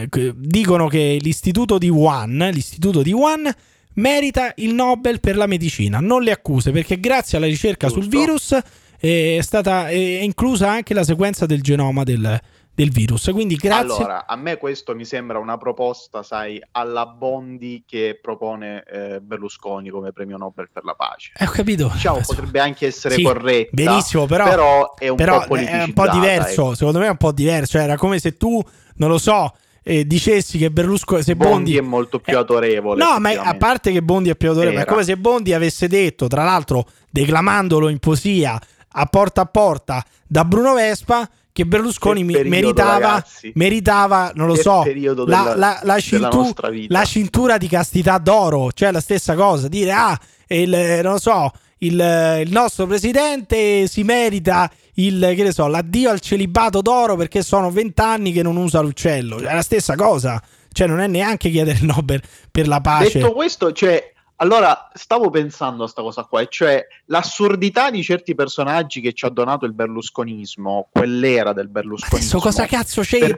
c- 0.09 0.33
dicono 0.37 0.87
che 0.89 1.17
l'istituto 1.21 1.79
di 1.79 1.89
Wuhan, 1.89 2.51
l'istituto 2.53 3.03
di 3.03 3.13
Wuhan 3.13 3.51
merita 3.95 4.53
il 4.57 4.75
Nobel 4.75 5.21
per 5.21 5.37
la 5.37 5.47
medicina, 5.47 5.99
non 6.01 6.23
le 6.23 6.31
accuse 6.31 6.71
perché 6.71 7.01
grazie 7.01 7.39
alla 7.39 7.47
ricerca 7.47 7.89
sul 7.89 8.03
Giusto. 8.03 8.19
virus 8.19 8.53
eh, 8.53 8.63
è 9.01 9.39
stata 9.41 9.89
è 9.89 9.95
inclusa 9.95 10.71
anche 10.71 10.93
la 10.93 11.05
sequenza 11.05 11.47
del 11.47 11.63
genoma 11.63 12.05
del, 12.05 12.39
del 12.75 12.91
virus, 12.91 13.31
quindi 13.33 13.57
grazie... 13.57 13.95
Allora, 13.95 14.27
a 14.27 14.37
me 14.37 14.57
questo 14.57 14.95
mi 14.95 15.05
sembra 15.05 15.39
una 15.39 15.57
proposta, 15.57 16.23
sai, 16.23 16.63
alla 16.73 17.07
Bondi 17.07 17.85
che 17.87 18.19
propone 18.21 18.83
eh, 18.85 19.21
Berlusconi 19.21 19.91
come 19.91 20.13
premio 20.13 20.37
Nobel 20.37 20.69
per 20.73 20.85
la 20.85 20.95
pace. 20.95 21.33
Eh, 21.37 21.45
ho 21.45 21.51
capito. 21.51 21.91
Diciamo, 21.93 22.21
potrebbe 22.27 22.61
anche 22.61 22.87
essere 22.87 23.15
Sì, 23.15 23.23
corretta. 23.23 23.71
Benissimo, 23.73 24.27
però, 24.27 24.95
è 24.97 25.09
un 25.09 25.17
però 25.17 25.45
po' 25.47 25.57
è 25.57 25.83
un 25.83 25.93
po' 25.93 26.09
diverso. 26.09 26.63
ecco. 26.63 26.75
Secondo 26.75 26.99
me 26.99 27.07
è 27.07 27.11
un 27.11 27.17
po' 27.17 27.33
diverso. 27.33 27.73
Cioè, 27.73 27.83
era 27.83 27.97
come 27.97 28.19
se 28.19 28.37
tu, 28.37 28.63
non 28.97 29.09
lo 29.09 29.19
so, 29.19 29.55
eh, 29.83 30.07
dicessi 30.07 30.57
che 30.59 30.71
Berlusconi. 30.71 31.23
Se 31.23 31.35
Bondi, 31.35 31.53
Bondi, 31.55 31.77
è 31.77 31.81
molto 31.81 32.19
più 32.19 32.33
eh, 32.33 32.37
autorevole. 32.37 33.03
No, 33.03 33.19
ma 33.19 33.31
a 33.31 33.55
parte 33.57 33.93
che 33.93 34.03
Bondi 34.03 34.31
è 34.31 34.37
più 34.37 34.49
autorevole, 34.49 34.79
è 34.79 34.83
Era. 34.83 34.91
come 34.91 35.05
se 35.05 35.17
Bondi 35.17 35.53
avesse 35.53 35.89
detto, 35.89 36.29
tra 36.29 36.45
l'altro, 36.45 36.87
declamandolo 37.11 37.89
in 37.89 37.99
poesia 37.99 38.59
a 38.93 39.07
porta 39.07 39.43
a 39.43 39.47
porta 39.47 40.05
da 40.27 40.45
Bruno 40.45 40.75
Vespa. 40.75 41.29
Che 41.53 41.67
Berlusconi 41.67 42.25
Che 42.25 42.33
periodo, 42.33 42.49
meritava, 42.57 42.93
ragazzi. 42.93 43.53
meritava, 43.57 44.31
non 44.37 44.47
lo 44.47 44.55
so, 44.55 44.85
la, 44.85 44.93
della- 44.93 45.25
la- 45.25 45.55
la 45.57 45.79
della 45.83 45.99
cintu- 46.01 46.87
la 46.89 47.05
cintura 47.05 47.59
di 47.59 47.67
castità 47.67 48.19
d'oro, 48.19 48.71
cioè 48.73 48.93
la 48.93 49.01
stessa 49.01 49.35
cosa, 49.35 49.67
dire 49.67 49.91
ah, 49.91 50.17
il, 50.47 50.71
non 51.03 51.15
lo 51.15 51.19
so, 51.19 51.51
il, 51.79 52.41
il 52.45 52.53
nostro 52.53 52.87
presidente 52.87 53.89
si 53.89 54.05
merita 54.05 54.71
il, 54.95 55.33
che 55.35 55.43
ne 55.43 55.53
so, 55.53 55.67
l'addio 55.67 56.11
al 56.11 56.21
celibato 56.21 56.81
d'oro 56.83 57.17
perché 57.17 57.43
sono 57.43 57.69
vent'anni 57.73 58.31
che 58.33 58.43
non 58.45 58.57
usa 58.57 58.81
l'uccello, 58.81 59.39
è 59.39 59.53
la 59.53 59.63
stessa 59.63 59.97
cosa, 59.97 60.41
cioè 60.73 60.87
non 60.87 61.01
è 61.01 61.09
neanche 61.09 61.51
chiedere 61.51 61.79
il 61.79 61.85
Nobel 61.85 62.23
per 62.51 62.69
la 62.69 62.81
pace. 62.81 63.19
Detto 63.19 63.33
questo, 63.33 63.73
cioè, 63.73 64.13
allora 64.41 64.91
stavo 64.95 65.29
pensando 65.29 65.85
a 65.85 65.89
sta 65.89 66.01
cosa 66.01 66.25
qua, 66.25 66.45
cioè 66.47 66.87
l'assurdità 67.07 67.91
di 67.91 68.03
certi 68.03 68.35
personaggi 68.35 69.03
che 69.03 69.13
ci 69.13 69.27
ha 69.27 69.29
donato 69.29 69.67
il 69.67 69.75
berlusconismo, 69.75 70.89
quell'era 70.91 71.53
del 71.53 71.69
berlusconismo. 71.69 72.39
Adesso 72.39 72.39
cosa 72.39 72.67
cazzo 72.67 73.03
per 73.03 73.09
c'entra? 73.09 73.37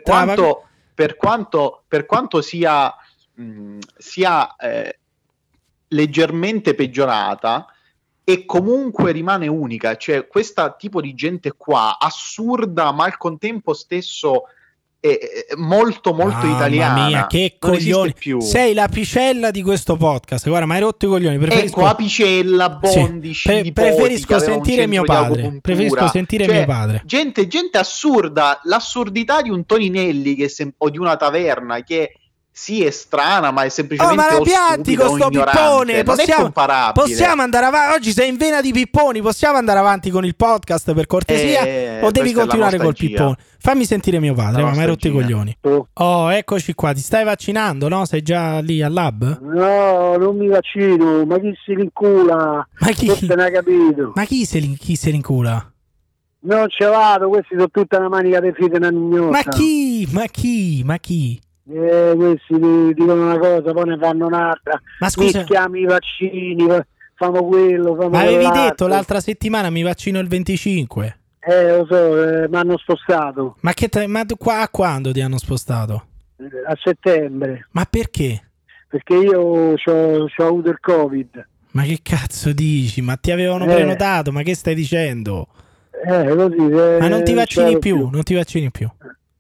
per 0.95 1.17
quanto, 1.17 1.83
per 1.89 2.07
quanto 2.07 2.41
sia, 2.41 2.95
mh, 3.35 3.79
sia 3.97 4.55
eh, 4.57 4.99
leggermente 5.89 6.75
peggiorata 6.75 7.67
e 8.23 8.45
comunque 8.45 9.11
rimane 9.11 9.49
unica, 9.49 9.97
cioè 9.97 10.29
questo 10.29 10.77
tipo 10.79 11.01
di 11.01 11.15
gente 11.15 11.55
qua 11.57 11.99
assurda 11.99 12.93
ma 12.93 13.05
al 13.05 13.17
contempo 13.17 13.75
stesso 13.75 14.45
molto 15.57 16.13
molto 16.15 16.37
Mamma 16.47 16.55
italiana. 16.57 17.07
mia, 17.07 17.27
che 17.27 17.57
Non 17.61 17.73
coglioni. 17.73 18.13
più. 18.13 18.41
Sei 18.41 18.73
l'apicella 18.73 19.51
di 19.51 19.61
questo 19.63 19.97
podcast. 19.97 20.47
Guarda, 20.47 20.67
ma 20.67 20.75
hai 20.75 20.81
rotto 20.81 21.07
i 21.07 21.09
coglioni. 21.09 21.39
Preferisco... 21.39 21.81
Ecco, 21.81 21.89
Apicella, 21.89 22.69
Bondi, 22.71 23.35
Sì, 23.35 23.43
pre- 23.43 23.73
preferisco 23.73 24.39
sentire 24.39 24.87
mio 24.87 25.05
centro 25.05 25.25
di 25.35 25.41
padre. 25.43 25.59
Preferisco 25.61 26.09
sentire 26.09 26.45
Cioè, 26.45 26.55
mio 26.57 26.67
padre. 26.67 27.03
Gente, 27.05 27.47
gente 27.49 27.79
assurda, 27.79 28.61
l'assurdità 28.65 29.43
di 29.43 29.51
un 29.51 29.67
Toninelli 29.67 30.35
che 30.37 30.49
sem- 30.49 30.73
o 30.79 30.89
di 30.91 30.99
una 30.99 31.17
taverna 31.17 31.83
che 31.83 32.15
sì 32.55 32.85
è 32.85 32.91
strana, 32.91 33.51
ma 33.51 33.63
è 33.63 33.67
Oh, 33.67 33.71
semplicemente 33.71 34.17
ma 34.23 34.31
la 34.33 34.41
pianti 34.41 34.95
con 34.95 35.17
sto 35.19 35.29
ignorante. 35.29 35.59
pippone. 35.59 35.93
Non 35.93 36.01
è 36.01 36.05
Possiamo, 36.05 36.43
comparabile. 36.43 37.07
possiamo 37.07 37.43
andare 37.43 37.67
avanti. 37.67 37.95
Oggi 37.97 38.13
sei 38.13 38.29
in 38.29 38.37
vena 38.37 38.61
di 38.61 38.73
pipponi. 38.73 39.23
Possiamo 39.23 39.57
andare 39.57 39.79
avanti 39.79 40.11
con 40.11 40.25
il 40.27 40.37
podcast 40.37 40.93
per 40.93 41.07
cortesia? 41.07 41.63
Eh, 41.63 42.01
o 42.03 42.11
devi 42.11 42.33
continuare 42.33 42.77
col 42.79 42.95
pippone? 42.95 43.37
Fammi 43.59 43.85
sentire 43.85 44.19
mio 44.21 44.35
padre. 44.35 44.63
Ma 44.63 44.71
mi 44.73 44.79
hai 44.81 44.87
rotto 44.87 45.09
i 45.09 45.13
coglioni. 45.13 45.57
Oh, 45.95 46.31
eccoci 46.33 46.75
qua. 46.75 46.93
Ti 46.93 47.01
stai 47.01 47.25
vaccinando, 47.25 47.89
no? 47.89 48.05
Sei 48.05 48.21
già 48.23 48.59
lì 48.61 48.83
al 48.83 48.93
lab? 48.93 49.41
No, 49.41 50.17
non 50.17 50.37
mi 50.37 50.49
vaccino, 50.49 51.25
ma 51.25 51.39
chi 51.39 51.53
si 51.65 51.75
rincula? 51.75 52.67
Ma 52.81 52.89
chi, 52.91 53.07
Forse 53.07 53.35
ne 53.35 53.45
ha 53.45 53.51
capito. 53.51 54.13
ma 54.15 54.25
chi 54.25 54.45
se, 54.45 54.59
chi 54.79 54.95
se 54.97 55.11
rincula? 55.11 55.67
Non 56.45 56.69
ce 56.69 56.87
vado, 56.87 57.29
questi 57.29 57.55
sono 57.55 57.69
tutta 57.71 57.99
una 57.99 58.09
manica 58.09 58.41
di 58.41 58.53
fite 58.53 58.77
una 58.77 58.91
mignotta. 58.91 59.31
Ma 59.31 59.43
chi? 59.43 60.09
Ma 60.11 60.25
chi? 60.27 60.83
Ma 60.85 60.99
chi? 60.99 61.41
Eh, 61.73 62.13
questi 62.17 62.55
ti 62.61 62.95
dicono 62.95 63.23
una 63.25 63.39
cosa, 63.39 63.73
poi 63.73 63.85
ne 63.87 63.99
fanno 63.99 64.27
un'altra. 64.27 64.81
Ma 65.01 65.09
scusa, 65.09 65.39
Mischiamo 65.39 65.77
i 65.77 65.85
vaccini, 65.85 66.67
fa- 66.69 66.87
famo 67.15 67.47
quello, 67.47 67.95
famo 67.95 68.11
ma 68.11 68.21
avevi 68.21 68.49
detto 68.51 68.87
l'altra 68.87 69.21
settimana 69.21 69.71
mi 69.71 69.83
vaccino 69.83 70.19
il 70.19 70.29
25. 70.29 71.19
Eh, 71.41 71.77
lo 71.79 71.87
so, 71.89 72.23
eh, 72.45 72.49
mi 72.49 72.57
hanno 72.57 72.77
spostato 72.79 73.57
Ma, 73.61 73.73
che 73.73 73.89
te- 73.89 74.07
ma 74.07 74.25
qua 74.39 74.61
a 74.61 74.69
quando 74.69 75.11
ti 75.13 75.21
hanno 75.21 75.39
spostato? 75.39 76.05
eh, 76.37 76.45
a 76.67 76.77
settembre, 76.83 77.67
Ma 77.73 77.85
perché? 77.89 78.43
perché 78.89 79.15
io 79.15 79.41
ho 79.41 79.75
avuto 80.37 80.69
il 80.69 80.79
Covid. 80.81 81.47
Ma 81.73 81.83
che 81.85 82.01
cazzo 82.03 82.53
dici? 82.53 83.01
Ma 83.01 83.17
ti 83.17 83.31
avevano 83.31 83.65
Eh. 83.65 83.75
prenotato? 83.75 84.31
Ma 84.31 84.43
che 84.43 84.55
stai 84.55 84.75
dicendo? 84.75 85.49
Eh, 86.05 86.35
così. 86.37 86.57
eh, 86.71 86.99
Ma 87.01 87.09
non 87.09 87.25
ti 87.25 87.33
vaccini 87.33 87.63
l'avevo 87.73 87.79
più, 87.81 88.09
non 88.13 88.23
ti 88.23 88.35
vaccini 88.35 88.71
più. 88.71 88.91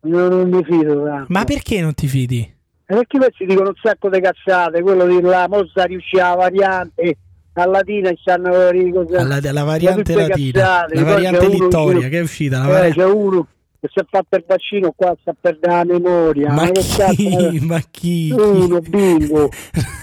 Non, 0.04 0.28
non 0.28 0.48
mi 0.48 0.64
fido. 0.64 1.04
tanto. 1.04 1.26
Ma 1.28 1.44
perché 1.44 1.80
non 1.80 1.94
ti 1.94 2.06
fidi? 2.08 2.54
Perché 2.84 3.18
questi 3.18 3.46
dicono 3.46 3.68
un 3.68 3.74
sacco 3.82 4.08
di 4.10 4.20
cazzate, 4.20 4.82
quello 4.82 5.06
di 5.06 5.20
là, 5.20 5.46
mossa 5.48 5.84
riuscì 5.84 6.16
la 6.16 6.34
variante, 6.34 7.16
a 7.54 7.66
latina 7.66 8.10
ci 8.10 8.18
stanno 8.20 8.50
cos'è? 8.92 9.18
Alla, 9.18 9.38
la 9.52 9.64
variante 9.64 10.14
latina, 10.14 10.60
cazzate, 10.60 10.94
la 10.96 11.04
variante 11.04 11.46
uno- 11.46 11.64
Littoria 11.64 12.08
che 12.08 12.18
è 12.18 12.22
uscita. 12.22 12.58
La 12.58 12.64
Eh, 12.64 12.68
vari- 12.68 12.92
c'è 12.92 13.04
uno 13.04 13.46
che 13.80 13.88
si 13.92 14.00
è 14.00 14.04
fatto 14.08 14.36
il 14.36 14.44
vaccino 14.46 14.92
qua, 14.94 15.16
sta 15.20 15.34
perdendo 15.40 15.76
la 15.76 15.84
memoria. 15.84 16.52
Ma 16.52 16.70
cazzo 16.70 17.06
chi? 17.14 17.34
è? 17.34 17.60
Ma 17.60 17.80
chi? 17.90 18.30
Uno, 18.36 18.80
bingo. 18.80 19.48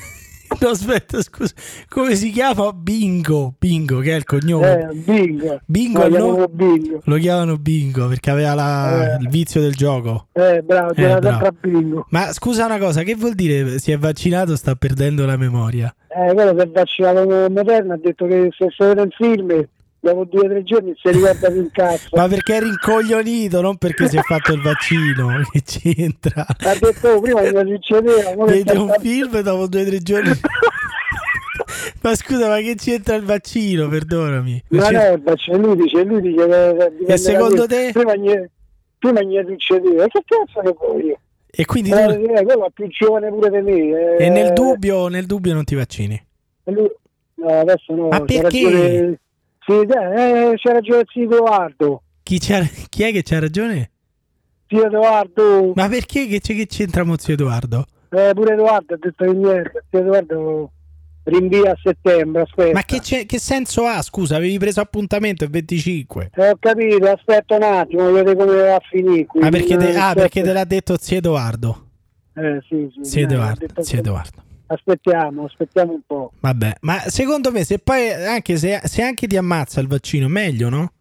No, 0.62 0.70
aspetta, 0.70 1.22
scusa. 1.22 1.54
Come 1.88 2.16
si 2.16 2.32
chiama? 2.32 2.74
Bingo. 2.74 3.54
Bingo, 3.58 4.00
che 4.00 4.14
è 4.14 4.16
il 4.16 4.24
cognome. 4.26 4.90
Eh, 4.90 4.96
bingo. 4.96 5.60
Bingo 5.66 6.08
No, 6.08 6.18
nome- 6.18 6.48
bingo. 6.50 7.00
Lo 7.04 7.18
chiamano 7.18 7.58
Bingo 7.58 8.08
perché 8.08 8.30
aveva 8.32 8.54
la- 8.56 9.14
Eh. 9.14 9.18
il 9.22 9.30
vizio 9.30 9.62
del 9.62 9.76
gioco. 9.76 10.28
Eh, 10.34 10.62
bravo, 10.64 10.94
Eh, 10.94 11.18
bravo. 11.20 11.50
bingo. 11.62 12.06
Ma 12.10 12.32
scusa 12.34 12.66
una 12.66 12.78
cosa, 12.80 13.04
che 13.04 13.16
vuol 13.16 13.36
dire 13.36 13.80
si 13.80 13.92
è 13.92 13.98
vaccinato 13.98 14.56
sta 14.56 14.76
perdendo 14.76 15.26
la 15.26 15.38
memoria? 15.38 15.94
Eh, 16.08 16.34
quello 16.34 16.54
che 16.56 16.64
è 16.64 16.68
vaccinato 16.68 17.26
con 17.26 17.54
Moderna 17.54 17.94
ha 17.94 18.00
detto 18.02 18.26
che 18.26 18.50
se 18.58 18.68
si 18.70 18.84
vede 18.84 19.02
un 19.02 19.10
film, 19.12 19.68
dopo 20.02 20.24
due 20.26 20.46
o 20.46 20.50
tre 20.50 20.64
giorni 20.64 20.94
si 20.96 21.12
ricorda 21.12 21.50
più 21.50 21.60
un 21.62 21.70
cazzo. 21.72 22.10
Ma 22.16 22.28
perché 22.28 22.56
è 22.58 22.62
rincoglionito, 22.62 23.62
non 23.62 23.78
perché 23.78 24.08
si 24.08 24.18
è 24.18 24.22
fatto 24.22 24.54
il 24.54 24.62
vaccino. 24.62 25.42
Che 25.52 25.62
c'entra? 25.64 26.46
Ha 26.48 26.76
detto 26.80 27.08
oh, 27.10 27.22
prima 27.22 27.42
mi 27.42 27.72
succedeva, 27.76 28.46
Vede 28.46 28.78
un 28.78 28.88
sta- 28.90 29.00
film 29.00 29.36
e 29.36 29.44
dopo 29.44 29.68
due 29.68 29.82
o 29.82 29.86
tre 29.86 30.00
giorni. 30.00 30.32
ma 32.02 32.16
scusa, 32.16 32.48
ma 32.48 32.58
che 32.60 32.76
c'entra 32.76 33.16
il 33.16 33.24
vaccino? 33.24 33.88
Perdonami. 33.88 34.64
Ma 34.70 34.90
no, 34.90 35.14
il 35.14 35.22
vaccino, 35.22 35.58
lui 35.58 35.76
dice, 35.76 36.04
lui 36.04 36.22
dice 36.22 36.48
da 37.06 37.18
secondo 37.18 37.66
te? 37.68 37.90
Prima 37.94 38.16
gli, 38.16 38.34
prima 38.98 39.22
gli 39.22 39.38
succedeva, 39.48 40.08
che 40.08 40.22
cazzo 40.26 40.62
che 40.62 40.76
vuoi? 40.78 41.16
E 41.52 41.66
quindi 41.66 41.90
Eh, 41.90 41.94
tu- 42.06 42.12
eh, 42.12 42.44
quello 42.44 42.66
è 42.68 42.72
più 42.72 42.88
giovane 42.90 43.30
pure 43.30 43.50
di 43.50 43.62
me. 43.72 44.18
eh. 44.18 44.26
e 44.26 44.30
nel 44.30 44.54
dubbio, 44.54 45.08
nel 45.08 45.26
dubbio 45.26 45.54
non 45.54 45.64
ti 45.64 45.76
vaccini. 45.76 46.22
E 46.64 46.72
lui- 46.72 46.92
No, 47.36 47.60
adesso 47.60 47.94
no. 47.96 48.10
Ma 48.10 48.20
perché? 48.22 48.42
ragione- 48.42 49.20
Sì, 49.70 49.86
dai, 49.86 50.52
eh, 50.52 50.54
c'ha 50.58 50.72
ragione 50.74 51.04
zio 51.12 51.24
Edoardo. 51.24 52.02
Chi, 52.24 52.40
c'ha- 52.40 52.68
chi 52.90 53.04
è 53.04 53.12
che 53.12 53.22
c'ha 53.22 53.38
ragione? 53.40 53.92
Zio 54.68 54.86
Edoardo, 54.86 55.74
Ma 55.76 55.88
perché 55.88 56.26
che, 56.28 56.40
che 56.40 56.66
c'entra 56.66 57.04
Mozio 57.04 57.34
Edoardo? 57.36 57.86
eh, 58.10 58.32
pure 58.34 58.54
Edoardo 58.54 58.96
ha 58.96 58.98
detto 59.00 59.24
che 59.26 59.32
niente. 59.34 59.84
Zio 59.92 60.00
Edoardo 60.00 60.72
rinvia 61.26 61.72
a 61.74 61.78
settembre, 61.84 62.42
aspetta. 62.42 62.74
Ma 62.74 62.82
che, 62.82 63.00
c'è- 63.00 63.26
che 63.28 63.38
senso 63.40 63.86
ha? 63.86 64.02
Scusa, 64.02 64.38
avevi 64.38 64.58
preso 64.58 64.82
appuntamento 64.82 65.44
il 65.44 65.52
25. 65.52 66.32
Eh, 66.34 66.50
ho 66.50 66.58
capito, 66.60 67.06
aspetta 67.08 67.56
un 67.56 67.62
attimo, 67.64 68.12
vedete 68.12 68.36
come 68.36 68.56
va 68.62 68.76
a 68.76 68.82
finire. 68.90 69.28
Ma 69.34 69.50
perché, 69.50 69.78
te, 69.78 69.96
ah, 69.96 70.14
perché 70.16 70.42
te 70.42 70.52
l'ha 70.52 70.66
detto 70.66 70.98
zio 71.00 71.18
Edoardo? 71.18 71.86
Eh, 72.36 72.60
sì, 72.68 72.90
sì. 72.92 73.04
Zio 73.06 73.24
Edoardo, 73.26 73.84
zio 73.84 74.00
Edoardo. 74.00 74.44
Aspettiamo, 74.72 75.46
aspettiamo 75.46 75.94
un 75.94 76.02
po'. 76.06 76.32
Vabbè, 76.40 76.76
ma 76.82 77.00
secondo 77.08 77.52
me 77.52 77.64
se 77.64 77.80
poi 77.80 78.12
anche 78.12 78.56
se, 78.58 78.80
se 78.84 79.02
anche 79.02 79.26
ti 79.26 79.36
ammazza 79.36 79.82
il 79.82 79.88
vaccino, 79.88 80.28
meglio, 80.28 80.70
no? 80.70 80.92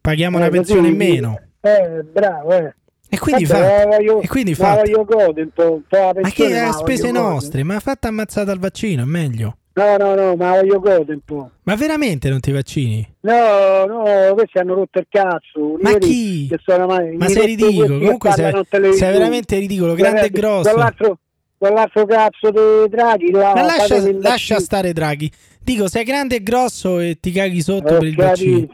Paghiamo 0.00 0.38
una 0.38 0.46
Eh, 0.46 0.48
così- 0.48 0.60
pensione 0.62 0.88
in 0.88 0.96
meno. 0.96 1.40
Eh, 1.60 2.02
bravo, 2.10 2.52
eh. 2.52 2.74
E 3.10 3.18
quindi 3.18 3.44
fa. 3.44 3.98
E 3.98 4.26
quindi 4.26 4.54
fa. 4.54 4.80
un 4.84 5.04
po', 5.04 5.82
Ma 6.22 6.30
che 6.30 6.48
la 6.48 6.68
a 6.68 6.72
spese 6.72 7.10
nostre? 7.10 7.62
Ma 7.62 7.78
fatta 7.80 8.08
ammazzata 8.08 8.50
al 8.50 8.58
vaccino, 8.58 9.02
è 9.02 9.04
meglio. 9.04 9.58
No, 9.74 9.96
no, 9.98 10.14
no, 10.14 10.34
ma 10.36 10.50
voglio 10.52 10.80
godere 10.80 11.12
un 11.12 11.20
po'. 11.24 11.50
Ma 11.64 11.76
veramente 11.76 12.30
non 12.30 12.40
ti 12.40 12.50
vaccini? 12.52 13.06
No, 13.20 13.84
no, 13.86 14.34
questi 14.34 14.58
hanno 14.58 14.74
rotto 14.74 14.98
il 14.98 15.06
cazzo. 15.10 15.76
Ma 15.80 15.92
chi? 15.98 16.46
che 16.48 16.58
sono 16.62 16.86
mai- 16.86 17.16
Ma 17.16 17.28
sei 17.28 17.46
ridicolo. 17.46 17.98
Comunque 17.98 18.32
sei, 18.32 18.52
sei 18.94 19.12
veramente 19.12 19.58
ridicolo, 19.58 19.94
grande 19.94 20.24
e 20.24 20.30
grosso. 20.30 20.70
Quell'altro, 20.70 21.18
quell'altro 21.62 22.04
cazzo 22.06 22.50
di 22.50 22.88
Draghi 22.90 23.30
là, 23.30 23.52
Ma 23.54 23.62
lascia, 23.62 24.02
lascia 24.18 24.58
stare 24.58 24.92
Draghi. 24.92 25.30
Dico, 25.64 25.86
sei 25.86 26.02
grande 26.02 26.34
e 26.36 26.42
grosso 26.42 26.98
e 26.98 27.18
ti 27.20 27.30
caghi 27.30 27.62
sotto 27.62 27.94
Ho 27.94 27.98
per 27.98 28.08
il 28.08 28.16
vaccino. 28.16 28.66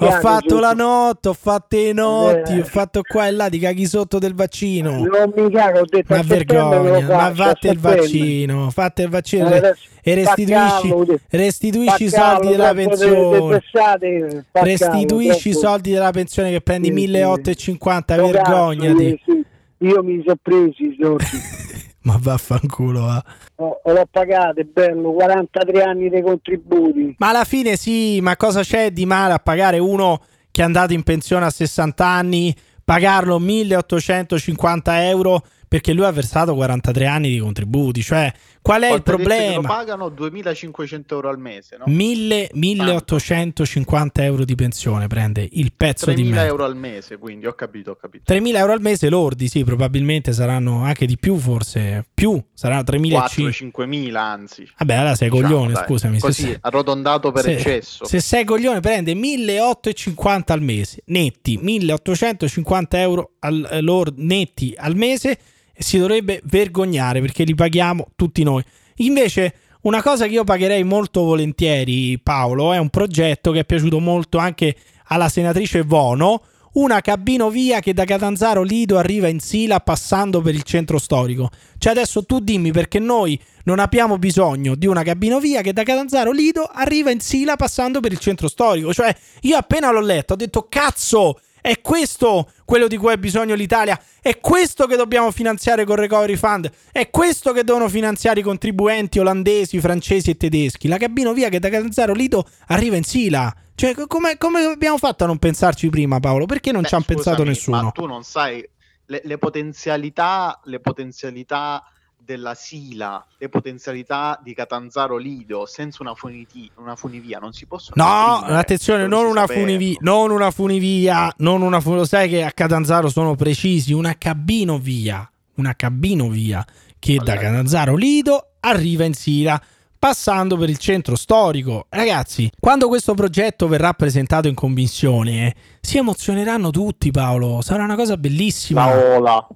Ho 0.00 0.10
fatto 0.10 0.58
la 0.58 0.72
notte, 0.72 1.28
ho 1.28 1.32
fatto 1.32 1.76
i 1.76 1.92
notti, 1.92 2.54
Eh. 2.54 2.60
ho 2.62 2.64
fatto 2.64 3.02
qua 3.08 3.28
e 3.28 3.30
là, 3.30 3.48
ti 3.48 3.60
caghi 3.60 3.86
sotto 3.86 4.18
del 4.18 4.34
vaccino. 4.34 4.96
Non 5.04 5.32
mi 5.36 5.48
cago, 5.48 5.78
ho 5.78 5.84
detto 5.88 6.12
Ma 6.12 6.22
vergogna, 6.22 7.06
ma 7.06 7.32
fate 7.32 7.68
il 7.68 7.78
vaccino, 7.78 8.68
fate 8.70 9.02
il 9.02 9.10
vaccino 9.10 9.48
Eh, 9.52 9.74
e 10.02 10.14
restituisci, 10.16 10.88
Spaccavo, 10.88 11.06
restituisci 11.30 12.04
i 12.04 12.08
soldi 12.08 12.48
della 12.48 12.74
pensione. 12.74 13.62
spaccavo, 13.68 14.40
Restituisci 14.50 15.48
i 15.50 15.54
soldi 15.54 15.92
della 15.92 16.10
pensione 16.10 16.50
che 16.50 16.60
prendi 16.62 16.88
Sì, 16.88 16.94
sì. 16.94 17.00
1850, 17.00 18.14
Sto 18.14 18.26
vergognati. 18.26 19.20
sì, 19.24 19.32
sì. 19.32 19.44
Io 19.86 20.02
mi 20.02 20.20
sono 20.24 20.36
presi 20.42 20.82
i 20.82 20.96
soldi. 21.00 21.24
Ma 22.04 22.18
vaffanculo, 22.20 23.00
va. 23.00 23.24
Ho- 23.56 23.80
l'ho 23.84 24.06
pagato, 24.10 24.60
è 24.60 24.64
bello, 24.64 25.12
43 25.12 25.82
anni 25.82 26.08
dei 26.08 26.22
contributi. 26.22 27.14
Ma 27.18 27.28
alla 27.30 27.44
fine 27.44 27.76
sì, 27.76 28.20
ma 28.20 28.36
cosa 28.36 28.62
c'è 28.62 28.90
di 28.90 29.06
male 29.06 29.32
a 29.32 29.38
pagare 29.38 29.78
uno 29.78 30.20
che 30.50 30.60
è 30.62 30.64
andato 30.64 30.92
in 30.92 31.02
pensione 31.02 31.46
a 31.46 31.50
60 31.50 32.06
anni, 32.06 32.54
pagarlo 32.84 33.38
1850 33.38 35.08
euro 35.08 35.42
perché 35.66 35.92
lui 35.92 36.04
ha 36.04 36.12
versato 36.12 36.54
43 36.54 37.06
anni 37.06 37.30
di 37.30 37.38
contributi? 37.38 38.02
Cioè, 38.02 38.32
qual 38.64 38.80
è 38.80 38.86
il 38.94 39.02
che 39.02 39.10
Lo 39.10 39.16
problema? 39.18 39.68
pagano 39.68 40.08
2500 40.08 41.14
euro 41.14 41.28
al 41.28 41.38
mese, 41.38 41.76
no? 41.76 41.84
1000 41.86 42.48
1850 42.54 44.24
euro 44.24 44.44
di 44.46 44.54
pensione 44.54 45.06
prende 45.06 45.46
il 45.52 45.72
pezzo 45.76 46.06
di 46.06 46.14
3000 46.14 46.34
merda. 46.34 46.48
euro 46.50 46.64
al 46.64 46.74
mese, 46.74 47.18
quindi 47.18 47.46
ho 47.46 47.52
capito, 47.52 47.90
ho 47.90 47.96
capito. 47.96 48.32
3.000 48.32 48.56
euro 48.56 48.72
al 48.72 48.80
mese 48.80 49.10
lordi, 49.10 49.48
sì, 49.48 49.64
probabilmente 49.64 50.32
saranno 50.32 50.82
anche 50.82 51.04
di 51.04 51.18
più, 51.18 51.36
forse 51.36 52.06
più, 52.14 52.42
saranno 52.54 52.82
3.500. 52.84 53.70
4-5000 53.74 54.14
anzi. 54.16 54.66
Vabbè, 54.78 54.94
allora 54.94 55.14
sei 55.14 55.28
Diciamo, 55.28 55.48
coglione, 55.48 55.72
dai. 55.74 55.84
scusami. 55.86 56.14
se 56.20 56.26
Così, 56.26 56.42
sei- 56.42 56.58
arrotondato 56.60 57.32
per 57.32 57.42
se, 57.42 57.52
eccesso. 57.56 58.04
se 58.06 58.20
sei 58.20 58.44
coglione 58.44 58.80
prende 58.80 59.12
1.850 59.12 60.52
al 60.52 60.62
mese, 60.62 61.02
netti, 61.06 61.58
1.850 61.62 62.84
euro 62.98 63.32
al, 63.40 63.68
eh, 63.70 63.80
lor- 63.82 64.14
netti 64.16 64.72
al 64.76 64.96
mese 64.96 65.38
e 65.74 65.82
si 65.82 65.98
dovrebbe 65.98 66.40
vergognare 66.44 67.20
perché 67.20 67.44
li 67.44 67.54
paghiamo 67.54 68.08
tutti 68.16 68.42
noi. 68.42 68.62
Invece, 68.96 69.54
una 69.82 70.02
cosa 70.02 70.26
che 70.26 70.32
io 70.32 70.44
pagherei 70.44 70.84
molto 70.84 71.24
volentieri, 71.24 72.18
Paolo, 72.18 72.72
è 72.72 72.78
un 72.78 72.88
progetto 72.88 73.50
che 73.50 73.60
è 73.60 73.64
piaciuto 73.64 73.98
molto 73.98 74.38
anche 74.38 74.76
alla 75.08 75.28
senatrice 75.28 75.82
Vono. 75.82 76.42
Una 76.74 77.00
cabinovia 77.00 77.78
che 77.78 77.92
da 77.94 78.04
Catanzaro 78.04 78.62
Lido 78.62 78.98
arriva 78.98 79.28
in 79.28 79.38
Sila 79.38 79.78
passando 79.78 80.40
per 80.40 80.54
il 80.54 80.64
centro 80.64 80.98
storico. 80.98 81.48
Cioè 81.78 81.92
adesso 81.92 82.24
tu 82.24 82.40
dimmi 82.40 82.72
perché 82.72 82.98
noi 82.98 83.40
non 83.64 83.78
abbiamo 83.78 84.18
bisogno 84.18 84.74
di 84.74 84.86
una 84.86 85.04
cabinovia 85.04 85.60
che 85.60 85.72
da 85.72 85.84
Catanzaro 85.84 86.32
Lido 86.32 86.64
arriva 86.64 87.12
in 87.12 87.20
Sila 87.20 87.54
passando 87.54 88.00
per 88.00 88.10
il 88.10 88.18
centro 88.18 88.48
storico. 88.48 88.92
Cioè 88.92 89.14
io 89.42 89.56
appena 89.56 89.92
l'ho 89.92 90.00
letto 90.00 90.32
ho 90.32 90.36
detto 90.36 90.66
cazzo, 90.68 91.38
è 91.64 91.80
questo 91.80 92.50
quello 92.66 92.88
di 92.88 92.98
cui 92.98 93.10
ha 93.10 93.16
bisogno 93.16 93.54
l'Italia. 93.54 93.98
È 94.20 94.38
questo 94.38 94.84
che 94.84 94.96
dobbiamo 94.96 95.30
finanziare 95.30 95.86
con 95.86 95.96
Recovery 95.96 96.36
Fund. 96.36 96.70
È 96.92 97.08
questo 97.08 97.54
che 97.54 97.64
devono 97.64 97.88
finanziare 97.88 98.40
i 98.40 98.42
contribuenti 98.42 99.18
olandesi, 99.18 99.80
francesi 99.80 100.28
e 100.28 100.36
tedeschi. 100.36 100.88
La 100.88 100.98
cabinovia 100.98 101.48
che 101.48 101.58
da 101.60 101.70
Catanzaro 101.70 102.12
Lido 102.12 102.46
arriva 102.66 102.96
in 102.96 103.02
Sila. 103.02 103.50
Cioè, 103.74 103.94
co- 103.94 104.06
come, 104.06 104.36
come 104.36 104.62
abbiamo 104.62 104.98
fatto 104.98 105.24
a 105.24 105.26
non 105.26 105.38
pensarci 105.38 105.88
prima, 105.88 106.20
Paolo? 106.20 106.44
Perché 106.44 106.70
non 106.70 106.82
Beh, 106.82 106.88
ci 106.88 106.94
ha 106.96 107.00
pensato 107.00 107.44
nessuno? 107.44 107.82
Ma 107.84 107.90
tu 107.92 108.04
non 108.04 108.24
sai 108.24 108.62
le, 109.06 109.22
le 109.24 109.38
potenzialità, 109.38 110.60
le 110.64 110.80
potenzialità 110.80 111.82
della 112.24 112.54
Sila, 112.54 113.24
le 113.38 113.48
potenzialità 113.48 114.40
di 114.42 114.54
Catanzaro 114.54 115.16
Lido 115.16 115.66
senza 115.66 116.02
una, 116.02 116.14
funiti- 116.14 116.70
una 116.76 116.96
funivia 116.96 117.38
non 117.38 117.52
si 117.52 117.66
possono 117.66 118.02
No, 118.02 118.34
esprimere, 118.34 118.60
attenzione, 118.60 119.06
non 119.06 119.26
una, 119.26 119.46
funivia, 119.46 119.96
non 120.00 120.30
una 120.30 120.50
funivia, 120.50 121.32
non 121.38 121.62
una 121.62 121.80
fu- 121.80 121.94
lo 121.94 122.04
sai 122.04 122.28
che 122.28 122.42
a 122.42 122.50
Catanzaro 122.52 123.08
sono 123.08 123.34
precisi, 123.34 123.92
una 123.92 124.16
cabinovia, 124.16 125.30
una 125.56 125.74
cabinovia 125.74 126.64
che 126.98 127.16
da 127.16 127.32
Allora. 127.32 127.48
Catanzaro 127.48 127.96
Lido 127.96 128.48
arriva 128.60 129.04
in 129.04 129.14
Sila 129.14 129.60
passando 129.98 130.58
per 130.58 130.68
il 130.68 130.76
centro 130.76 131.16
storico. 131.16 131.86
Ragazzi, 131.88 132.50
quando 132.60 132.88
questo 132.88 133.14
progetto 133.14 133.68
verrà 133.68 133.94
presentato 133.94 134.48
in 134.48 134.54
commissione, 134.54 135.46
eh, 135.46 135.54
si 135.80 135.96
emozioneranno 135.96 136.70
tutti, 136.70 137.10
Paolo. 137.10 137.62
Sarà 137.62 137.84
una 137.84 137.96
cosa 137.96 138.18
bellissima. 138.18 138.84
La 138.86 139.16
ola, 139.16 139.48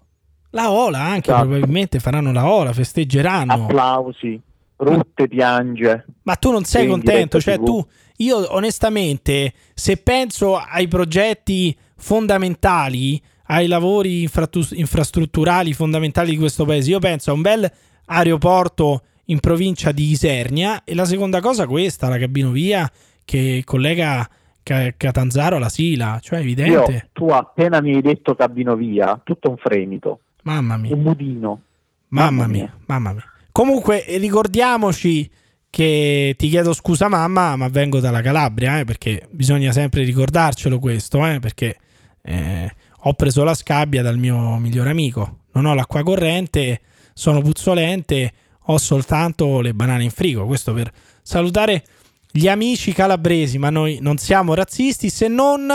La 0.51 0.71
Ola 0.71 1.01
anche 1.01 1.31
Esatto. 1.31 1.47
probabilmente 1.49 1.99
faranno 2.01 2.33
la 2.33 2.51
Ola, 2.51 2.73
festeggeranno. 2.73 3.53
applausi, 3.53 4.41
Rutte 4.77 5.27
piange. 5.29 6.05
Ma 6.23 6.37
tu 6.37 6.51
non 6.53 6.65
sei 6.65 6.87
contento, 6.87 7.41
cioè 7.41 7.57
TV. 7.57 7.65
tu, 7.65 7.87
io 8.19 8.55
onestamente, 8.55 9.53
se 9.75 9.97
penso 9.97 10.57
ai 10.57 10.87
progetti 10.89 11.77
fondamentali, 11.97 13.21
ai 13.47 13.67
lavori 13.67 14.23
infrattu- 14.23 14.73
infrastrutturali 14.73 15.73
fondamentali 15.73 16.31
di 16.31 16.37
questo 16.37 16.65
paese, 16.65 16.91
io 16.91 16.99
penso 16.99 17.31
a 17.31 17.35
un 17.35 17.43
bel 17.43 17.71
aeroporto 18.07 19.03
in 19.27 19.41
provincia 19.41 19.93
di 19.93 20.11
Isernia 20.11 20.83
e 20.85 20.95
la 20.95 21.05
seconda 21.05 21.41
cosa 21.41 21.67
questa, 21.67 22.09
la 22.09 22.19
cabinovia 22.19 22.91
che 23.25 23.63
collega 23.65 24.29
Ca- 24.63 24.93
Catanzaro 24.97 25.57
alla 25.57 25.69
Sila, 25.71 26.19
cioè 26.23 26.39
è 26.39 26.43
Io, 26.43 26.47
evidente. 26.49 27.09
tu 27.13 27.27
appena 27.29 27.81
mi 27.81 27.95
hai 27.95 28.03
detto 28.03 28.35
cabino 28.35 28.75
via, 28.77 29.19
tutto 29.25 29.49
un 29.51 29.57
fremito, 29.57 30.21
Mamma 30.53 30.77
mia. 30.77 30.95
un 30.95 31.03
mudino. 31.03 31.61
Mamma, 32.09 32.31
Mamma 32.31 32.47
mia, 32.47 32.63
mia. 32.63 32.79
mamma 32.87 33.13
mia. 33.13 33.25
Comunque, 33.53 34.05
ricordiamoci 34.19 35.31
che 35.71 36.35
ti 36.39 36.49
chiedo 36.49 36.73
scusa, 36.73 37.09
mamma, 37.09 37.57
ma 37.57 37.69
vengo 37.69 38.01
dalla 38.01 38.23
Calabria, 38.23 38.79
eh, 38.81 38.85
perché 38.85 39.27
bisogna 39.31 39.73
sempre 39.73 40.05
ricordarcelo 40.05 40.79
questo, 40.79 41.25
eh, 41.27 41.39
perché 41.41 41.77
eh, 42.23 42.71
ho 43.03 43.13
preso 43.15 43.45
la 43.45 43.55
scabbia 43.55 44.03
dal 44.03 44.17
mio 44.19 44.57
migliore 44.59 44.91
amico. 44.91 45.41
Non 45.53 45.67
ho 45.67 45.75
l'acqua 45.75 46.03
corrente, 46.03 46.81
sono 47.13 47.41
puzzolente, 47.43 48.33
ho 48.71 48.79
soltanto 48.79 49.61
le 49.61 49.75
banane 49.75 50.05
in 50.05 50.11
frigo. 50.11 50.47
Questo 50.47 50.73
per 50.73 50.91
salutare 51.23 51.85
gli 52.31 52.49
amici 52.49 52.93
calabresi, 52.93 53.59
ma 53.59 53.71
noi 53.71 53.99
non 54.01 54.17
siamo 54.19 54.55
razzisti 54.55 55.11
se 55.11 55.29
non 55.29 55.69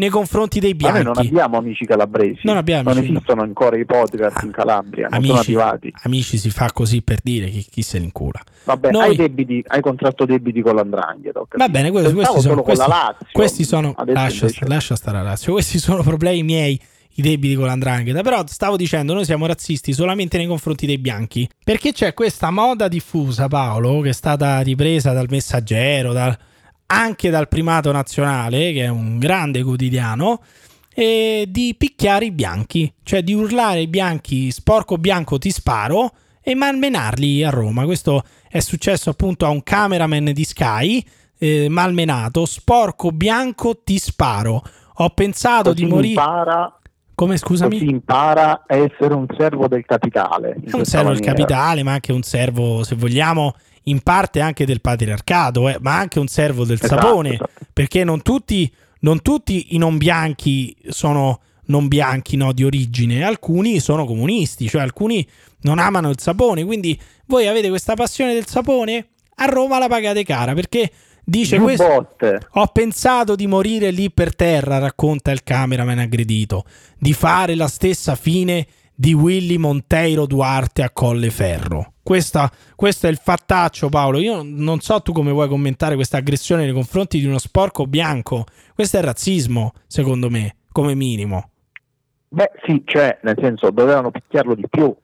nei 0.00 0.08
confronti 0.08 0.58
dei 0.60 0.74
Ma 0.78 0.90
noi 0.90 1.02
bianchi. 1.02 1.18
non 1.18 1.26
abbiamo 1.26 1.56
amici 1.58 1.84
calabresi. 1.84 2.40
Non 2.42 2.56
abbiamo 2.56 2.90
amici, 2.90 3.10
no. 3.12 3.18
esistono 3.18 3.42
ancora 3.42 3.76
i 3.76 3.84
podcast 3.84 4.42
in 4.42 4.50
Calabria, 4.50 5.08
non 5.08 5.22
sono 5.22 5.34
Amici, 5.34 5.50
arrivati. 5.54 5.92
amici 6.02 6.38
si 6.38 6.50
fa 6.50 6.70
così 6.72 7.02
per 7.02 7.18
dire 7.22 7.48
chi, 7.48 7.64
chi 7.70 7.82
se 7.82 7.98
l'incula. 7.98 8.40
Vabbè, 8.64 8.90
Noi- 8.90 9.08
hai, 9.10 9.16
debiti, 9.16 9.62
hai 9.68 9.80
contratto 9.80 10.24
debiti 10.24 10.62
con 10.62 10.74
l'andrangheta. 10.74 11.42
Va 11.56 11.68
bene, 11.68 11.90
que- 11.90 12.00
Pensavo 12.02 12.22
questi 12.32 12.40
sono, 12.48 12.62
questi- 12.62 12.88
Lazio. 12.88 13.26
questi 13.32 13.64
sono 13.64 13.94
lascia, 14.06 14.44
invece- 14.46 14.66
lascia 14.66 14.96
stare 14.96 15.18
la 15.18 15.22
Lazio. 15.22 15.52
Questi 15.52 15.78
sono 15.78 16.02
problemi 16.02 16.42
miei, 16.42 16.80
i 17.14 17.22
debiti 17.22 17.54
con 17.56 17.66
l'andrangheta. 17.66 18.22
Però 18.22 18.42
stavo 18.46 18.76
dicendo, 18.76 19.12
noi 19.12 19.24
siamo 19.24 19.46
razzisti 19.46 19.92
solamente 19.92 20.36
nei 20.38 20.46
confronti 20.46 20.86
dei 20.86 20.98
bianchi. 20.98 21.48
Perché 21.62 21.92
c'è 21.92 22.14
questa 22.14 22.50
moda 22.50 22.88
diffusa, 22.88 23.48
Paolo, 23.48 24.00
che 24.00 24.10
è 24.10 24.12
stata 24.12 24.60
ripresa 24.60 25.12
dal 25.12 25.26
Messaggero, 25.28 26.12
dal- 26.12 26.36
anche 26.92 27.30
dal 27.30 27.48
Primato 27.48 27.92
Nazionale, 27.92 28.72
che 28.72 28.84
è 28.84 28.88
un 28.88 29.18
grande 29.18 29.62
quotidiano, 29.62 30.40
e 30.92 31.46
di 31.48 31.74
picchiare 31.78 32.26
i 32.26 32.32
bianchi, 32.32 32.92
cioè 33.04 33.22
di 33.22 33.32
urlare 33.32 33.78
ai 33.78 33.86
bianchi 33.86 34.50
sporco 34.50 34.98
bianco 34.98 35.38
ti 35.38 35.50
sparo 35.50 36.10
e 36.42 36.54
malmenarli 36.54 37.44
a 37.44 37.50
Roma. 37.50 37.84
Questo 37.84 38.24
è 38.48 38.58
successo 38.58 39.10
appunto 39.10 39.46
a 39.46 39.50
un 39.50 39.62
cameraman 39.62 40.32
di 40.32 40.44
Sky, 40.44 41.02
eh, 41.38 41.68
malmenato, 41.68 42.44
sporco 42.44 43.12
bianco 43.12 43.80
ti 43.84 43.98
sparo. 43.98 44.62
Ho 44.94 45.10
pensato 45.10 45.70
Così 45.70 45.84
di 45.84 45.88
morire... 45.88 46.08
impara, 46.08 46.78
Come 47.14 47.36
scusami? 47.36 47.78
così 47.78 47.88
impara 47.90 48.64
a 48.66 48.74
essere 48.76 49.14
un 49.14 49.26
servo 49.38 49.68
del 49.68 49.84
capitale. 49.86 50.56
un 50.72 50.84
servo 50.84 51.10
del 51.10 51.20
capitale, 51.20 51.82
ma 51.84 51.92
anche 51.92 52.12
un 52.12 52.22
servo, 52.22 52.82
se 52.82 52.96
vogliamo, 52.96 53.54
in 53.84 54.00
parte 54.00 54.40
anche 54.40 54.66
del 54.66 54.80
patriarcato, 54.80 55.68
eh, 55.68 55.78
ma 55.80 55.96
anche 55.96 56.18
un 56.18 56.26
servo 56.26 56.64
del 56.64 56.78
Esatto, 56.80 57.00
sapone, 57.00 57.34
esatto. 57.34 57.50
perché 57.72 58.04
non 58.04 58.22
tutti, 58.22 58.70
non 59.00 59.22
tutti 59.22 59.74
i 59.74 59.78
non 59.78 59.96
bianchi 59.96 60.76
sono 60.88 61.40
non 61.70 61.88
bianchi 61.88 62.36
no, 62.36 62.52
di 62.52 62.64
origine, 62.64 63.22
alcuni 63.22 63.78
sono 63.78 64.04
comunisti, 64.04 64.68
cioè 64.68 64.82
alcuni 64.82 65.26
non 65.60 65.78
amano 65.78 66.10
il 66.10 66.18
sapone, 66.18 66.64
quindi 66.64 67.00
voi 67.26 67.46
avete 67.46 67.68
questa 67.68 67.94
passione 67.94 68.34
del 68.34 68.46
sapone, 68.46 69.06
a 69.36 69.44
Roma 69.46 69.78
la 69.78 69.86
pagate 69.86 70.24
cara, 70.24 70.52
perché 70.52 70.90
dice 71.24 71.58
questo... 71.58 71.84
Giubbotte. 71.84 72.40
Ho 72.54 72.66
pensato 72.66 73.36
di 73.36 73.46
morire 73.46 73.92
lì 73.92 74.10
per 74.10 74.34
terra, 74.34 74.78
racconta 74.78 75.30
il 75.30 75.44
cameraman 75.44 76.00
aggredito, 76.00 76.64
di 76.98 77.12
fare 77.12 77.54
la 77.54 77.68
stessa 77.68 78.16
fine 78.16 78.66
di 79.00 79.14
Willy 79.14 79.56
Monteiro 79.56 80.26
Duarte 80.26 80.82
a 80.82 80.90
Colleferro. 80.90 81.94
Questa, 82.02 82.52
questo 82.76 83.06
è 83.06 83.10
il 83.10 83.16
fattaccio, 83.16 83.88
Paolo. 83.88 84.18
Io 84.18 84.42
non 84.44 84.80
so 84.80 85.00
tu 85.00 85.12
come 85.12 85.30
vuoi 85.30 85.48
commentare 85.48 85.94
questa 85.94 86.18
aggressione 86.18 86.64
nei 86.64 86.74
confronti 86.74 87.18
di 87.18 87.24
uno 87.24 87.38
sporco 87.38 87.86
bianco. 87.86 88.44
Questo 88.74 88.98
è 88.98 89.00
razzismo, 89.00 89.72
secondo 89.86 90.28
me, 90.28 90.56
come 90.70 90.94
minimo. 90.94 91.48
Beh, 92.28 92.50
sì, 92.66 92.82
cioè, 92.84 93.18
nel 93.22 93.38
senso, 93.40 93.70
dovevano 93.70 94.10
picchiarlo 94.10 94.54
di 94.54 94.66
più. 94.68 94.94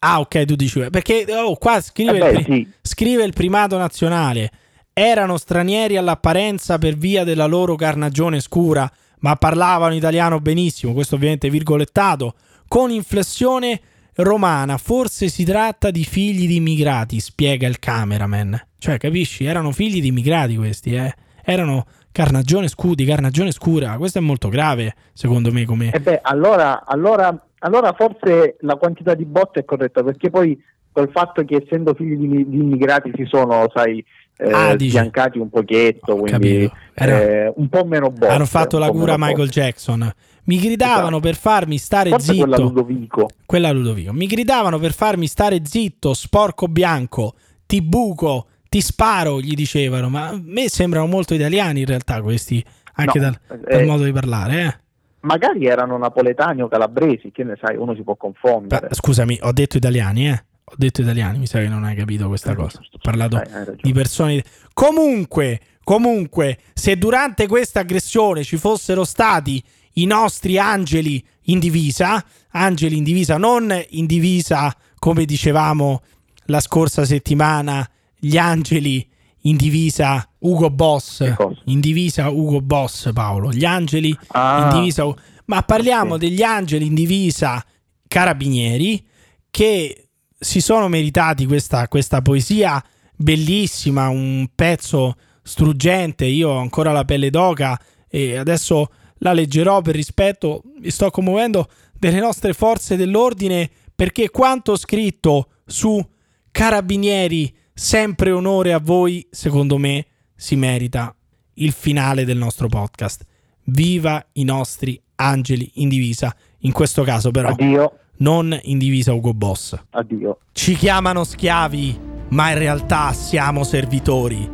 Ah, 0.00 0.20
ok, 0.20 0.44
tu 0.44 0.54
dici 0.54 0.90
perché 0.90 1.24
oh, 1.30 1.56
qua 1.56 1.80
scrive, 1.80 2.16
Eh 2.16 2.32
beh, 2.32 2.38
il, 2.38 2.44
sì. 2.44 2.68
scrive 2.82 3.24
il 3.24 3.32
primato 3.32 3.78
nazionale. 3.78 4.50
Erano 4.92 5.38
stranieri 5.38 5.96
all'apparenza 5.96 6.76
per 6.76 6.94
via 6.94 7.24
della 7.24 7.46
loro 7.46 7.74
carnagione 7.74 8.40
scura, 8.40 8.90
ma 9.20 9.34
parlavano 9.36 9.94
italiano 9.94 10.40
benissimo. 10.40 10.92
Questo 10.92 11.14
ovviamente 11.14 11.48
virgolettato. 11.48 12.34
Con 12.68 12.90
inflessione 12.90 13.80
romana, 14.16 14.76
forse 14.78 15.28
si 15.28 15.44
tratta 15.44 15.90
di 15.90 16.04
figli 16.04 16.46
di 16.46 16.56
immigrati, 16.56 17.20
spiega 17.20 17.66
il 17.66 17.78
cameraman. 17.78 18.60
Cioè, 18.78 18.98
capisci? 18.98 19.44
Erano 19.44 19.72
figli 19.72 20.00
di 20.00 20.08
immigrati 20.08 20.56
questi, 20.56 20.94
eh. 20.94 21.14
Erano 21.44 21.86
carnagione 22.12 22.68
scudi, 22.68 23.04
carnagione 23.04 23.52
scura. 23.52 23.96
Questo 23.98 24.18
è 24.18 24.22
molto 24.22 24.48
grave, 24.48 24.94
secondo 25.12 25.52
me, 25.52 25.64
come 25.64 25.90
E 25.92 26.00
beh, 26.00 26.20
allora, 26.22 26.84
allora, 26.84 27.46
allora 27.60 27.92
forse 27.92 28.56
la 28.60 28.76
quantità 28.76 29.14
di 29.14 29.24
botte 29.24 29.60
è 29.60 29.64
corretta, 29.64 30.02
perché 30.02 30.30
poi 30.30 30.58
col 30.90 31.10
fatto 31.12 31.44
che 31.44 31.62
essendo 31.62 31.94
figli 31.94 32.16
di, 32.16 32.48
di 32.48 32.58
immigrati 32.58 33.12
si 33.14 33.26
sono, 33.26 33.66
sai, 33.74 34.02
eh, 34.38 34.50
Ah, 34.50 34.72
sbiancati 34.72 35.38
un 35.38 35.50
pochetto, 35.50 36.16
quindi. 36.16 36.70
Era- 36.94 37.20
eh, 37.22 37.52
un 37.54 37.68
po' 37.68 37.84
meno 37.84 38.10
botte. 38.10 38.32
hanno 38.32 38.46
fatto 38.46 38.78
la 38.78 38.90
cura 38.90 39.16
Michael 39.16 39.46
botte. 39.46 39.50
Jackson. 39.60 40.10
Mi 40.46 40.58
gridavano 40.58 41.02
Esatto. 41.08 41.20
per 41.20 41.34
farmi 41.36 41.78
stare 41.78 42.10
Forse 42.10 42.32
zitto. 42.32 42.46
quella 42.46 42.56
Ludovico. 42.62 43.28
Quella 43.44 43.70
Ludovico. 43.72 44.12
Mi 44.12 44.26
gridavano 44.26 44.78
per 44.78 44.92
farmi 44.92 45.26
stare 45.26 45.60
zitto, 45.64 46.14
sporco 46.14 46.66
bianco, 46.68 47.34
ti 47.66 47.82
buco, 47.82 48.46
ti 48.68 48.80
sparo, 48.80 49.40
gli 49.40 49.54
dicevano. 49.54 50.08
Ma 50.08 50.28
a 50.28 50.40
me 50.42 50.68
sembrano 50.68 51.06
molto 51.06 51.34
italiani 51.34 51.80
in 51.80 51.86
realtà 51.86 52.22
questi, 52.22 52.64
anche 52.94 53.18
No, 53.18 53.24
dal, 53.48 53.58
dal 53.60 53.80
eh, 53.80 53.84
modo 53.84 54.04
di 54.04 54.12
parlare. 54.12 54.62
Eh. 54.62 54.84
Magari 55.20 55.66
erano 55.66 55.98
napoletani 55.98 56.62
o 56.62 56.68
calabresi, 56.68 57.32
che 57.32 57.42
ne 57.42 57.56
sai, 57.60 57.76
uno 57.76 57.94
si 57.96 58.02
può 58.02 58.14
confondere. 58.14 58.86
Ma, 58.88 58.94
scusami, 58.94 59.38
ho 59.42 59.50
detto 59.52 59.76
italiani, 59.76 60.28
eh. 60.28 60.44
Ho 60.68 60.74
detto 60.76 61.00
italiani, 61.00 61.38
mi 61.38 61.46
sa 61.46 61.58
che 61.60 61.68
non 61.68 61.82
hai 61.84 61.94
capito 61.96 62.28
questa 62.28 62.52
Eh, 62.52 62.54
cosa. 62.56 62.78
giusto, 62.78 62.96
Ho 62.96 63.00
parlato 63.02 63.36
ragione. 63.38 63.76
di 63.80 63.92
persone. 63.92 64.44
Comunque, 64.72 65.60
comunque, 65.82 66.58
se 66.74 66.96
durante 66.96 67.48
questa 67.48 67.80
aggressione 67.80 68.44
ci 68.44 68.56
fossero 68.56 69.04
stati 69.04 69.60
i 69.98 70.04
nostri 70.04 70.58
angeli 70.58 71.24
in 71.48 71.58
divisa, 71.58 72.24
angeli 72.50 72.96
in 72.96 73.04
divisa, 73.04 73.36
non 73.36 73.72
in 73.90 74.06
divisa 74.06 74.74
come 74.98 75.24
dicevamo 75.24 76.02
la 76.46 76.60
scorsa 76.60 77.04
settimana, 77.04 77.88
gli 78.18 78.36
angeli 78.36 79.06
in 79.42 79.56
divisa 79.56 80.28
Ugo 80.40 80.70
Boss, 80.70 81.22
in 81.64 81.80
divisa 81.80 82.30
Ugo 82.30 82.60
Boss 82.60 83.12
Paolo, 83.12 83.52
gli 83.52 83.64
angeli 83.64 84.16
Ah, 84.28 84.62
in 84.62 84.78
divisa 84.80 85.04
ma 85.46 85.62
parliamo 85.62 86.14
ok. 86.14 86.20
degli 86.20 86.42
angeli 86.42 86.86
in 86.86 86.94
divisa 86.94 87.64
carabinieri 88.08 89.04
che 89.50 90.08
si 90.38 90.60
sono 90.60 90.88
meritati 90.88 91.46
questa, 91.46 91.88
questa 91.88 92.20
poesia 92.20 92.82
bellissima, 93.14 94.08
un 94.08 94.48
pezzo 94.54 95.16
struggente. 95.42 96.24
Io 96.26 96.50
ho 96.50 96.58
ancora 96.58 96.92
la 96.92 97.04
pelle 97.04 97.30
d'oca 97.30 97.80
e 98.08 98.36
adesso 98.36 98.88
la 99.18 99.32
leggerò 99.32 99.80
per 99.80 99.94
rispetto. 99.94 100.62
Mi 100.80 100.90
sto 100.90 101.10
commuovendo 101.10 101.68
delle 101.98 102.20
nostre 102.20 102.52
forze 102.52 102.96
dell'ordine 102.96 103.70
perché 103.94 104.30
quanto 104.30 104.76
scritto 104.76 105.48
su 105.64 106.04
carabinieri, 106.50 107.54
sempre 107.72 108.30
onore 108.30 108.72
a 108.72 108.78
voi, 108.78 109.26
secondo 109.30 109.78
me 109.78 110.06
si 110.34 110.56
merita 110.56 111.14
il 111.54 111.72
finale 111.72 112.24
del 112.24 112.36
nostro 112.36 112.68
podcast. 112.68 113.24
Viva 113.64 114.24
i 114.32 114.44
nostri 114.44 115.00
angeli 115.16 115.70
in 115.74 115.88
divisa. 115.88 116.34
In 116.60 116.72
questo 116.72 117.02
caso, 117.02 117.30
però, 117.30 117.48
Addio, 117.48 117.98
non 118.18 118.58
in 118.62 118.78
divisa 118.78 119.12
Ugo 119.12 119.32
Boss. 119.34 119.76
addio. 119.90 120.38
Ci 120.52 120.74
chiamano 120.74 121.24
schiavi, 121.24 121.98
ma 122.28 122.50
in 122.50 122.58
realtà 122.58 123.12
siamo 123.12 123.64
servitori. 123.64 124.48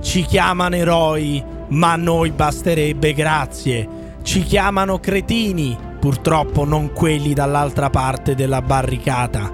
Ci 0.00 0.22
chiamano 0.22 0.76
eroi, 0.76 1.42
ma 1.68 1.92
a 1.92 1.96
noi 1.96 2.30
basterebbe 2.30 3.12
grazie. 3.12 4.06
Ci 4.28 4.42
chiamano 4.42 4.98
cretini, 4.98 5.74
purtroppo 5.98 6.66
non 6.66 6.92
quelli 6.92 7.32
dall'altra 7.32 7.88
parte 7.88 8.34
della 8.34 8.60
barricata. 8.60 9.50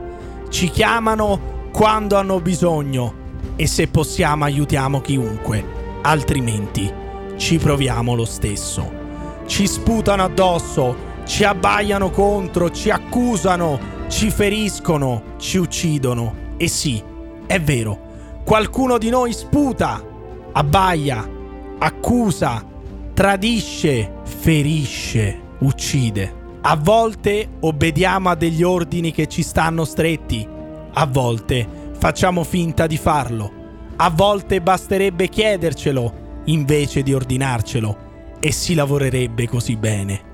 Ci 0.49 0.69
chiamano 0.69 1.69
quando 1.71 2.17
hanno 2.17 2.41
bisogno 2.41 3.15
e 3.55 3.69
se 3.69 3.87
possiamo 3.87 4.43
aiutiamo 4.43 5.01
chiunque, 5.01 5.65
altrimenti 6.03 6.93
ci 7.37 7.59
proviamo 7.59 8.17
lo 8.17 8.25
stesso. 8.25 8.91
Ci 9.47 9.69
sputano 9.69 10.25
addosso, 10.25 10.97
ci 11.25 11.45
abbaiano 11.45 12.11
contro, 12.11 12.69
ci 12.73 12.91
accusano, 12.91 13.79
ci 14.09 14.29
feriscono, 14.29 15.37
ci 15.37 15.59
uccidono. 15.59 16.35
E 16.57 16.67
sì, 16.67 17.01
è 17.47 17.61
vero, 17.61 17.97
qualcuno 18.45 18.99
di 18.99 19.09
noi 19.09 19.35
sputa, 19.35 20.03
abbaia, 20.51 21.31
accusa, 21.79 22.73
tradisce, 23.15 24.13
ferisce, 24.25 25.41
uccide. 25.61 26.43
A 26.63 26.77
volte 26.77 27.49
obbediamo 27.61 28.31
a 28.31 28.35
degli 28.35 28.63
ordini 28.63 29.13
che 29.13 29.27
ci 29.29 29.43
stanno 29.43 29.85
stretti, 29.85 30.47
a 30.93 31.07
volte 31.07 31.67
facciamo 31.99 32.45
finta 32.45 32.87
di 32.87 32.97
farlo, 32.97 33.53
a 33.97 34.11
volte 34.11 34.61
basterebbe 34.61 35.29
chiedercelo 35.29 36.43
invece 36.47 37.03
di 37.03 37.15
ordinarcelo 37.15 37.97
e 38.41 38.53
si 38.53 38.75
lavorerebbe 38.75 39.49
così 39.49 39.77
bene. 39.77 40.33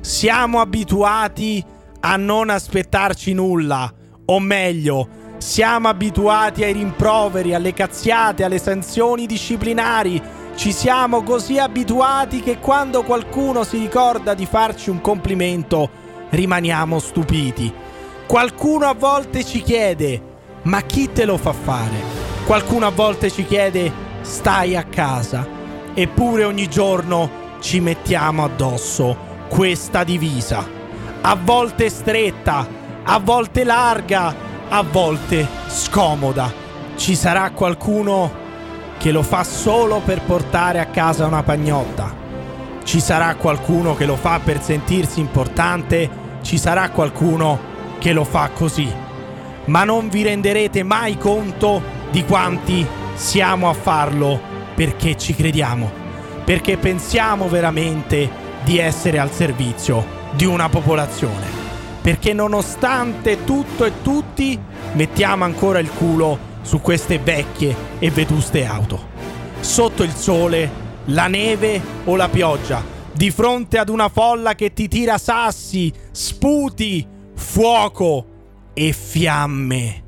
Siamo 0.00 0.60
abituati 0.60 1.62
a 2.00 2.16
non 2.16 2.48
aspettarci 2.48 3.34
nulla 3.34 3.92
O 4.32 4.38
meglio, 4.38 5.08
siamo 5.38 5.88
abituati 5.88 6.62
ai 6.62 6.72
rimproveri, 6.72 7.52
alle 7.52 7.72
cazziate, 7.72 8.44
alle 8.44 8.58
sanzioni 8.58 9.26
disciplinari. 9.26 10.22
Ci 10.60 10.72
siamo 10.72 11.22
così 11.22 11.58
abituati 11.58 12.40
che 12.40 12.58
quando 12.58 13.02
qualcuno 13.02 13.64
si 13.64 13.78
ricorda 13.78 14.34
di 14.34 14.44
farci 14.44 14.90
un 14.90 15.00
complimento, 15.00 15.88
rimaniamo 16.28 16.98
stupiti. 16.98 17.72
Qualcuno 18.26 18.84
a 18.86 18.92
volte 18.92 19.42
ci 19.42 19.62
chiede, 19.62 20.20
ma 20.64 20.82
chi 20.82 21.10
te 21.12 21.24
lo 21.24 21.38
fa 21.38 21.54
fare? 21.54 21.96
Qualcuno 22.44 22.84
a 22.84 22.90
volte 22.90 23.30
ci 23.30 23.46
chiede, 23.46 23.90
stai 24.20 24.76
a 24.76 24.84
casa. 24.84 25.48
Eppure 25.94 26.44
ogni 26.44 26.68
giorno 26.68 27.30
ci 27.60 27.80
mettiamo 27.80 28.44
addosso 28.44 29.16
questa 29.48 30.04
divisa. 30.04 30.62
A 31.22 31.38
volte 31.42 31.88
stretta, 31.88 32.68
a 33.02 33.18
volte 33.18 33.64
larga, 33.64 34.34
a 34.68 34.82
volte 34.82 35.48
scomoda. 35.68 36.52
Ci 36.96 37.14
sarà 37.14 37.50
qualcuno 37.52 38.39
che 39.00 39.12
lo 39.12 39.22
fa 39.22 39.44
solo 39.44 40.02
per 40.04 40.20
portare 40.20 40.78
a 40.78 40.84
casa 40.84 41.24
una 41.24 41.42
pagnotta. 41.42 42.14
Ci 42.84 43.00
sarà 43.00 43.34
qualcuno 43.34 43.94
che 43.94 44.04
lo 44.04 44.16
fa 44.16 44.40
per 44.44 44.60
sentirsi 44.60 45.20
importante. 45.20 46.10
Ci 46.42 46.58
sarà 46.58 46.90
qualcuno 46.90 47.58
che 47.98 48.12
lo 48.12 48.24
fa 48.24 48.50
così. 48.52 48.92
Ma 49.64 49.84
non 49.84 50.10
vi 50.10 50.22
renderete 50.22 50.82
mai 50.82 51.16
conto 51.16 51.80
di 52.10 52.26
quanti 52.26 52.86
siamo 53.14 53.70
a 53.70 53.72
farlo 53.72 54.38
perché 54.74 55.16
ci 55.16 55.34
crediamo, 55.34 55.90
perché 56.44 56.76
pensiamo 56.76 57.48
veramente 57.48 58.28
di 58.64 58.76
essere 58.76 59.18
al 59.18 59.30
servizio 59.30 60.04
di 60.32 60.44
una 60.44 60.68
popolazione, 60.68 61.46
perché 62.02 62.34
nonostante 62.34 63.44
tutto 63.44 63.86
e 63.86 64.02
tutti 64.02 64.58
mettiamo 64.92 65.44
ancora 65.44 65.78
il 65.78 65.90
culo 65.90 66.48
su 66.62 66.80
queste 66.80 67.18
vecchie 67.18 67.74
e 67.98 68.10
vetuste 68.10 68.64
auto. 68.64 69.08
Sotto 69.60 70.02
il 70.02 70.14
sole, 70.14 70.70
la 71.06 71.26
neve 71.26 71.80
o 72.04 72.16
la 72.16 72.28
pioggia, 72.28 72.82
di 73.12 73.30
fronte 73.30 73.78
ad 73.78 73.88
una 73.88 74.08
folla 74.08 74.54
che 74.54 74.72
ti 74.72 74.88
tira 74.88 75.18
sassi, 75.18 75.92
sputi, 76.10 77.06
fuoco 77.34 78.26
e 78.74 78.92
fiamme. 78.92 80.02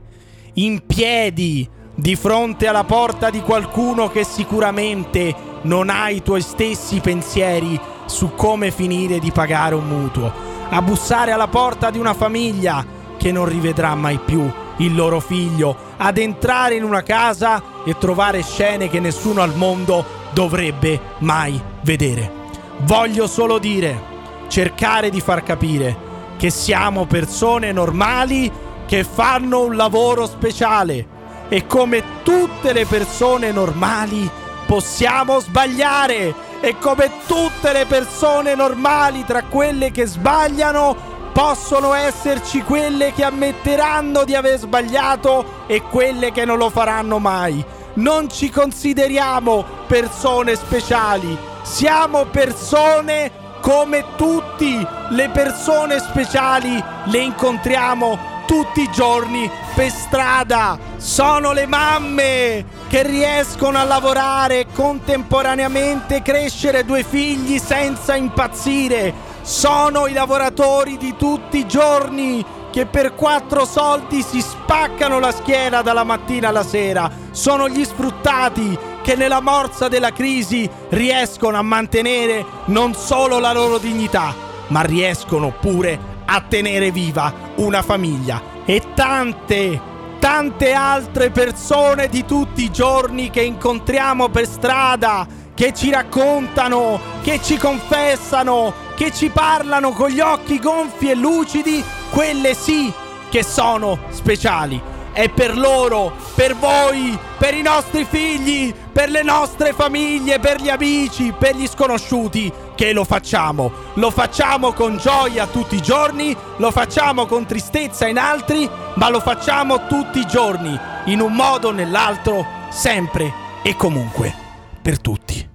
In 0.55 0.85
piedi, 0.87 1.69
di 1.95 2.17
fronte 2.17 2.67
alla 2.67 2.85
porta 2.85 3.31
di 3.31 3.41
qualcuno 3.41 4.09
che 4.09 4.25
sicuramente 4.25 5.35
non 5.63 5.91
ha 5.91 6.09
i 6.09 6.23
tuoi 6.23 6.41
stessi 6.41 7.01
pensieri 7.01 7.79
su 8.07 8.35
come 8.35 8.71
finire 8.71 9.19
di 9.19 9.31
pagare 9.31 9.75
un 9.75 9.87
mutuo, 9.87 10.33
a 10.69 10.83
bussare 10.83 11.33
alla 11.33 11.49
porta 11.49 11.91
di 11.91 11.99
una 11.99 12.15
famiglia 12.15 12.85
che 13.17 13.31
non 13.31 13.47
rivedrà 13.47 13.95
mai 13.95 14.19
più 14.19 14.51
il 14.85 14.95
loro 14.95 15.21
figlio, 15.21 15.77
ad 15.97 16.19
entrare 16.19 16.75
in 16.75 16.85
una 16.85 17.03
casa 17.03 17.63
e 17.85 17.97
trovare 17.99 18.43
scene 18.43 18.89
che 18.89 19.01
nessuno 19.01 19.43
al 19.43 19.57
mondo 19.57 20.05
dovrebbe 20.33 21.01
mai 21.19 21.61
vedere. 21.83 22.41
Voglio 22.79 23.27
solo 23.27 23.59
dire, 23.59 24.11
cercare 24.49 25.11
di 25.11 25.21
far 25.21 25.43
capire 25.43 26.11
che 26.37 26.51
siamo 26.51 27.07
persone 27.07 27.73
normali 27.73 28.51
che 28.87 29.05
fanno 29.05 29.63
un 29.63 29.77
lavoro 29.77 30.27
speciale 30.27 31.21
e 31.49 31.67
come 31.67 32.03
tutte 32.23 32.73
le 32.73 32.85
persone 32.85 33.53
normali 33.53 34.29
possiamo 34.67 35.39
sbagliare 35.39 36.35
e 36.61 36.77
come 36.79 37.11
tutte 37.27 37.73
le 37.73 37.87
persone 37.87 38.55
normali 38.55 39.25
tra 39.25 39.43
quelle 39.43 39.91
che 39.91 40.07
sbagliano 40.07 41.12
possono 41.33 41.95
esserci 41.95 42.63
quelle 42.63 43.13
che 43.13 43.25
ammetteranno 43.25 44.25
di 44.25 44.35
aver 44.35 44.59
sbagliato 44.59 45.65
e 45.67 45.83
quelle 45.83 46.31
che 46.31 46.45
non 46.45 46.59
lo 46.59 46.71
faranno 46.71 47.19
mai. 47.19 47.65
Non 47.95 48.31
ci 48.31 48.51
consideriamo 48.51 49.65
persone 49.87 50.55
speciali, 50.57 51.37
siamo 51.63 52.27
persone 52.27 53.31
come 53.61 54.05
tutti. 54.17 54.87
Le 55.11 55.29
persone 55.31 55.99
speciali 55.99 56.83
le 57.05 57.19
incontriamo 57.19 58.31
tutti 58.47 58.83
i 58.83 58.91
giorni 58.91 59.51
per 59.75 59.91
strada. 59.91 60.79
Sono 60.97 61.53
le 61.53 61.67
mamme 61.67 62.65
che 62.89 63.03
riescono 63.03 63.79
a 63.79 63.85
lavorare 63.85 64.61
e 64.61 64.67
contemporaneamente 64.75 66.21
crescere 66.21 66.85
due 66.85 67.03
figli 67.03 67.59
senza 67.59 68.15
impazzire. 68.15 69.31
Sono 69.43 70.07
i 70.07 70.13
lavoratori 70.13 70.97
di 70.97 71.17
tutti 71.17 71.59
i 71.59 71.67
giorni 71.67 72.45
che 72.71 72.87
per 72.87 73.15
quattro 73.15 73.65
soldi 73.65 74.23
si 74.23 74.41
spaccano 74.41 75.19
la 75.19 75.33
schiena 75.33 75.83
dalla 75.83 76.05
mattina 76.05 76.49
alla 76.49 76.63
sera. 76.63 77.11
Sono 77.33 77.69
gli 77.69 77.85
sfruttati 77.85 78.79
che 79.03 79.17
nella 79.17 79.41
morsa 79.41 79.89
della 79.89 80.13
crisi 80.13 80.71
riescono 80.91 81.59
a 81.59 81.63
mantenere 81.63 82.45
non 82.67 82.95
solo 82.95 83.41
la 83.41 83.53
loro 83.53 83.79
dignità, 83.79 84.33
ma 84.69 84.81
riescono 84.83 85.53
pure 85.61 85.99
a 86.25 86.41
tenere 86.49 86.93
viva 86.93 87.33
una 87.57 87.83
famiglia 87.83 88.41
e 88.65 88.81
tante, 88.95 89.81
tante 90.21 90.73
altre 90.73 91.31
persone 91.31 92.07
di 92.07 92.25
tutti 92.25 92.63
i 92.63 92.71
giorni 92.71 93.29
che 93.29 93.43
incontriamo 93.43 94.29
per 94.29 94.47
strada, 94.47 95.27
che 95.63 95.73
ci 95.73 95.93
raccontano, 95.93 96.99
che 97.23 97.41
ci 97.41 97.57
confessano, 97.57 98.75
che 98.97 99.13
ci 99.13 99.29
parlano 99.29 99.93
con 99.93 100.09
gli 100.09 100.19
occhi 100.19 100.59
gonfi 100.59 101.09
e 101.09 101.15
lucidi, 101.15 101.85
quelle 102.11 102.53
sì 102.53 102.93
che 103.31 103.45
sono 103.45 103.97
speciali. 104.11 104.83
È 105.13 105.29
per 105.29 105.57
loro, 105.57 106.15
per 106.35 106.57
voi, 106.57 107.17
per 107.39 107.55
i 107.55 107.63
nostri 107.63 108.05
figli, 108.05 108.75
per 108.75 109.09
le 109.09 109.23
nostre 109.23 109.73
famiglie, 109.73 110.41
per 110.41 110.61
gli 110.61 110.69
amici, 110.69 111.33
per 111.39 111.55
gli 111.55 111.69
sconosciuti 111.69 112.53
che 112.75 112.93
lo 112.93 113.05
facciamo. 113.05 113.71
Lo 113.95 114.11
facciamo 114.11 114.73
con 114.73 114.97
gioia 114.97 115.47
tutti 115.47 115.77
i 115.77 115.83
giorni, 115.83 116.37
lo 116.57 116.73
facciamo 116.73 117.27
con 117.27 117.47
tristezza 117.47 118.09
in 118.09 118.19
altri, 118.19 118.69
ma 118.95 119.09
lo 119.09 119.21
facciamo 119.21 119.87
tutti 119.87 120.19
i 120.19 120.27
giorni, 120.27 120.77
in 121.05 121.21
un 121.21 121.33
modo 121.33 121.69
o 121.69 121.71
nell'altro, 121.71 122.45
sempre 122.71 123.33
e 123.63 123.77
comunque, 123.77 124.35
per 124.83 125.01
tutti. 125.01 125.51